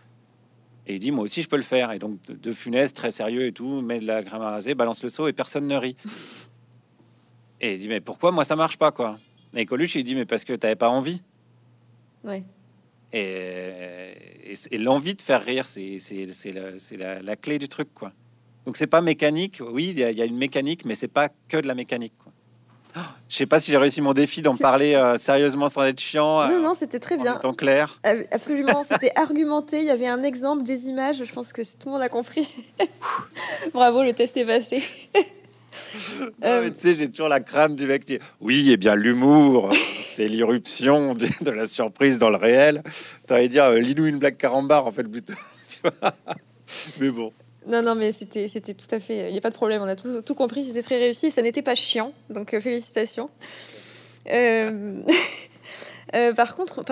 Et 0.86 0.94
il 0.94 1.00
dit 1.00 1.10
moi 1.10 1.24
aussi 1.24 1.42
je 1.42 1.48
peux 1.48 1.56
le 1.56 1.62
faire. 1.62 1.92
Et 1.92 1.98
donc 1.98 2.18
de 2.26 2.52
Funès 2.52 2.92
très 2.94 3.10
sérieux 3.10 3.46
et 3.46 3.52
tout, 3.52 3.82
met 3.82 4.00
de 4.00 4.06
la 4.06 4.18
à 4.18 4.38
raser, 4.38 4.74
balance 4.74 5.02
le 5.02 5.08
seau 5.10 5.28
et 5.28 5.32
personne 5.32 5.66
ne 5.66 5.76
rit. 5.76 5.96
Et 7.60 7.74
il 7.74 7.78
dit, 7.78 7.88
mais 7.88 8.00
pourquoi 8.00 8.32
moi 8.32 8.44
ça 8.44 8.56
marche 8.56 8.76
pas, 8.76 8.90
quoi? 8.90 9.18
Et 9.54 9.66
Coluche, 9.66 9.94
il 9.96 10.04
dit, 10.04 10.14
mais 10.14 10.26
parce 10.26 10.44
que 10.44 10.52
tu 10.52 10.60
n'avais 10.64 10.76
pas 10.76 10.88
envie. 10.88 11.22
Oui. 12.24 12.44
Et, 13.12 14.54
et, 14.70 14.78
l'envie 14.78 15.14
de 15.14 15.22
faire 15.22 15.42
rire, 15.42 15.66
c'est 15.66 15.98
la, 16.98 17.22
la, 17.22 17.36
clé 17.36 17.58
du 17.58 17.68
truc, 17.68 17.88
quoi. 17.92 18.12
Donc 18.66 18.76
c'est 18.76 18.86
pas 18.86 19.00
mécanique. 19.00 19.60
Oui, 19.60 19.92
il 19.96 19.98
y, 19.98 20.22
a 20.22 20.24
une 20.24 20.36
mécanique, 20.36 20.84
mais 20.84 20.94
c'est 20.94 21.08
pas 21.08 21.28
que 21.48 21.56
de 21.56 21.66
la 21.66 21.74
mécanique. 21.74 22.12
Quoi. 22.22 22.32
Oh, 22.96 23.00
je 23.28 23.36
sais 23.36 23.46
pas 23.46 23.58
si 23.60 23.70
j'ai 23.70 23.76
réussi 23.76 24.00
mon 24.00 24.12
défi 24.12 24.42
d'en 24.42 24.56
parler 24.56 24.94
euh, 24.94 25.16
sérieusement 25.16 25.68
sans 25.68 25.84
être 25.84 26.00
chiant. 26.00 26.48
Non, 26.48 26.60
non, 26.60 26.74
c'était 26.74 26.98
très 26.98 27.16
bien. 27.16 27.40
En 27.42 27.52
clair. 27.52 27.98
Absolument, 28.30 28.82
c'était 28.82 29.12
argumenté. 29.16 29.78
Il 29.80 29.86
y 29.86 29.90
avait 29.90 30.08
un 30.08 30.22
exemple, 30.22 30.62
des 30.62 30.88
images. 30.88 31.24
Je 31.24 31.32
pense 31.32 31.52
que 31.52 31.62
tout 31.62 31.86
le 31.86 31.92
monde 31.92 32.02
a 32.02 32.08
compris. 32.08 32.48
Bravo, 33.72 34.02
le 34.02 34.12
test 34.12 34.36
est 34.36 34.44
passé. 34.44 34.82
Euh, 36.44 36.70
tu 36.70 36.80
sais, 36.80 36.94
j'ai 36.94 37.08
toujours 37.08 37.28
la 37.28 37.40
crâne 37.40 37.76
du 37.76 37.86
mec 37.86 38.04
qui 38.04 38.18
Oui, 38.40 38.70
et 38.70 38.72
eh 38.72 38.76
bien 38.76 38.94
l'humour, 38.94 39.72
c'est 40.04 40.28
l'irruption 40.28 41.14
de, 41.14 41.50
la 41.50 41.66
surprise 41.66 42.18
dans 42.18 42.30
le 42.30 42.36
réel. 42.36 42.82
T'aurais 43.26 43.48
dire 43.48 43.64
euh, 43.64 43.78
Lilou 43.78 44.06
une 44.06 44.18
blague 44.18 44.36
carambar, 44.36 44.86
en 44.86 44.92
fait, 44.92 45.04
plutôt. 45.04 45.34
mais 47.00 47.10
bon. 47.10 47.32
Non, 47.66 47.82
non, 47.82 47.94
mais 47.94 48.12
c'était, 48.12 48.48
c'était 48.48 48.74
tout 48.74 48.86
à 48.90 49.00
fait. 49.00 49.28
Il 49.28 49.32
n'y 49.32 49.38
a 49.38 49.40
pas 49.40 49.50
de 49.50 49.54
problème, 49.54 49.82
on 49.82 49.88
a 49.88 49.96
tout, 49.96 50.22
tout 50.22 50.34
compris, 50.34 50.64
c'était 50.64 50.82
très 50.82 50.98
réussi. 50.98 51.30
Ça 51.30 51.42
n'était 51.42 51.62
pas 51.62 51.74
chiant, 51.74 52.12
donc 52.30 52.54
euh, 52.54 52.60
félicitations. 52.60 53.30
par 56.36 56.56
contre, 56.56 56.82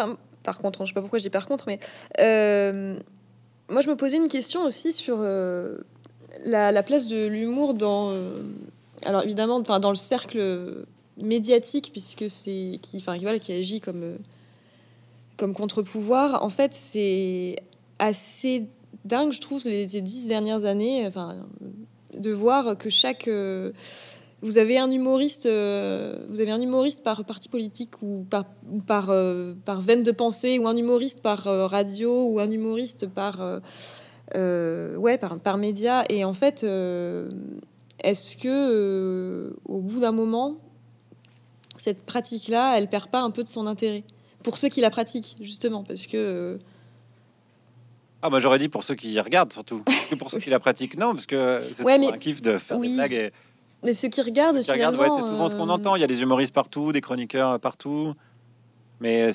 par 0.42 0.58
contre, 0.58 0.84
je 0.84 0.90
sais 0.90 0.94
pas 0.94 1.00
pourquoi 1.00 1.18
dis 1.18 1.30
par 1.30 1.48
contre, 1.48 1.66
mais 1.66 1.78
moi 3.70 3.82
je 3.82 3.88
me 3.88 3.96
posais 3.96 4.16
une 4.16 4.28
question 4.28 4.62
aussi 4.62 4.92
sur 4.92 5.18
la, 6.44 6.82
place 6.82 7.08
de 7.08 7.26
l'humour 7.26 7.74
dans, 7.74 8.10
euh, 8.10 8.42
alors 9.04 9.22
évidemment, 9.22 9.56
enfin 9.56 9.80
dans 9.80 9.90
le 9.90 9.96
cercle 9.96 10.84
médiatique, 11.20 11.90
puisque 11.92 12.28
c'est 12.28 12.78
qui, 12.82 12.98
enfin 12.98 13.16
voilà, 13.18 13.38
qui 13.38 13.52
agit 13.52 13.80
comme 13.80 14.02
euh, 14.02 14.16
comme 15.36 15.54
contre-pouvoir. 15.54 16.42
En 16.42 16.48
fait, 16.48 16.74
c'est 16.74 17.56
assez 17.98 18.66
dingue, 19.04 19.32
je 19.32 19.40
trouve, 19.40 19.62
les, 19.64 19.86
dix 19.86 20.26
dernières 20.26 20.64
années, 20.64 21.06
enfin, 21.06 21.36
de 22.12 22.30
voir 22.32 22.76
que 22.76 22.90
chaque 22.90 23.28
euh, 23.28 23.70
vous 24.42 24.58
avez 24.58 24.78
un 24.78 24.90
humoriste, 24.90 25.48
par 27.04 27.24
parti 27.24 27.48
politique 27.48 28.02
ou 28.02 28.26
par, 28.28 28.46
veine 29.80 30.02
de 30.02 30.10
pensée, 30.12 30.58
ou 30.58 30.66
un 30.66 30.76
humoriste 30.76 31.22
par 31.22 31.44
radio, 31.44 32.24
ou 32.28 32.40
un 32.40 32.50
humoriste 32.50 33.06
par 33.08 33.60
ouais, 34.36 35.18
par, 35.18 35.38
par 35.38 35.58
média. 35.58 36.04
Et 36.08 36.24
en 36.24 36.34
fait, 36.34 36.64
euh, 36.64 37.28
est-ce 38.02 38.36
que 38.36 38.48
euh, 38.48 39.56
au 39.64 39.80
bout 39.80 40.00
d'un 40.00 40.12
moment, 40.12 40.56
cette 41.78 42.04
pratique-là, 42.04 42.78
elle 42.78 42.88
perd 42.88 43.08
pas 43.08 43.20
un 43.20 43.30
peu 43.30 43.42
de 43.42 43.48
son 43.48 43.66
intérêt 43.66 44.04
pour 44.42 44.56
ceux 44.56 44.68
qui 44.68 44.80
la 44.80 44.90
pratiquent, 44.90 45.36
justement, 45.40 45.82
parce 45.82 46.06
que. 46.06 46.58
Ah 48.20 48.30
bah 48.30 48.40
j'aurais 48.40 48.58
dit 48.58 48.68
pour 48.68 48.82
ceux 48.82 48.96
qui 48.96 49.18
regardent 49.20 49.52
surtout, 49.52 49.82
que 50.10 50.16
pour 50.16 50.30
ceux 50.30 50.40
qui 50.40 50.50
la 50.50 50.58
pratiquent 50.58 50.98
non, 50.98 51.14
parce 51.14 51.26
que 51.26 51.62
c'est 51.72 51.84
ouais, 51.84 52.04
un 52.04 52.18
kiff 52.18 52.42
de 52.42 52.58
faire 52.58 52.78
des 52.78 52.88
blagues. 52.88 53.32
Mais 53.84 53.94
ceux 53.94 54.08
qui 54.08 54.20
regardent, 54.20 54.60
qui 54.60 54.72
regardent, 54.72 54.98
c'est 55.00 55.22
souvent 55.22 55.48
ce 55.48 55.54
qu'on 55.54 55.68
entend. 55.68 55.94
Il 55.94 56.00
y 56.00 56.04
a 56.04 56.08
des 56.08 56.20
humoristes 56.20 56.52
partout, 56.52 56.90
des 56.90 57.00
chroniqueurs 57.00 57.60
partout, 57.60 58.14
mais 59.00 59.30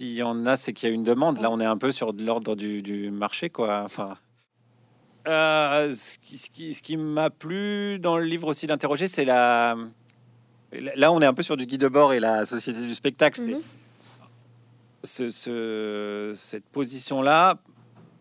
s'il 0.00 0.14
y 0.14 0.22
en 0.22 0.46
a, 0.46 0.56
c'est 0.56 0.72
qu'il 0.72 0.88
y 0.88 0.92
a 0.92 0.94
une 0.94 1.04
demande. 1.04 1.42
Là, 1.42 1.50
on 1.50 1.60
est 1.60 1.66
un 1.66 1.76
peu 1.76 1.92
sur 1.92 2.14
l'ordre 2.14 2.54
du, 2.54 3.10
marché, 3.10 3.50
quoi. 3.50 3.82
Enfin, 3.84 4.16
euh, 5.28 5.92
ce 5.94 6.16
qui, 6.18 6.72
ce 6.72 6.82
qui, 6.82 6.96
m'a 6.96 7.28
plu 7.28 7.98
dans 7.98 8.16
le 8.16 8.24
livre 8.24 8.48
aussi 8.48 8.66
d'interroger, 8.66 9.08
c'est 9.08 9.26
la. 9.26 9.76
Là, 10.72 11.12
on 11.12 11.20
est 11.20 11.26
un 11.26 11.34
peu 11.34 11.42
sur 11.42 11.58
du 11.58 11.66
guide 11.66 11.82
de 11.82 11.88
bord 11.88 12.14
et 12.14 12.20
la 12.20 12.46
société 12.46 12.80
du 12.80 12.94
spectacle. 12.94 13.42
C'est 15.02 15.24
mhm. 15.24 15.30
ce, 15.30 16.32
cette 16.34 16.66
position-là 16.70 17.56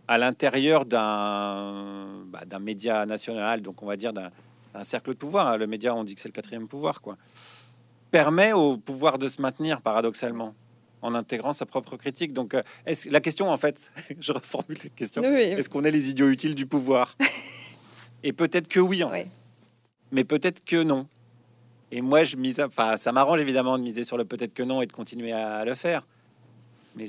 à 0.09 0.17
l'intérieur 0.17 0.85
d'un 0.85 2.25
bah, 2.25 2.43
d'un 2.45 2.59
média 2.59 3.05
national, 3.05 3.61
donc 3.61 3.81
on 3.83 3.85
va 3.85 3.95
dire 3.95 4.11
d'un 4.11 4.31
cercle 4.83 5.11
de 5.11 5.17
pouvoir. 5.17 5.57
Le 5.57 5.65
média, 5.65 5.95
on 5.95 6.03
dit 6.03 6.13
que 6.13 6.19
c'est 6.19 6.27
le 6.27 6.33
quatrième 6.33 6.67
pouvoir, 6.67 6.99
quoi. 6.99 7.15
Permet 8.11 8.51
au 8.51 8.75
pouvoir 8.75 9.17
de 9.17 9.29
se 9.29 9.41
maintenir, 9.41 9.81
paradoxalement 9.81 10.55
en 11.01 11.15
intégrant 11.15 11.53
sa 11.53 11.65
propre 11.65 11.97
critique. 11.97 12.33
Donc, 12.33 12.53
euh, 12.53 12.61
est 12.85 13.09
la 13.09 13.21
question, 13.21 13.49
en 13.49 13.57
fait, 13.57 13.91
je 14.19 14.31
reformule 14.31 14.77
cette 14.77 14.95
question. 14.95 15.23
Est-ce 15.23 15.69
qu'on 15.69 15.83
est 15.83 15.91
les 15.91 16.09
idiots 16.09 16.29
utiles 16.29 16.55
du 16.55 16.65
pouvoir? 16.65 17.17
Et 18.23 18.33
peut-être 18.33 18.67
que 18.67 18.79
oui, 18.79 19.03
en 19.03 19.11
mais 20.11 20.23
peut-être 20.23 20.65
que 20.65 20.81
non. 20.81 21.07
Et 21.91 22.01
moi, 22.01 22.23
je 22.23 22.35
mise, 22.35 22.59
enfin, 22.59 22.97
ça 22.97 23.11
m'arrange 23.11 23.39
évidemment 23.39 23.77
de 23.77 23.83
miser 23.83 24.03
sur 24.03 24.17
le 24.17 24.25
peut-être 24.25 24.53
que 24.53 24.63
non 24.63 24.81
et 24.81 24.87
de 24.87 24.91
continuer 24.91 25.31
à, 25.31 25.63
le 25.63 25.75
faire. 25.75 26.05
Mais 26.95 27.05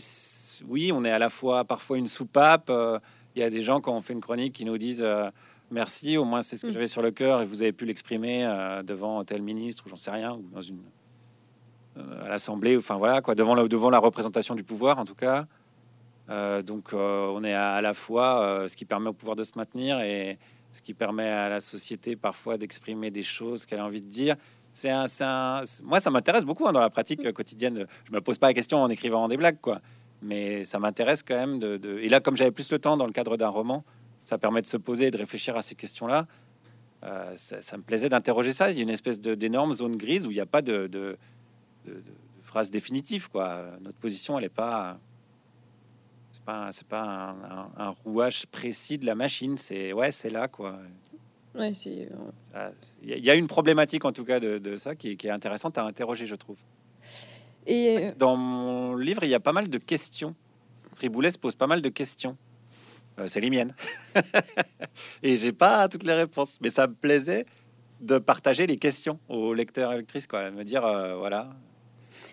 oui, 0.69 0.93
on 0.93 1.05
est 1.05 1.11
à 1.11 1.19
la 1.19 1.31
fois 1.31 1.65
parfois 1.65 1.99
une 1.99 2.07
soupape. 2.07 2.69
Euh, 2.69 2.99
il 3.35 3.41
y 3.41 3.43
a 3.43 3.51
des 3.51 3.63
gens 3.63 3.81
quand 3.81 3.97
on 3.97 4.03
fait 4.03 4.13
une 4.13 4.21
chronique 4.21 4.53
qui 4.53 4.65
nous 4.67 4.77
disent 4.77 5.03
euh, 5.03 5.31
merci, 5.71 6.19
au 6.19 6.25
moins 6.25 6.43
c'est 6.43 6.57
ce 6.57 6.67
que 6.67 6.71
mm. 6.71 6.75
j'avais 6.75 6.87
sur 6.87 7.03
le 7.03 7.11
cœur 7.11 7.41
et 7.41 7.47
vous 7.47 7.63
avez 7.63 7.73
pu 7.73 7.87
l'exprimer 7.87 8.45
devant 8.85 9.25
tel 9.25 9.43
ministre 9.43 9.85
ou 9.87 9.89
j'en 9.89 9.97
sais 9.97 10.11
rien 10.11 10.35
ou 10.35 10.45
dans 10.53 10.61
une 10.61 10.79
à 11.97 12.29
l'Assemblée, 12.29 12.77
enfin 12.77 12.97
voilà, 12.97 13.21
quoi, 13.21 13.35
devant 13.35 13.55
la, 13.55 13.99
représentation 13.99 14.55
du 14.55 14.63
pouvoir 14.63 14.99
en 14.99 15.05
tout 15.05 15.15
cas. 15.15 15.47
Euh, 16.29 16.63
donc 16.63 16.93
euh, 16.93 17.27
on 17.35 17.43
est 17.43 17.55
à, 17.55 17.81
la 17.81 17.95
fois 17.95 18.65
ce 18.69 18.77
qui 18.77 18.85
permet 18.85 19.09
au 19.09 19.13
pouvoir 19.13 19.37
de 19.37 19.43
se 19.43 19.53
maintenir 19.57 20.01
et 20.01 20.39
ce 20.71 20.83
qui 20.83 20.95
permet 20.95 21.29
à 21.29 21.49
la 21.49 21.61
société 21.61 22.15
parfois 22.15 22.57
d'exprimer 22.57 23.11
des 23.11 23.25
choses 23.25 23.67
qu'elle 23.67 23.81
a 23.81 23.85
envie 23.85 24.01
de 24.01 24.07
dire. 24.07 24.37
C'est 24.73 24.91
un, 24.91 25.07
un, 25.21 25.65
moi 25.83 25.99
ça 26.01 26.11
m'intéresse 26.11 26.45
beaucoup 26.45 26.69
hein, 26.69 26.73
dans 26.73 26.81
la 26.81 26.91
pratique 26.91 27.33
quotidienne. 27.33 27.87
Je 28.05 28.13
me 28.13 28.21
pose 28.21 28.39
pas 28.39 28.47
la 28.47 28.55
question 28.55 28.81
en 28.81 28.89
écrivant 28.89 29.27
des 29.27 29.37
blagues, 29.37 29.61
quoi. 29.61 29.81
Mais 30.23 30.65
ça 30.65 30.79
m'intéresse 30.79 31.23
quand 31.23 31.35
même 31.35 31.59
de, 31.59 31.99
Et 32.01 32.09
là, 32.09 32.21
comme 32.21 32.37
j'avais 32.37 32.53
plus 32.53 32.71
le 32.71 32.79
temps 32.79 32.97
dans 32.97 33.07
le 33.07 33.13
cadre 33.13 33.37
d'un 33.37 33.49
roman, 33.49 33.85
ça 34.25 34.39
permet 34.39 34.61
de 34.61 34.67
se 34.67 34.77
poser 34.77 35.07
et 35.07 35.11
de 35.11 35.17
réfléchir 35.17 35.57
à 35.57 35.63
ces 35.63 35.75
questions-là. 35.75 36.27
ça, 37.35 37.63
ça, 37.63 37.77
me 37.79 37.83
plaisait 37.83 38.11
d'interroger 38.11 38.53
ça. 38.53 38.71
Il 38.71 38.77
y 38.77 38.81
a 38.81 38.83
une 38.83 38.91
espèce 38.91 39.19
d'énorme 39.19 39.75
zone 39.75 39.97
grise 39.97 40.27
où 40.27 40.31
il 40.31 40.35
n'y 40.35 40.41
a 40.41 40.47
pas 40.47 40.63
de 40.63 41.17
de, 41.85 41.95
de, 41.95 42.03
phrase 42.43 42.71
définitive. 42.71 43.31
Quoi. 43.31 43.65
Notre 43.81 43.99
position, 43.99 44.37
elle 44.39 44.45
n'est 44.45 44.49
pas. 44.49 44.99
C'est 46.33 46.43
pas, 46.43 46.73
c'est 46.73 46.87
pas 46.87 47.35
un, 47.77 47.91
rouage 48.05 48.47
précis 48.47 48.99
de 48.99 49.07
la 49.07 49.15
machine. 49.15 49.57
C'est 49.59 49.93
ouais, 49.93 50.11
c'est 50.11 50.31
là 50.31 50.49
quoi. 50.49 50.79
Ouais, 51.55 51.75
c'est. 51.75 52.09
Il 53.03 53.19
y, 53.19 53.31
a 53.31 53.35
une 53.35 53.49
problématique 53.49 54.05
en 54.05 54.13
tout 54.13 54.25
cas 54.25 54.39
de, 54.39 54.77
ça 54.77 54.95
qui, 54.95 55.11
est 55.11 55.31
intéressante 55.31 55.79
à 55.79 55.85
interroger, 55.85 56.27
je 56.27 56.37
trouve. 56.37 56.59
Et 57.67 57.99
euh, 57.99 58.13
dans 58.17 58.37
mon 58.37 58.97
livre, 58.97 59.25
il 59.25 59.31
y 59.31 59.35
a 59.35 59.41
pas 59.41 59.53
mal 59.53 59.69
de 59.69 59.79
questions. 59.79 60.35
Triboulet 60.95 61.31
pose 61.41 61.57
pas 61.57 61.67
mal 61.67 61.83
de 61.83 61.89
questions. 61.89 62.37
Euh, 63.19 63.27
c'est 63.27 63.41
les 63.41 63.51
miennes. 63.51 63.75
et 65.23 65.37
j'ai 65.37 65.53
pas 65.53 65.89
toutes 65.89 66.05
les 66.05 66.15
réponses, 66.15 66.59
mais 66.61 66.71
ça 66.71 66.87
me 66.87 66.95
plaisait 66.95 67.45
de 68.01 68.19
partager 68.19 68.67
les 68.67 68.77
questions 68.77 69.19
aux 69.29 69.53
lecteurs 69.53 69.93
et 69.93 69.97
lectrices, 69.97 70.27
quoi. 70.27 70.51
Me 70.51 70.65
dire, 70.65 70.85
euh, 70.85 71.17
voilà, 71.17 71.51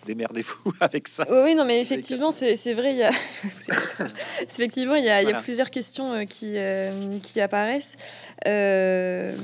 démerdez-vous 0.05 0.73
avec 0.81 1.07
ça. 1.07 1.25
Oui, 1.29 1.55
non, 1.55 1.65
mais 1.65 1.81
effectivement, 1.81 2.31
c'est 2.31 2.73
vrai, 2.73 2.93
il 2.93 2.97
y 2.97 3.03
a, 3.03 3.11
effectivement, 4.41 4.95
il 4.95 5.05
y 5.05 5.09
a, 5.09 5.21
il 5.21 5.29
y 5.29 5.31
a 5.33 5.41
plusieurs 5.41 5.69
questions 5.69 6.13
euh, 6.13 6.25
qui, 6.25 6.53
euh, 6.55 6.91
qui 7.21 7.41
apparaissent. 7.41 7.97
et 8.45 9.35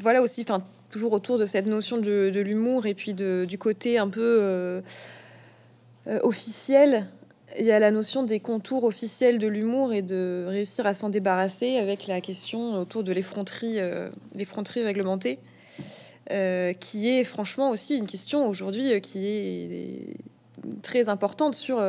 voilà 0.00 0.22
aussi, 0.22 0.42
enfin, 0.42 0.62
toujours 0.90 1.12
autour 1.12 1.38
de 1.38 1.46
cette 1.46 1.66
notion 1.66 1.98
de, 1.98 2.30
de 2.30 2.40
l'humour 2.40 2.86
et 2.86 2.94
puis 2.94 3.14
de, 3.14 3.44
du 3.46 3.58
côté 3.58 3.98
un 3.98 4.08
peu 4.08 4.82
officiel 6.22 7.06
il 7.58 7.64
y 7.64 7.72
a 7.72 7.78
la 7.78 7.90
notion 7.90 8.22
des 8.22 8.40
contours 8.40 8.84
officiels 8.84 9.38
de 9.38 9.46
l'humour 9.46 9.92
et 9.92 10.02
de 10.02 10.44
réussir 10.48 10.86
à 10.86 10.94
s'en 10.94 11.08
débarrasser 11.08 11.78
avec 11.78 12.06
la 12.06 12.20
question 12.20 12.78
autour 12.78 13.02
de 13.02 13.12
l'effronterie, 13.12 13.78
euh, 13.78 14.10
l'effronterie 14.34 14.82
réglementée, 14.82 15.38
euh, 16.30 16.72
qui 16.72 17.08
est 17.08 17.24
franchement 17.24 17.70
aussi 17.70 17.96
une 17.96 18.06
question 18.06 18.48
aujourd'hui 18.48 18.92
euh, 18.92 19.00
qui 19.00 19.26
est 19.26 20.16
très 20.82 21.08
importante 21.08 21.54
sur 21.54 21.80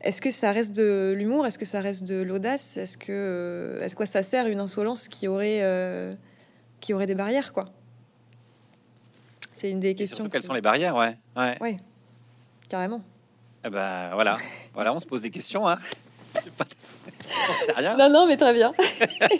est-ce 0.00 0.20
que 0.20 0.30
ça 0.30 0.52
reste 0.52 0.76
de 0.76 1.14
l'humour, 1.16 1.46
est-ce 1.46 1.58
que 1.58 1.64
ça 1.64 1.80
reste 1.80 2.04
de 2.04 2.22
l'audace, 2.22 2.76
est-ce 2.76 2.96
que 2.96 3.78
est-ce 3.82 3.96
quoi 3.96 4.06
ça 4.06 4.22
sert 4.22 4.46
une 4.46 4.60
insolence 4.60 5.08
qui 5.08 5.26
aurait 5.26 5.62
qui 6.80 6.94
aurait 6.94 7.06
des 7.06 7.14
barrières 7.14 7.52
quoi? 7.52 7.64
C'est 9.52 9.70
une 9.70 9.80
des 9.80 9.94
questions. 9.94 10.28
quelles 10.28 10.42
sont 10.42 10.52
les 10.52 10.60
barrières, 10.60 10.96
ouais, 10.96 11.16
ouais, 11.36 11.56
ouais 11.60 11.76
carrément. 12.68 13.02
Eh 13.64 13.70
ben 13.70 14.10
voilà, 14.14 14.38
voilà, 14.74 14.94
on 14.94 14.98
se 14.98 15.06
pose 15.06 15.22
des 15.22 15.30
questions. 15.30 15.66
Hein. 15.66 15.78
Rien. 17.76 17.96
Non, 17.96 18.10
non, 18.10 18.26
mais 18.26 18.36
très 18.36 18.52
bien. 18.52 18.72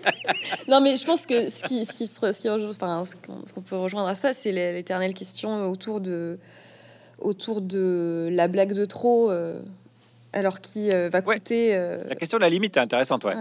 non, 0.68 0.80
mais 0.80 0.96
je 0.96 1.04
pense 1.04 1.26
que 1.26 1.48
ce 1.48 1.64
qui, 1.64 1.84
ce 1.84 1.92
qui, 1.92 2.06
ce 2.06 2.40
qui 2.40 2.48
enfin, 2.48 3.04
ce 3.04 3.52
qu'on 3.52 3.60
peut 3.60 3.76
rejoindre 3.76 4.08
à 4.08 4.14
ça, 4.14 4.32
c'est 4.32 4.52
l'éternelle 4.52 5.14
question 5.14 5.70
autour 5.70 6.00
de, 6.00 6.38
autour 7.18 7.60
de 7.60 8.28
la 8.30 8.48
blague 8.48 8.72
de 8.72 8.84
trop, 8.84 9.30
euh, 9.30 9.60
alors 10.32 10.60
qui 10.60 10.92
euh, 10.92 11.08
va 11.08 11.22
coûter. 11.22 11.74
Euh, 11.74 12.04
la 12.08 12.14
question 12.14 12.38
de 12.38 12.42
la 12.42 12.50
limite 12.50 12.76
est 12.76 12.80
intéressante, 12.80 13.24
ouais. 13.24 13.34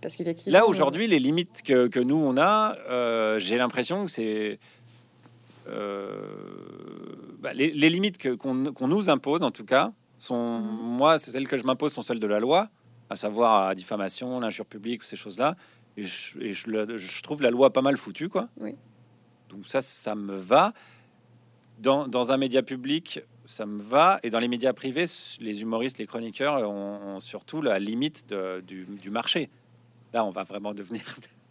Parce 0.00 0.14
qu'effectivement. 0.14 0.58
Là, 0.58 0.66
aujourd'hui, 0.66 1.06
les 1.08 1.18
limites 1.18 1.62
que, 1.64 1.88
que, 1.88 2.00
nous, 2.00 2.16
on 2.16 2.36
a, 2.38 2.76
j'ai 3.38 3.58
l'impression 3.58 4.06
que 4.06 4.10
c'est. 4.10 4.58
Bah, 7.40 7.52
les, 7.52 7.70
limites 7.70 8.36
qu'on 8.36 8.88
nous 8.88 9.10
impose, 9.10 9.42
en 9.42 9.50
tout 9.50 9.64
cas, 9.64 9.92
sont, 10.18 10.60
mhm. 10.60 10.96
moi, 10.96 11.18
celles 11.18 11.48
que 11.48 11.56
je 11.56 11.64
m'impose 11.64 11.92
sont 11.92 12.02
celles 12.02 12.20
de 12.20 12.26
la 12.26 12.40
loi, 12.40 12.68
à 13.10 13.16
savoir 13.16 13.68
la 13.68 13.74
diffamation, 13.74 14.40
l'injure 14.40 14.66
publique, 14.66 15.02
ces 15.02 15.16
choses-là. 15.16 15.56
Et, 15.96 16.04
je, 16.04 16.52
je, 16.52 17.22
trouve 17.22 17.42
la 17.42 17.50
loi 17.50 17.72
pas 17.72 17.82
mal 17.82 17.96
foutue, 17.96 18.28
quoi. 18.28 18.48
Oui. 18.58 18.74
Donc 19.48 19.66
ça, 19.66 19.82
ça 19.82 20.14
me 20.14 20.36
va. 20.36 20.72
Dans, 21.78 22.06
dans, 22.06 22.32
un 22.32 22.36
média 22.36 22.62
public, 22.62 23.20
ça 23.46 23.66
me 23.66 23.82
va. 23.82 24.18
Et 24.22 24.30
dans 24.30 24.40
les 24.40 24.48
médias 24.48 24.72
privés, 24.72 25.06
les 25.40 25.62
humoristes, 25.62 25.98
les 25.98 26.06
chroniqueurs 26.06 26.68
ont, 26.68 27.20
surtout 27.20 27.62
la 27.62 27.78
limite 27.78 28.32
du, 28.66 28.84
du, 28.84 29.10
marché. 29.10 29.50
Là, 30.12 30.24
on 30.24 30.30
va 30.30 30.44
vraiment 30.44 30.74
devenir 30.74 31.02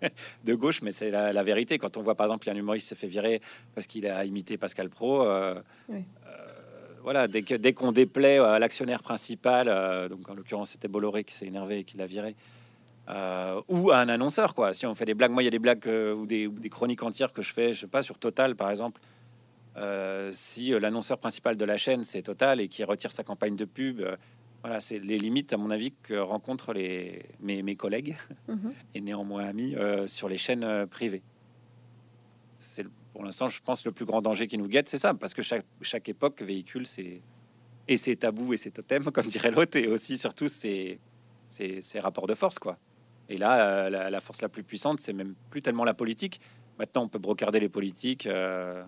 de 0.44 0.56
gauche, 0.56 0.82
mais 0.82 0.92
c'est 0.92 1.12
la, 1.12 1.44
vérité. 1.44 1.78
Quand 1.78 1.98
on 1.98 2.02
voit 2.02 2.16
par 2.16 2.28
exemple 2.28 2.50
un 2.50 2.56
humoriste 2.56 2.90
s'est 2.90 2.96
fait 2.96 3.08
virer 3.08 3.42
parce 3.74 3.88
qu'il 3.88 4.08
a 4.08 4.26
imité 4.26 4.58
Pascal 4.58 4.90
Pro, 4.90 5.24
euh, 5.24 5.56
euh, 5.90 6.00
voilà, 7.08 7.28
dès 7.28 7.42
dès 7.42 7.74
qu'on 7.74 7.92
déplaît 7.92 8.38
à 8.38 8.60
l'actionnaire 8.60 9.02
principal, 9.02 9.68
euh, 9.70 10.10
donc 10.10 10.30
en 10.30 10.34
l'occurrence 10.36 10.72
c'était 10.72 10.90
Bolloré 10.90 11.24
qui 11.24 11.34
s'est 11.34 11.48
énervé 11.48 11.80
et 11.80 11.84
qui 11.84 11.98
l'a 11.98 12.06
viré, 12.06 12.36
ou 13.70 13.92
à 13.92 14.00
un 14.00 14.10
annonceur, 14.10 14.54
quoi. 14.54 14.74
Si 14.74 14.86
on 14.86 14.94
fait 14.94 15.06
des 15.06 15.14
blagues, 15.14 15.32
moi 15.32 15.42
il 15.42 15.46
y 15.46 15.48
a 15.48 15.52
des 15.52 15.60
blagues 15.60 15.88
ou 15.88 16.26
des, 16.26 16.50
des, 16.50 16.70
chroniques 16.70 17.04
entières 17.04 17.32
que 17.32 17.42
je 17.42 17.54
fais, 17.54 17.74
je 17.74 17.82
sais 17.82 17.88
pas 17.88 18.04
sur 18.04 18.18
Total 18.18 18.56
par 18.56 18.70
exemple. 18.70 19.00
si 20.32 20.70
l'annonceur 20.72 21.18
principal 21.18 21.56
de 21.56 21.66
la 21.66 21.78
chaîne 21.78 22.04
c'est 22.04 22.24
Total 22.24 22.60
et 22.60 22.68
qui 22.68 22.84
retire 22.84 23.12
sa 23.12 23.24
campagne 23.24 23.56
de 23.56 23.66
pub, 23.66 24.02
voilà, 24.68 24.82
c'est 24.82 25.00
les 25.00 25.18
limites, 25.18 25.54
à 25.54 25.58
mon 25.58 25.70
avis, 25.70 25.94
que 26.04 26.16
rencontrent 26.16 26.74
les, 26.74 27.24
mes, 27.40 27.62
mes 27.64 27.76
collègues 27.76 28.18
mhm. 28.48 28.74
et 28.96 29.02
néanmoins 29.02 29.46
amis 29.46 29.76
euh, 29.76 30.08
sur 30.08 30.28
les 30.30 30.38
chaînes 30.38 30.64
euh, 30.64 30.86
privées. 30.86 31.22
C'est 32.58 32.86
pour 33.18 33.26
l'instant, 33.26 33.50
je 33.50 33.60
pense, 33.64 33.84
le 33.84 33.92
plus 33.92 34.06
grand 34.06 34.22
danger 34.22 34.46
qui 34.46 34.60
nous 34.60 34.68
guette, 34.68 34.88
c'est 34.88 35.00
ça, 35.00 35.16
parce 35.16 35.34
que 35.34 35.42
chaque, 35.42 35.66
chaque 35.82 36.08
époque 36.08 36.40
véhicule 36.44 36.86
ses, 36.86 37.24
et 37.88 37.98
ses 37.98 38.16
tabous 38.16 38.54
et 38.54 38.58
ses 38.58 38.70
totems, 38.70 39.06
comme 39.12 39.26
dirait 39.26 39.50
l'autre, 39.50 39.76
et 39.76 39.88
aussi 39.88 40.20
surtout 40.20 40.48
ses, 40.50 41.00
ses, 41.50 42.00
rapports 42.00 42.28
de 42.28 42.36
force, 42.36 42.60
quoi. 42.60 42.78
Et 43.28 43.38
là, 43.38 43.90
la, 43.90 44.22
force 44.22 44.44
la 44.44 44.50
plus 44.50 44.62
puissante, 44.62 45.00
c'est 45.00 45.14
même 45.14 45.34
plus 45.50 45.64
tellement 45.64 45.84
la 45.84 45.96
politique. 45.96 46.40
Maintenant, 46.78 47.06
on 47.06 47.08
peut 47.08 47.18
brocarder 47.18 47.60
les 47.60 47.70
politiques 47.70 48.28
euh, 48.28 48.84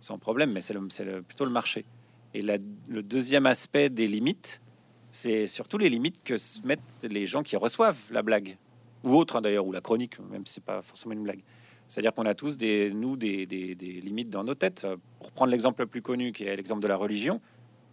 sans 0.00 0.18
problème, 0.18 0.50
mais 0.52 0.62
c'est 0.62 0.74
plutôt 1.20 1.44
le 1.44 1.50
marché. 1.50 1.84
Et 2.32 2.40
le 2.40 3.02
deuxième 3.02 3.44
aspect 3.44 3.90
des 3.90 4.06
limites, 4.06 4.62
c'est 5.10 5.46
surtout 5.46 5.76
les 5.76 5.90
limites 5.90 6.24
que 6.24 6.38
se 6.38 6.62
mettent 6.62 6.80
les 7.02 7.26
gens 7.26 7.42
qui 7.42 7.56
reçoivent 7.56 8.00
la 8.12 8.22
blague, 8.22 8.56
ou 9.04 9.14
autre 9.14 9.36
hein, 9.36 9.42
d'ailleurs, 9.42 9.66
ou 9.66 9.72
la 9.72 9.82
chronique, 9.82 10.18
même 10.30 10.46
si 10.46 10.54
c'est 10.54 10.64
pas 10.64 10.80
forcément 10.80 11.12
une 11.12 11.24
blague. 11.24 11.42
C'est-à-dire 11.88 12.12
qu'on 12.12 12.26
a 12.26 12.34
tous 12.34 12.58
des, 12.58 12.90
nous 12.92 13.16
des, 13.16 13.46
des, 13.46 13.74
limites 13.74 14.30
dans 14.30 14.44
nos 14.44 14.54
têtes. 14.54 14.86
Pour 15.18 15.32
prendre 15.32 15.50
l'exemple 15.50 15.82
le 15.82 15.86
plus 15.86 16.02
connu, 16.02 16.32
qui 16.32 16.44
est 16.44 16.54
l'exemple 16.54 16.82
de 16.82 16.86
la 16.86 16.96
religion, 16.96 17.40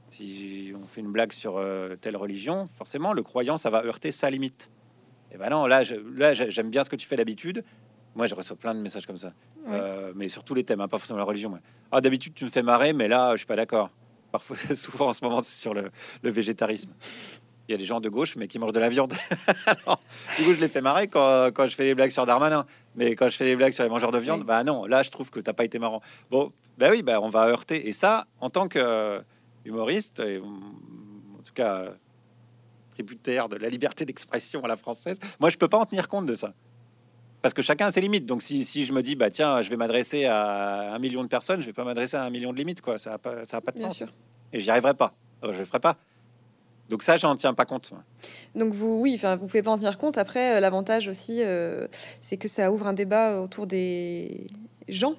si 0.10 0.74
on 0.76 0.86
fait 0.86 1.02
une 1.02 1.12
blague 1.12 1.32
sur 1.32 1.58
euh, 1.58 1.96
telle 1.96 2.18
religion, 2.18 2.68
forcément 2.78 3.14
le 3.14 3.24
croyant, 3.24 3.58
ça 3.58 3.70
va 3.70 3.84
heurter 3.86 4.12
sa 4.12 4.30
limite. 4.30 4.72
Et 5.32 5.38
ben 5.38 5.50
non, 5.50 5.66
là, 5.66 5.84
là, 6.16 6.34
j'aime 6.34 6.70
bien 6.70 6.84
ce 6.84 6.90
que 6.90 6.96
tu 6.96 7.08
fais 7.08 7.18
d'habitude. 7.18 7.64
Moi, 8.16 8.28
je 8.28 8.36
reçois 8.36 8.56
plein 8.56 8.74
de 8.74 8.80
messages 8.80 9.06
comme 9.06 9.18
ça, 9.18 9.34
euh, 9.68 10.14
mais 10.16 10.30
sur 10.30 10.44
tous 10.44 10.54
les 10.54 10.64
thèmes, 10.64 10.80
hein, 10.80 10.88
pas 10.88 10.98
forcément 10.98 11.20
la 11.20 11.26
religion. 11.26 11.58
Ah, 11.92 12.00
d'habitude, 12.00 12.34
tu 12.34 12.46
me 12.46 12.50
fais 12.50 12.64
marrer, 12.64 12.94
mais 12.94 13.10
là, 13.10 13.32
je 13.32 13.38
suis 13.38 13.46
pas 13.46 13.58
d'accord. 13.58 13.90
Parfois, 14.32 14.56
souvent 14.76 15.10
en 15.10 15.14
ce 15.14 15.24
moment, 15.24 15.42
c'est 15.44 15.60
sur 15.60 15.74
le, 15.74 15.92
végétarisme. 16.24 16.94
Il 17.68 17.72
y 17.72 17.76
a 17.76 17.78
des 17.78 17.86
gens 17.86 18.00
de 18.00 18.08
gauche, 18.08 18.36
mais 18.38 18.48
qui 18.48 18.58
mangent 18.60 18.74
de 18.74 18.80
la 18.80 18.90
viande. 18.90 19.12
du 20.38 20.46
coup, 20.46 20.54
je 20.54 20.62
les 20.62 20.70
fais 20.70 20.82
marrer 20.82 21.08
quand, 21.08 21.48
quand, 21.54 21.68
je 21.68 21.76
fais 21.76 21.84
des 21.84 21.96
blagues 21.96 22.12
sur 22.12 22.26
Darmanin. 22.26 22.66
Mais 22.96 23.16
quand 23.16 23.30
je 23.30 23.36
fais 23.36 23.46
des 23.46 23.56
blagues 23.56 23.74
sur 23.74 23.84
les 23.84 23.90
mangeurs 23.90 24.12
de 24.12 24.20
viande, 24.20 24.44
bah 24.44 24.64
non, 24.64 24.86
là, 24.86 25.04
je 25.04 25.10
trouve 25.10 25.30
que 25.30 25.40
t'as 25.40 25.54
pas 25.54 25.66
été 25.66 25.80
marrant. 25.80 26.02
Bon, 26.30 26.52
ben 26.78 26.92
oui, 26.92 27.04
bah 27.04 27.20
on 27.22 27.30
va 27.30 27.48
heurter. 27.48 27.88
Et 27.88 27.92
ça, 27.92 28.26
en 28.40 28.50
tant 28.50 28.68
que 28.68 29.22
humoriste, 29.66 30.20
et 30.20 30.40
en 30.40 31.42
tout 31.44 31.54
cas 31.54 31.90
tributaire 32.92 33.50
de 33.50 33.58
la 33.58 33.70
liberté 33.70 34.06
d'expression 34.06 34.64
à 34.64 34.68
la 34.68 34.78
française, 34.78 35.20
moi, 35.40 35.50
je 35.50 35.58
peux 35.58 35.68
pas 35.68 35.78
en 35.78 35.86
tenir 35.86 36.08
compte 36.08 36.26
de 36.26 36.34
ça 36.36 36.54
parce 37.46 37.54
que 37.54 37.62
chacun 37.62 37.86
a 37.86 37.92
ses 37.92 38.02
limites. 38.02 38.26
Donc 38.26 38.42
si, 38.42 38.66
si 38.66 38.88
je 38.88 38.92
me 38.92 39.04
dis 39.04 39.16
bah 39.16 39.30
tiens, 39.30 39.62
je 39.62 39.70
vais 39.70 39.78
m'adresser 39.78 40.26
à 40.26 40.96
un 40.96 40.98
million 40.98 41.22
de 41.22 41.28
personnes, 41.28 41.62
je 41.62 41.68
vais 41.68 41.74
pas 41.74 41.84
m'adresser 41.84 42.18
à 42.18 42.24
un 42.24 42.32
million 42.32 42.52
de 42.52 42.58
limites 42.58 42.82
quoi. 42.82 42.98
Ça 42.98 43.14
a 43.14 43.18
pas 43.20 43.46
ça 43.46 43.58
a 43.58 43.62
pas 43.62 43.72
de 43.72 43.78
sens. 43.78 44.04
Et 44.52 44.60
j'y 44.60 44.72
arriverai 44.72 44.96
pas. 44.96 45.12
je 45.44 45.60
le 45.60 45.64
ferai 45.64 45.80
pas. 45.80 45.96
Donc 46.90 47.04
ça, 47.04 47.18
j'en 47.18 47.36
tiens 47.36 47.54
pas 47.54 47.66
compte. 47.66 47.92
Donc 48.54 48.74
vous, 48.74 49.00
oui, 49.02 49.14
enfin, 49.16 49.36
vous 49.36 49.48
pouvez 49.48 49.64
pas 49.64 49.72
en 49.72 49.78
tenir 49.78 49.98
compte. 49.98 50.18
Après, 50.18 50.56
euh, 50.56 50.60
l'avantage 50.60 51.08
aussi, 51.08 51.42
euh, 51.42 51.88
c'est 52.22 52.38
que 52.38 52.48
ça 52.48 52.72
ouvre 52.72 52.88
un 52.88 52.94
débat 52.94 53.42
autour 53.42 53.66
des 53.66 54.48
gens 54.88 55.16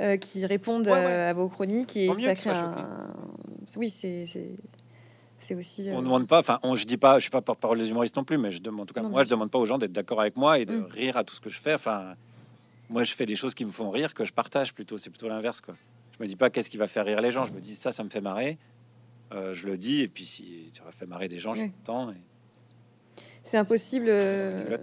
euh, 0.00 0.16
qui 0.16 0.46
répondent 0.46 0.88
À, 0.88 1.32
vos 1.34 1.48
chroniques 1.48 1.96
et 1.96 2.12
ça 2.14 2.34
crée 2.34 2.50
un... 2.50 3.14
Oui, 3.76 3.90
c'est 3.90 4.24
c'est 5.38 5.54
aussi. 5.54 5.88
On 5.92 5.98
ne 5.98 6.04
demande 6.04 6.26
pas, 6.26 6.40
enfin, 6.40 6.58
je 6.74 6.84
dis 6.84 6.96
pas, 6.96 7.18
je 7.18 7.22
suis 7.22 7.30
pas 7.30 7.42
porte-parole 7.42 7.78
des 7.78 7.90
humoristes 7.90 8.16
non 8.16 8.24
plus, 8.24 8.38
mais 8.38 8.50
je 8.50 8.58
demande, 8.58 8.82
en 8.82 8.86
tout 8.86 8.94
cas, 8.94 9.02
moi, 9.02 9.22
je 9.22 9.28
demande 9.28 9.50
pas 9.50 9.58
aux 9.58 9.66
gens 9.66 9.76
d'être 9.76 9.92
d'accord 9.92 10.20
avec 10.20 10.36
moi 10.36 10.58
et 10.58 10.64
de 10.64 10.78
mm. 10.78 10.86
rire 10.90 11.16
à 11.18 11.24
tout 11.24 11.34
ce 11.34 11.40
que 11.40 11.50
je 11.50 11.58
fais. 11.58 11.74
Enfin, 11.74 12.14
moi, 12.88 13.04
je 13.04 13.14
fais 13.14 13.26
des 13.26 13.36
choses 13.36 13.54
qui 13.54 13.64
me 13.64 13.70
font 13.70 13.90
rire 13.90 14.14
que 14.14 14.24
je 14.24 14.32
partage 14.32 14.72
plutôt. 14.72 14.96
C'est 14.96 15.10
plutôt 15.10 15.28
l'inverse, 15.28 15.60
quoi. 15.60 15.74
Je 16.16 16.22
me 16.22 16.28
dis 16.28 16.36
pas 16.36 16.48
qu'est-ce 16.48 16.70
qui 16.70 16.78
va 16.78 16.86
faire 16.86 17.04
rire 17.04 17.20
les 17.20 17.32
gens. 17.32 17.44
Je 17.44 17.52
me 17.52 17.60
dis 17.60 17.74
ça, 17.76 17.92
ça 17.92 18.02
me 18.02 18.08
fait 18.08 18.22
marrer. 18.22 18.58
Euh, 19.32 19.54
je 19.54 19.66
le 19.66 19.76
dis 19.76 20.02
et 20.02 20.08
puis 20.08 20.24
si 20.24 20.70
tu 20.72 20.82
vas 20.82 20.92
faire 20.92 21.08
marrer 21.08 21.28
des 21.28 21.38
gens, 21.38 21.54
j'ai 21.54 21.70
temps. 21.84 22.10
Et... 22.10 23.22
C'est 23.42 23.58
impossible. 23.58 24.06
Euh, 24.08 24.78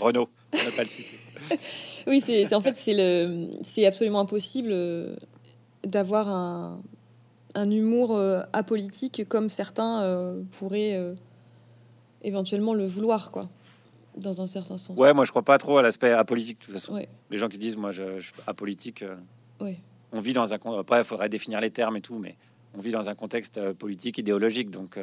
Renault, 0.00 0.28
on 0.52 0.56
n'a 0.56 0.70
pas 0.76 0.82
le 0.82 0.88
citer. 0.88 1.18
oui, 2.06 2.20
c'est 2.20 2.54
en 2.54 2.60
fait 2.60 2.76
c'est 2.76 2.94
le 2.94 3.50
c'est 3.62 3.86
absolument 3.86 4.20
impossible 4.20 4.68
euh, 4.70 5.16
d'avoir 5.84 6.28
un, 6.28 6.82
un 7.54 7.70
humour 7.70 8.16
euh, 8.16 8.42
apolitique 8.52 9.26
comme 9.28 9.48
certains 9.48 10.02
euh, 10.02 10.42
pourraient 10.58 10.96
euh, 10.96 11.14
éventuellement 12.22 12.74
le 12.74 12.86
vouloir, 12.86 13.30
quoi, 13.30 13.48
dans 14.16 14.40
un 14.40 14.46
certain 14.46 14.78
sens. 14.78 14.96
Ouais, 14.96 15.12
moi 15.12 15.24
je 15.24 15.30
crois 15.30 15.42
pas 15.42 15.58
trop 15.58 15.78
à 15.78 15.82
l'aspect 15.82 16.12
apolitique 16.12 16.60
de 16.60 16.64
toute 16.64 16.74
façon. 16.74 17.00
Les 17.30 17.38
gens 17.38 17.48
qui 17.48 17.58
disent 17.58 17.76
moi 17.76 17.92
je, 17.92 18.20
suis 18.20 18.32
apolitique, 18.46 19.04
on 20.12 20.20
vit 20.20 20.32
dans 20.32 20.52
un 20.54 20.58
après 20.78 21.00
il 21.00 21.04
faudrait 21.04 21.28
définir 21.28 21.60
les 21.60 21.70
termes 21.70 21.96
et 21.96 22.00
tout, 22.00 22.18
mais 22.18 22.36
on 22.76 22.80
vit 22.80 22.92
dans 22.92 23.08
un 23.08 23.14
contexte 23.14 23.72
politique 23.72 24.18
idéologique, 24.18 24.70
donc. 24.70 24.98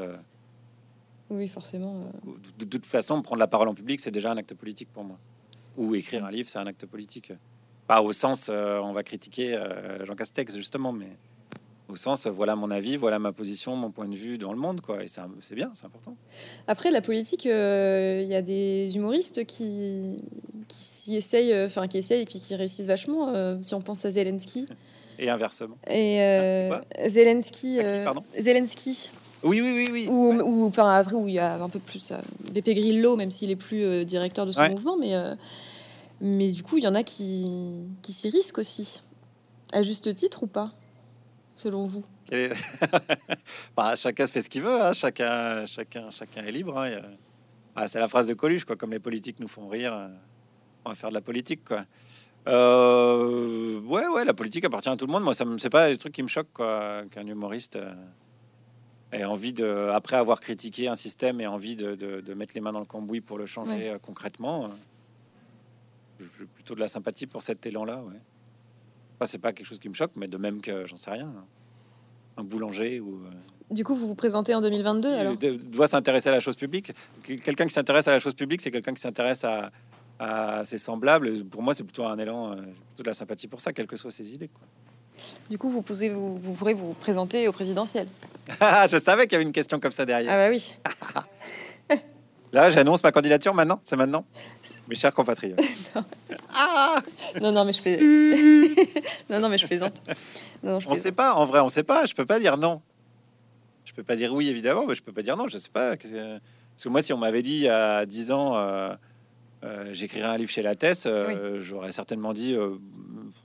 oui, 1.30 1.48
forcément. 1.48 2.12
De, 2.58 2.66
toute 2.66 2.86
façon, 2.86 3.22
prendre 3.22 3.40
la 3.40 3.48
parole 3.48 3.68
en 3.68 3.74
public, 3.74 4.00
c'est 4.00 4.12
déjà 4.12 4.32
un 4.32 4.38
acte 4.38 4.54
politique 4.54 4.90
pour 4.92 5.04
moi. 5.04 5.20
Ou 5.78 5.96
écrire 5.96 6.26
un 6.26 6.32
livre, 6.32 6.50
c'est 6.50 6.60
un 6.60 6.68
acte 6.68 6.86
politique. 6.86 7.32
Pas 7.88 8.02
au 8.02 8.12
sens, 8.12 8.50
on 8.50 8.92
va 8.92 9.04
critiquer 9.04 9.60
Jean 10.04 10.16
Castex 10.16 10.56
justement, 10.56 10.92
mais 10.92 11.10
au 11.90 11.96
sens 11.96 12.28
voilà 12.28 12.56
mon 12.56 12.70
avis, 12.70 12.98
voilà 12.98 13.18
ma 13.18 13.32
position, 13.32 13.76
mon 13.76 13.90
point 13.90 14.08
de 14.08 14.16
vue 14.16 14.38
dans 14.38 14.52
le 14.52 14.60
monde, 14.60 14.82
quoi. 14.82 15.04
Et 15.04 15.08
c'est 15.08 15.56
bien, 15.56 15.72
c'est 15.74 15.86
important. 15.86 16.16
Après 16.68 16.92
la 16.92 17.02
politique, 17.02 17.46
il 17.46 18.28
y 18.28 18.36
a 18.36 18.42
des 18.42 18.96
humoristes 18.96 19.46
qui 19.46 20.22
qui 20.68 21.16
essayent, 21.16 21.66
enfin 21.66 21.88
qui 21.88 21.98
essayent 21.98 22.22
et 22.22 22.26
puis 22.26 22.40
qui 22.40 22.56
réussissent 22.56 22.88
vachement. 22.88 23.62
si 23.64 23.74
on 23.74 23.82
pense 23.82 24.06
à 24.06 24.12
Zelensky. 24.12 24.68
Et 25.20 25.30
inversement. 25.30 25.78
Et 25.90 26.20
Zelensky, 27.08 27.80
Zelensky. 28.40 29.10
Oui, 29.44 29.62
oui, 29.62 29.74
oui, 29.74 29.90
oui. 29.92 30.08
Ou, 30.10 30.66
enfin, 30.66 30.90
après, 30.90 31.16
où 31.16 31.28
il 31.28 31.36
y 31.36 31.40
a 31.40 31.62
un 31.62 31.70
peu 31.70 31.80
plus 31.80 32.12
BP 32.54 32.70
Grillo, 32.72 33.16
même 33.16 33.32
s'il 33.32 33.52
est 33.52 33.56
plus 33.56 34.06
directeur 34.06 34.46
de 34.46 34.52
ce 34.52 34.70
mouvement, 34.70 34.98
mais, 34.98 35.14
mais 36.22 36.52
du 36.52 36.64
coup, 36.64 36.78
il 36.78 36.84
y 36.84 36.88
en 36.88 36.96
a 36.96 37.04
qui, 37.04 37.86
qui 38.02 38.14
s'y 38.14 38.30
risquent 38.30 38.58
aussi. 38.58 39.02
À 39.72 39.84
juste 39.84 40.14
titre 40.16 40.44
ou 40.44 40.48
pas, 40.48 40.72
selon 41.56 41.84
vous? 41.84 42.04
Bah, 43.76 43.96
Chacun 43.96 44.28
fait 44.28 44.42
ce 44.42 44.50
qu'il 44.50 44.62
veut, 44.62 44.82
hein. 44.82 44.94
chacun, 44.94 45.66
chacun, 45.66 46.10
chacun 46.10 46.44
est 46.44 46.52
libre. 46.52 46.78
Hein. 46.78 47.02
Ah, 47.76 47.88
c'est 47.88 48.00
la 48.00 48.08
phrase 48.08 48.28
de 48.28 48.34
Coluche, 48.34 48.66
quoi. 48.66 48.76
Comme 48.76 48.92
les 48.92 49.00
politiques 49.00 49.40
nous 49.40 49.48
font 49.48 49.68
rire, 49.68 49.94
euh, 49.94 50.08
on 50.86 50.90
va 50.90 50.96
faire 50.96 51.10
de 51.10 51.14
la 51.14 51.22
politique, 51.22 51.64
quoi. 51.64 51.86
Euh, 52.48 53.80
ouais, 53.82 54.08
ouais, 54.08 54.26
la 54.26 54.34
politique 54.34 54.66
appartient 54.66 54.90
à 54.90 54.96
tout 54.96 55.06
le 55.06 55.12
monde. 55.12 55.24
Moi, 55.24 55.34
ça 55.34 55.46
c'est 55.58 55.70
pas 55.70 55.90
des 55.90 55.98
trucs 55.98 56.14
qui 56.14 56.24
me 56.24 56.28
choquent, 56.28 56.54
quoi, 56.54 57.04
qu'un 57.12 57.28
humoriste 57.28 57.76
euh, 57.76 57.94
ait 59.12 59.26
envie 59.26 59.54
de, 59.54 59.90
après 59.94 60.16
avoir 60.16 60.40
critiqué 60.40 60.88
un 60.88 60.96
système, 60.96 61.42
et 61.42 61.48
envie 61.48 61.76
de, 61.76 61.96
de, 61.96 62.34
mettre 62.34 62.54
les 62.56 62.62
mains 62.62 62.72
dans 62.72 62.80
le 62.80 62.86
cambouis 62.86 63.22
pour 63.22 63.38
le 63.38 63.46
changer 63.46 63.96
concrètement. 64.02 64.70
J'ai 66.20 66.46
plutôt 66.46 66.76
de 66.76 66.80
la 66.80 66.88
sympathie 66.88 67.28
pour 67.28 67.44
cet 67.44 67.66
élan-là, 67.66 68.02
ouais 68.04 68.20
c'est 69.26 69.38
pas 69.38 69.54
quelque 69.54 69.68
chose 69.68 69.80
qui 69.80 69.90
me 69.90 69.94
choque, 69.94 70.12
mais 70.16 70.28
de 70.28 70.38
même 70.38 70.62
que 70.62 70.86
j'en 70.86 70.98
sais 70.98 71.12
rien, 71.12 71.34
un 72.38 72.44
boulanger 72.44 73.00
ou. 73.00 73.16
Euh, 73.16 73.30
du 73.72 73.84
coup, 73.84 73.96
vous 73.96 74.08
vous 74.08 74.16
présentez 74.16 74.56
en 74.56 74.62
2022 74.62 75.10
alors? 75.10 75.36
Doit 75.38 75.88
s'intéresser 75.88 76.30
à 76.30 76.32
la 76.32 76.40
chose 76.40 76.56
publique. 76.56 76.92
Quelqu'un 77.24 77.66
qui 77.66 77.74
s'intéresse 77.74 78.08
à 78.08 78.12
la 78.12 78.20
chose 78.20 78.34
publique, 78.34 78.62
c'est 78.62 78.72
quelqu'un 78.72 78.94
qui 78.94 79.02
s'intéresse 79.02 79.44
à, 79.44 79.72
à, 80.20 80.66
ses 80.66 80.78
semblables. 80.78 81.44
Pour 81.46 81.62
moi, 81.62 81.74
c'est 81.74 81.84
plutôt 81.84 82.06
un 82.06 82.18
élan, 82.18 82.52
euh, 82.52 82.56
plutôt 82.56 83.04
de 83.04 83.08
la 83.08 83.14
sympathie 83.14 83.48
pour 83.48 83.62
ça, 83.62 83.74
quelles 83.74 83.88
que 83.88 83.96
soient 83.96 84.12
ses 84.12 84.34
idées. 84.34 84.50
Quoi. 84.50 84.68
Du 85.50 85.58
coup, 85.58 85.70
vous, 85.70 85.82
posez, 85.82 86.10
vous, 86.10 86.38
vous 86.38 86.54
pourrez 86.54 86.74
vous 86.74 86.94
présenter 86.94 87.48
au 87.48 87.52
présidentiel. 87.52 88.08
je 88.50 89.00
savais 89.04 89.24
qu'il 89.24 89.34
y 89.34 89.36
avait 89.36 89.46
une 89.46 89.52
question 89.52 89.80
comme 89.80 89.92
ça 89.92 90.06
derrière. 90.06 90.32
Ah 90.32 90.38
bah 90.38 90.50
oui. 90.50 90.76
Là, 92.52 92.72
j'annonce 92.72 93.04
ma 93.04 93.12
candidature 93.12 93.54
maintenant. 93.54 93.80
C'est 93.84 93.96
maintenant, 93.96 94.26
mes 94.88 94.96
chers 94.96 95.14
compatriotes. 95.14 95.60
non. 95.96 96.04
Ah 96.54 97.00
non, 97.42 97.52
non, 97.52 97.66
mais 97.66 97.74
je 97.74 97.82
fais. 97.82 97.98
non, 99.30 99.40
non, 99.40 99.50
mais 99.50 99.58
je 99.58 99.68
plaisante. 99.68 100.02
Non, 100.64 100.80
on 100.88 100.96
ne 100.96 101.00
sait 101.00 101.12
pas. 101.12 101.34
En 101.34 101.46
vrai, 101.46 101.60
on 101.60 101.66
ne 101.66 101.70
sait 101.70 101.84
pas. 101.84 102.06
Je 102.06 102.16
peux 102.16 102.26
pas 102.26 102.40
dire 102.40 102.58
non. 102.58 102.82
Je 103.86 103.94
peux 103.94 104.04
pas 104.04 104.16
dire 104.16 104.34
oui, 104.34 104.50
évidemment, 104.50 104.86
mais 104.88 104.96
je 104.96 105.04
peux 105.04 105.12
pas 105.12 105.22
dire 105.22 105.38
non. 105.38 105.48
Je 105.48 105.58
sais 105.58 105.70
pas. 105.70 105.96
Parce 105.96 106.12
que 106.12 106.90
moi, 106.90 107.02
si 107.02 107.14
on 107.14 107.18
m'avait 107.18 107.44
dit 107.44 107.68
à 107.68 108.06
10 108.06 108.32
ans, 108.32 108.58
euh, 108.58 108.94
euh, 109.64 109.94
j'écrirai 109.94 110.28
un 110.28 110.38
livre 110.38 110.52
chez 110.52 110.62
la 110.62 110.76
Thèse, 110.76 111.04
euh, 111.06 111.60
j'aurais 111.62 111.92
certainement 111.92 112.34
dit, 112.34 112.56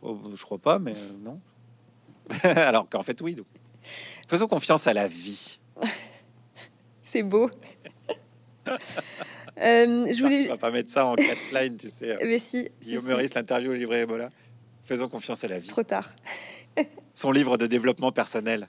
oh, 0.03 0.21
je 0.35 0.43
crois 0.43 0.59
pas, 0.59 0.79
mais 0.79 0.95
non. 1.23 1.41
Alors 2.57 2.89
qu'en 2.89 3.03
fait, 3.03 3.21
oui. 3.21 3.35
Donc. 3.35 3.47
Faisons 4.29 4.47
confiance 4.47 4.87
à 4.87 4.95
la 4.95 5.09
vie. 5.09 5.59
C'est 7.03 7.23
beau. 7.23 7.51
Euh, 9.57 10.12
je 10.12 10.21
voulais... 10.21 10.47
On 10.47 10.49
va 10.49 10.57
pas 10.57 10.73
mettre 10.73 10.91
ça 10.91 11.07
en 11.07 11.15
catchline, 11.15 11.77
tu 11.77 11.89
sais. 11.89 12.17
Mais 12.25 12.41
si. 12.41 12.69
Guillaume 12.83 13.07
Meurice, 13.07 13.35
l'interview 13.35 13.71
au 13.71 13.75
livre 13.75 13.95
Ebola. 13.95 14.31
Faisons 14.83 15.09
confiance 15.09 15.45
à 15.45 15.49
la 15.49 15.61
vie. 15.61 15.69
Trop 15.69 15.85
tard. 15.85 16.12
Son 17.15 17.31
livre 17.31 17.57
de 17.57 17.69
développement 17.69 18.11
personnel. 18.11 18.67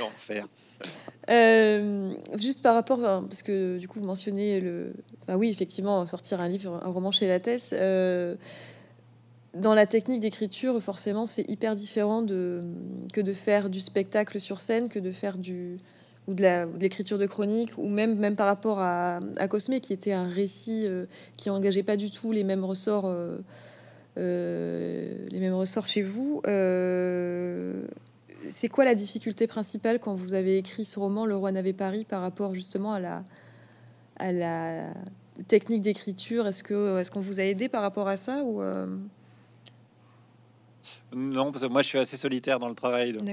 L'enfer. 0.00 0.48
Euh, 1.28 2.14
juste 2.38 2.62
par 2.62 2.74
rapport, 2.74 3.00
parce 3.00 3.42
que 3.42 3.78
du 3.78 3.88
coup 3.88 3.98
vous 3.98 4.06
mentionnez 4.06 4.60
le, 4.60 4.92
bah 5.26 5.36
oui 5.36 5.48
effectivement 5.48 6.06
sortir 6.06 6.40
un 6.40 6.48
livre, 6.48 6.80
un 6.84 6.88
roman 6.88 7.10
chez 7.10 7.26
la 7.26 7.40
thèse. 7.40 7.70
Euh, 7.72 8.36
dans 9.54 9.74
la 9.74 9.86
technique 9.86 10.20
d'écriture, 10.20 10.80
forcément, 10.82 11.24
c'est 11.24 11.48
hyper 11.48 11.74
différent 11.74 12.24
que 12.26 13.20
de 13.20 13.32
faire 13.32 13.70
du 13.70 13.80
spectacle 13.80 14.38
sur 14.38 14.60
scène, 14.60 14.90
que 14.90 14.98
de 14.98 15.10
faire 15.10 15.38
du, 15.38 15.78
ou 16.28 16.34
de 16.34 16.78
l'écriture 16.78 17.16
de, 17.16 17.24
chronique, 17.24 17.70
ou 17.78 17.88
même, 17.88 18.36
par 18.36 18.46
rapport 18.46 18.80
à, 18.80 19.18
à 19.38 19.48
Cosmé, 19.48 19.80
qui 19.80 19.94
était 19.94 20.12
un 20.12 20.28
récit 20.28 20.84
euh, 20.86 21.06
qui 21.38 21.48
engageait 21.48 21.82
pas 21.82 21.96
du 21.96 22.10
tout 22.10 22.32
les 22.32 22.44
mêmes 22.44 22.66
ressorts, 22.66 23.10
les 24.16 25.40
mêmes 25.40 25.54
ressorts 25.54 25.86
chez 25.86 26.02
vous. 26.02 26.42
C'est 28.48 28.68
quoi 28.68 28.84
la 28.84 28.94
difficulté 28.94 29.46
principale 29.46 29.98
quand 29.98 30.14
vous 30.14 30.34
avez 30.34 30.58
écrit 30.58 30.84
ce 30.84 30.98
roman, 30.98 31.26
Le 31.26 31.36
Roi 31.36 31.52
n'avait 31.52 31.72
Paris, 31.72 32.04
par 32.04 32.22
rapport 32.22 32.54
justement 32.54 32.92
à 32.92 33.00
la, 33.00 33.24
à 34.18 34.32
la 34.32 34.92
technique 35.48 35.82
d'écriture? 35.82 36.46
Est-ce 36.46 36.62
que 36.62 36.98
est-ce 36.98 37.10
qu'on 37.10 37.20
vous 37.20 37.40
a 37.40 37.42
aidé 37.42 37.68
par 37.68 37.82
rapport 37.82 38.08
à 38.08 38.16
ça 38.16 38.42
ou 38.42 38.62
Non, 41.14 41.52
parce 41.52 41.64
que 41.64 41.70
moi 41.70 41.82
je 41.82 41.88
suis 41.88 41.98
assez 41.98 42.16
solitaire 42.16 42.58
dans 42.58 42.68
le 42.68 42.74
travail, 42.74 43.12
donc. 43.12 43.28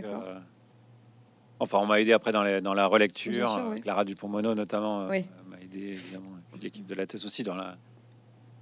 Enfin, 1.63 1.77
on 1.77 1.85
m'a 1.85 2.01
aidé 2.01 2.11
après 2.11 2.33
dans, 2.33 2.61
dans 2.61 2.73
la 2.73 2.85
relecture. 2.87 3.57
Clara 3.81 4.03
Dupont-Mono, 4.03 4.53
notamment, 4.53 5.03
euh, 5.03 5.07
m'a 5.07 5.61
aidé, 5.61 5.93
évidemment. 5.93 6.31
L'équipe 6.61 6.85
de 6.85 6.95
la 6.95 7.05
thèse 7.05 7.25
aussi. 7.25 7.43
Dans 7.43 7.55
la... 7.55 7.77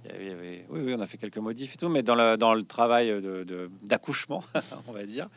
Oui, 0.04 0.62
oui, 0.70 0.94
on 0.96 1.00
a 1.00 1.06
fait 1.06 1.16
quelques 1.16 1.38
modifs 1.38 1.74
et 1.74 1.78
tout, 1.78 1.88
mais 1.88 2.02
dans, 2.02 2.14
le, 2.14 2.36
dans 2.36 2.54
le 2.54 2.62
travail 2.62 3.12
d'accouchement, 3.82 4.44
de, 4.54 4.60
on 4.88 4.92
va 4.92 5.04
dire. 5.04 5.28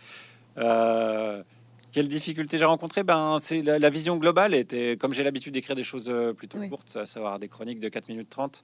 Euh, 0.58 1.44
quelle 1.92 2.08
difficulté 2.08 2.58
j'ai 2.58 2.66
rencontré 2.66 3.04
Ben, 3.04 3.38
c'est 3.40 3.62
la, 3.62 3.90
vision 3.90 4.18
globale 4.18 4.54
était, 4.54 4.98
comme 4.98 5.14
j'ai 5.14 5.24
l'habitude 5.24 5.54
d'écrire 5.54 5.76
des 5.76 5.84
choses 5.84 6.10
euh, 6.10 6.34
plutôt 6.34 6.60
courtes, 6.70 6.96
à 6.96 7.06
savoir 7.06 7.40
des 7.40 7.48
chroniques 7.48 7.80
de 7.80 7.90
4 7.90 8.10
minutes 8.10 8.30
30. 8.30 8.64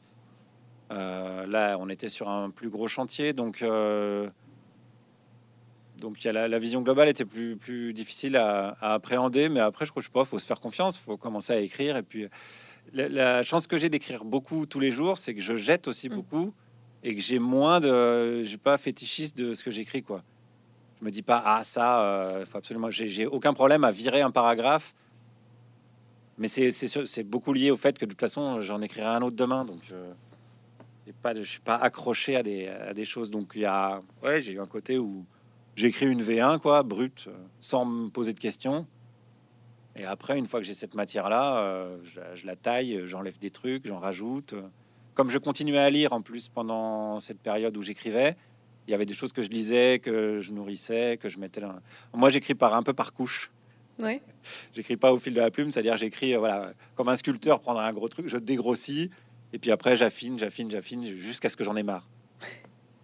là, 0.89 1.77
on 1.79 1.89
était 1.89 2.09
sur 2.09 2.29
un 2.29 2.49
plus 2.49 2.69
gros 2.69 2.87
chantier, 2.87 3.33
donc 3.33 3.63
donc 6.01 6.21
il 6.23 6.25
y 6.25 6.29
a 6.29 6.47
la, 6.47 6.59
vision 6.59 6.81
globale 6.81 7.07
était 7.07 7.25
plus, 7.25 7.55
plus 7.55 7.93
difficile 7.93 8.35
à, 8.35 8.75
appréhender, 8.81 9.47
mais 9.47 9.61
après 9.61 9.85
je 9.85 9.91
crois, 9.91 10.01
je 10.01 10.07
sais 10.07 10.11
pas, 10.11 10.25
faut 10.25 10.39
se 10.39 10.45
faire 10.45 10.59
confiance, 10.59 10.97
faut 10.97 11.15
commencer 11.15 11.53
à 11.53 11.59
écrire. 11.59 11.95
Et 11.95 12.03
puis 12.03 12.27
la, 12.93 13.43
chance 13.43 13.67
que 13.67 13.77
j'ai 13.77 13.87
d'écrire 13.87 14.25
beaucoup 14.25 14.65
tous 14.65 14.79
les 14.79 14.91
jours, 14.91 15.17
c'est 15.17 15.33
que 15.33 15.41
je 15.41 15.55
jette 15.55 15.87
aussi 15.87 16.09
mm. 16.09 16.13
beaucoup 16.13 16.53
et 17.03 17.15
que 17.15 17.21
j'ai 17.21 17.39
moins 17.39 17.79
de, 17.79 18.43
j'ai 18.43 18.57
pas 18.57 18.77
fétichiste 18.77 19.37
de 19.37 19.53
ce 19.53 19.63
que 19.63 19.71
j'écris 19.71 20.03
quoi. 20.03 20.23
Je 21.01 21.05
me 21.05 21.11
dis 21.11 21.23
pas 21.23 21.41
ah 21.43 21.63
ça, 21.63 22.03
euh, 22.03 22.45
faut 22.45 22.59
absolument, 22.59 22.91
j'ai 22.91 23.25
aucun 23.25 23.53
problème 23.53 23.83
à 23.83 23.91
virer 23.91 24.21
un 24.21 24.31
paragraphe, 24.31 24.93
mais 26.37 26.47
c'est 26.47 27.23
beaucoup 27.23 27.53
lié 27.53 27.71
au 27.71 27.77
fait 27.77 27.97
que 27.97 28.05
de 28.05 28.11
toute 28.11 28.19
façon 28.19 28.61
j'en 28.61 28.81
écrirai 28.81 29.07
un 29.07 29.21
autre 29.21 29.35
demain, 29.35 29.65
donc. 29.65 29.81
Euh, 29.91 30.13
pas, 31.21 31.35
je 31.35 31.43
suis 31.43 31.59
pas 31.59 31.75
accroché 31.75 32.35
à 32.35 32.43
des, 32.43 33.05
choses. 33.05 33.29
Donc 33.29 33.51
il 33.55 33.61
y 33.61 33.65
a, 33.65 34.01
ouais, 34.23 34.41
j'ai 34.41 34.53
eu 34.53 34.59
un 34.59 34.67
côté 34.67 34.97
où 34.97 35.25
j'écris 35.75 36.07
une 36.07 36.21
V1, 36.21 36.59
quoi, 36.59 36.83
brute, 36.83 37.27
sans 37.59 37.85
me 37.85 38.09
poser 38.09 38.33
de 38.33 38.39
questions. 38.39 38.85
Et 39.95 40.05
après, 40.05 40.37
une 40.37 40.47
fois 40.47 40.61
que 40.61 40.65
j'ai 40.65 40.73
cette 40.73 40.95
matière-là, 40.95 41.57
euh, 41.57 41.97
je, 42.35 42.45
la 42.45 42.55
taille, 42.55 43.01
j'enlève 43.05 43.37
des 43.39 43.51
trucs, 43.51 43.87
j'en 43.87 43.99
rajoute. 43.99 44.55
Comme 45.13 45.29
je 45.29 45.37
continuais 45.37 45.79
à 45.79 45.89
lire 45.89 46.13
en 46.13 46.21
plus 46.21 46.47
pendant 46.47 47.19
cette 47.19 47.41
période 47.41 47.75
où 47.75 47.81
j'écrivais, 47.81 48.37
il 48.87 48.91
y 48.91 48.93
avait 48.93 49.05
des 49.05 49.13
choses 49.13 49.31
que 49.31 49.41
je 49.41 49.49
lisais, 49.49 49.99
que 49.99 50.39
je 50.39 50.51
nourrissais, 50.51 51.17
que 51.21 51.29
je 51.29 51.39
mettais 51.39 51.61
là. 51.61 51.81
Moi, 52.13 52.29
j'écris 52.29 52.55
par 52.55 52.73
un 52.73 52.83
peu 52.83 52.93
par 52.93 53.13
couche. 53.13 53.51
Ouais. 53.99 54.21
J'écris 54.73 54.97
pas 54.97 55.13
au 55.13 55.19
fil 55.19 55.33
de 55.33 55.39
la 55.39 55.51
plume, 55.51 55.69
c'est-à-dire 55.69 55.95
j'écris 55.97 56.33
euh, 56.33 56.39
voilà 56.39 56.73
comme 56.95 57.09
un 57.09 57.15
sculpteur 57.15 57.59
prendra 57.59 57.87
un 57.87 57.93
gros 57.93 58.07
truc, 58.07 58.27
je 58.27 58.37
dégrossis 58.37 59.11
et 59.53 59.59
puis 59.59 59.69
après 59.69 59.95
j'affine, 59.95 60.39
j'affine, 60.39 60.71
j'affine 60.71 61.05
jusqu'à 61.05 61.49
ce 61.49 61.55
que 61.55 61.63
j'en 61.63 61.75
ai 61.75 61.83
marre. 61.83 62.07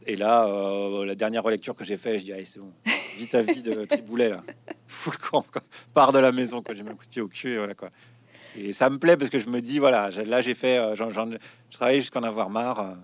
Et 0.07 0.15
là, 0.15 0.47
euh, 0.47 1.05
la 1.05 1.15
dernière 1.15 1.43
relecture 1.43 1.75
que 1.75 1.83
j'ai 1.83 1.97
fait, 1.97 2.17
je 2.19 2.23
dis, 2.23 2.45
c'est 2.45 2.61
bon, 2.61 2.71
vite 3.17 3.35
à 3.35 3.41
vie 3.41 3.61
de 3.61 3.83
Triboulet, 3.85 4.29
là. 4.29 4.43
Fous 4.87 5.11
le 5.11 5.17
camp, 5.17 5.45
Pars 5.93 6.13
de 6.13 6.19
la 6.19 6.31
maison, 6.31 6.61
quand 6.61 6.73
j'ai 6.73 6.83
mis 6.83 6.89
un 6.89 6.95
coup 6.95 7.03
de 7.03 7.09
pied 7.09 7.21
au 7.21 7.27
cul, 7.27 7.49
et 7.49 7.57
voilà, 7.57 7.73
quoi. 7.73 7.89
Et 8.57 8.71
ça 8.71 8.89
me 8.89 8.97
plaît 8.97 9.17
parce 9.17 9.29
que 9.29 9.37
je 9.37 9.49
me 9.49 9.59
dis, 9.59 9.79
voilà, 9.79 10.09
là, 10.09 10.41
j'ai 10.41 10.55
fait, 10.55 10.77
euh, 10.77 10.95
je 10.95 11.77
travaille 11.77 11.99
jusqu'à 11.99 12.19
en 12.19 12.23
avoir 12.23 12.49
marre 12.49 12.79
euh, 12.79 12.95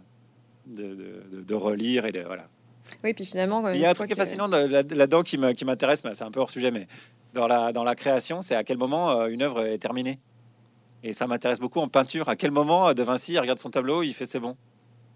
de, 0.65 1.41
de, 1.41 1.53
relire 1.53 2.05
et 2.05 2.13
de, 2.13 2.21
voilà. 2.21 2.47
Oui, 3.03 3.13
puis 3.13 3.25
finalement, 3.25 3.69
il 3.69 3.79
y 3.79 3.85
a 3.85 3.89
un 3.89 3.93
truc 3.93 4.07
qui 4.07 4.13
est 4.13 4.17
fascinant 4.17 4.47
là-dedans 4.47 5.23
qui 5.23 5.37
m'intéresse, 5.37 6.03
mais 6.03 6.13
c'est 6.15 6.23
un 6.23 6.31
peu 6.31 6.39
hors 6.39 6.49
sujet, 6.49 6.71
mais 6.71 6.87
dans 7.33 7.47
la, 7.47 7.71
dans 7.73 7.83
la 7.83 7.95
création, 7.95 8.41
c'est 8.41 8.55
à 8.55 8.63
quel 8.63 8.77
moment 8.77 9.25
une 9.27 9.41
œuvre 9.41 9.65
est 9.65 9.77
terminée? 9.77 10.19
Et 11.03 11.11
ça 11.11 11.27
m'intéresse 11.27 11.59
beaucoup 11.59 11.79
en 11.79 11.87
peinture. 11.87 12.29
À 12.29 12.35
quel 12.35 12.51
moment 12.51 12.93
De 12.93 13.03
Vinci 13.03 13.37
regarde 13.37 13.59
son 13.59 13.69
tableau, 13.69 14.03
il 14.03 14.13
fait 14.13 14.25
c'est 14.25 14.39
bon. 14.39 14.55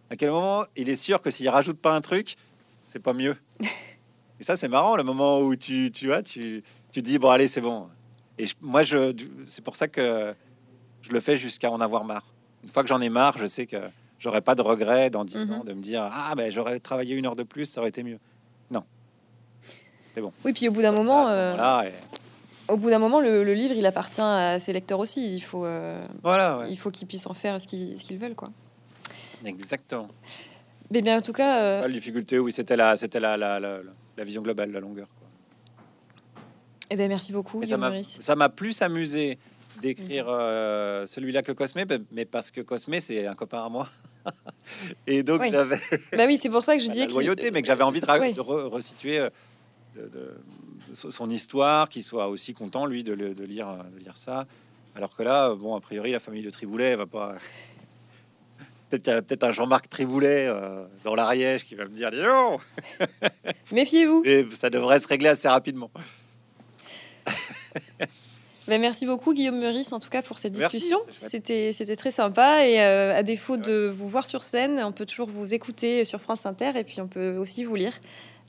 À 0.09 0.15
quel 0.15 0.31
moment 0.31 0.63
il 0.75 0.89
est 0.89 0.95
sûr 0.95 1.21
que 1.21 1.31
s'il 1.31 1.47
rajoute 1.49 1.79
pas 1.79 1.95
un 1.95 2.01
truc, 2.01 2.35
c'est 2.85 2.99
pas 3.01 3.13
mieux? 3.13 3.37
Et 4.39 4.43
ça, 4.43 4.55
c'est 4.55 4.67
marrant, 4.67 4.95
le 4.95 5.03
moment 5.03 5.39
où 5.39 5.55
tu, 5.55 5.91
tu 5.91 6.07
vois, 6.07 6.21
tu, 6.21 6.63
tu 6.91 7.01
dis, 7.01 7.17
bon, 7.17 7.29
allez, 7.29 7.47
c'est 7.47 7.61
bon. 7.61 7.89
Et 8.37 8.45
moi, 8.61 8.83
je, 8.83 9.13
c'est 9.45 9.63
pour 9.63 9.75
ça 9.75 9.87
que 9.87 10.33
je 11.01 11.11
le 11.11 11.19
fais 11.19 11.37
jusqu'à 11.37 11.71
en 11.71 11.81
avoir 11.81 12.03
marre. 12.03 12.25
Une 12.63 12.69
fois 12.69 12.83
que 12.83 12.89
j'en 12.89 13.01
ai 13.01 13.09
marre, 13.09 13.37
je 13.37 13.45
sais 13.45 13.65
que 13.65 13.77
j'aurais 14.19 14.41
pas 14.41 14.55
de 14.55 14.61
regret 14.61 15.09
dans 15.09 15.25
dix 15.25 15.51
ans 15.51 15.59
mhm. 15.59 15.65
de 15.65 15.73
me 15.73 15.81
dire, 15.81 16.07
ah, 16.11 16.33
ben 16.35 16.51
j'aurais 16.51 16.79
travaillé 16.79 17.15
une 17.15 17.25
heure 17.25 17.35
de 17.35 17.43
plus, 17.43 17.65
ça 17.65 17.81
aurait 17.81 17.89
été 17.89 18.03
mieux. 18.03 18.19
Non. 18.71 18.83
c'est 20.13 20.21
bon. 20.21 20.31
Oui, 20.45 20.53
puis 20.53 20.67
au 20.67 20.71
bout 20.71 20.81
d'un 20.81 20.91
moment, 20.91 21.29
au 22.67 22.75
bout 22.75 22.89
d'un 22.89 22.99
moment, 22.99 23.21
le, 23.21 23.53
livre, 23.53 23.75
il 23.77 23.85
appartient 23.85 24.21
à 24.21 24.59
ses 24.59 24.73
lecteurs 24.73 24.99
aussi. 24.99 25.35
Il 25.35 25.41
faut, 25.41 25.65
voilà, 26.23 26.61
il 26.69 26.77
faut 26.77 26.91
qu'ils 26.91 27.07
puissent 27.07 27.27
en 27.27 27.33
faire 27.33 27.59
ce 27.61 27.67
qu'ils 27.67 28.17
veulent, 28.17 28.35
quoi. 28.35 28.49
Exactement. 29.45 30.09
Mais 30.91 31.01
bien, 31.01 31.17
en 31.17 31.21
tout 31.21 31.33
cas, 31.33 31.81
la 31.81 31.89
difficulté, 31.89 32.39
oui, 32.39 32.51
c'était 32.51 32.75
la, 32.75 32.95
c'était 32.95 33.19
la, 33.19 33.37
la, 33.37 33.59
la, 33.59 34.23
vision 34.23 34.41
globale, 34.41 34.71
la 34.71 34.79
longueur. 34.79 35.07
Quoi. 35.19 35.27
Eh 36.89 36.95
bien, 36.95 37.07
merci 37.07 37.33
beaucoup. 37.33 37.61
Ça 37.63 38.35
m'a 38.35 38.49
plus 38.49 38.81
amusé 38.81 39.37
d'écrire 39.81 40.25
euh, 40.27 41.05
celui-là 41.05 41.41
que 41.43 41.51
Cosme, 41.51 41.83
mais 42.11 42.25
parce 42.25 42.51
que 42.51 42.61
Cosme, 42.61 42.99
c'est 42.99 43.27
un 43.27 43.35
copain 43.35 43.63
à 43.63 43.69
moi. 43.69 43.89
et 45.07 45.23
donc, 45.23 45.43
j'avais. 45.49 45.79
bah 46.15 46.25
oui, 46.27 46.37
c'est 46.37 46.49
pour 46.49 46.63
ça 46.63 46.75
que 46.75 46.83
je 46.83 46.87
disais. 46.89 47.07
loyauté, 47.07 47.51
mais 47.51 47.61
que 47.61 47.67
j'avais 47.67 47.83
envie 47.83 48.01
de, 48.01 48.39
resituer 48.41 49.19
euh, 49.19 49.29
son 50.93 51.29
histoire, 51.29 51.89
qu'il 51.89 52.03
soit 52.03 52.27
aussi 52.27 52.53
content, 52.53 52.85
lui, 52.85 53.03
de, 53.03 53.13
lire, 53.13 53.33
de 53.93 53.99
lire 53.99 54.17
ça. 54.17 54.45
Alors 54.95 55.15
que 55.15 55.23
là, 55.23 55.53
bon, 55.53 55.75
a 55.75 55.79
priori, 55.79 56.11
la 56.11 56.19
famille 56.19 56.43
de 56.43 56.49
Triboulet 56.49 56.95
va 56.95 57.05
pas. 57.05 57.35
Peut-être 58.89 59.27
peut 59.27 59.37
un 59.41 59.51
Jean-Marc 59.51 59.89
Triboulet 59.89 60.47
euh, 60.47 60.85
dans 61.03 61.13
l'Ariège 61.13 61.65
qui 61.65 61.75
va 61.75 61.83
me 61.83 61.89
dire 61.89 62.09
non 62.13 62.57
Méfiez-vous. 63.73 64.23
Et 64.23 64.47
ça 64.53 64.69
devrait 64.69 65.01
se 65.01 65.09
régler 65.09 65.27
assez 65.27 65.49
rapidement. 65.49 65.91
Ben, 68.67 68.81
merci 68.81 69.05
beaucoup 69.05 69.33
Guillaume 69.33 69.59
Meurice 69.59 69.93
en 69.93 69.99
tout 69.99 70.09
cas 70.09 70.21
pour 70.21 70.39
cette 70.39 70.53
discussion. 70.53 70.99
C'était 71.13 71.71
c'était 71.73 71.95
très 71.95 72.11
sympa 72.11 72.65
et 72.65 72.81
euh, 72.81 73.17
à 73.17 73.23
défaut 73.23 73.57
de 73.57 73.87
vous 73.87 74.07
voir 74.07 74.27
sur 74.27 74.43
scène, 74.43 74.81
on 74.83 74.91
peut 74.91 75.05
toujours 75.05 75.27
vous 75.27 75.53
écouter 75.53 76.03
sur 76.05 76.19
France 76.19 76.45
Inter 76.45 76.71
et 76.75 76.83
puis 76.83 76.99
on 77.01 77.07
peut 77.07 77.37
aussi 77.37 77.63
vous 77.63 77.75
lire. 77.75 77.93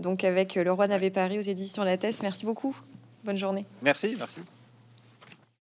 Donc 0.01 0.25
avec 0.25 0.55
Le 0.55 0.73
Roi 0.73 0.89
n'avait 0.89 1.11
Paris 1.11 1.39
aux 1.39 1.43
éditions 1.43 1.85
Lattès. 1.85 2.23
Merci 2.23 2.47
beaucoup. 2.47 2.77
Bonne 3.25 3.37
journée. 3.37 3.67
Merci, 3.83 4.17
merci. 4.19 4.41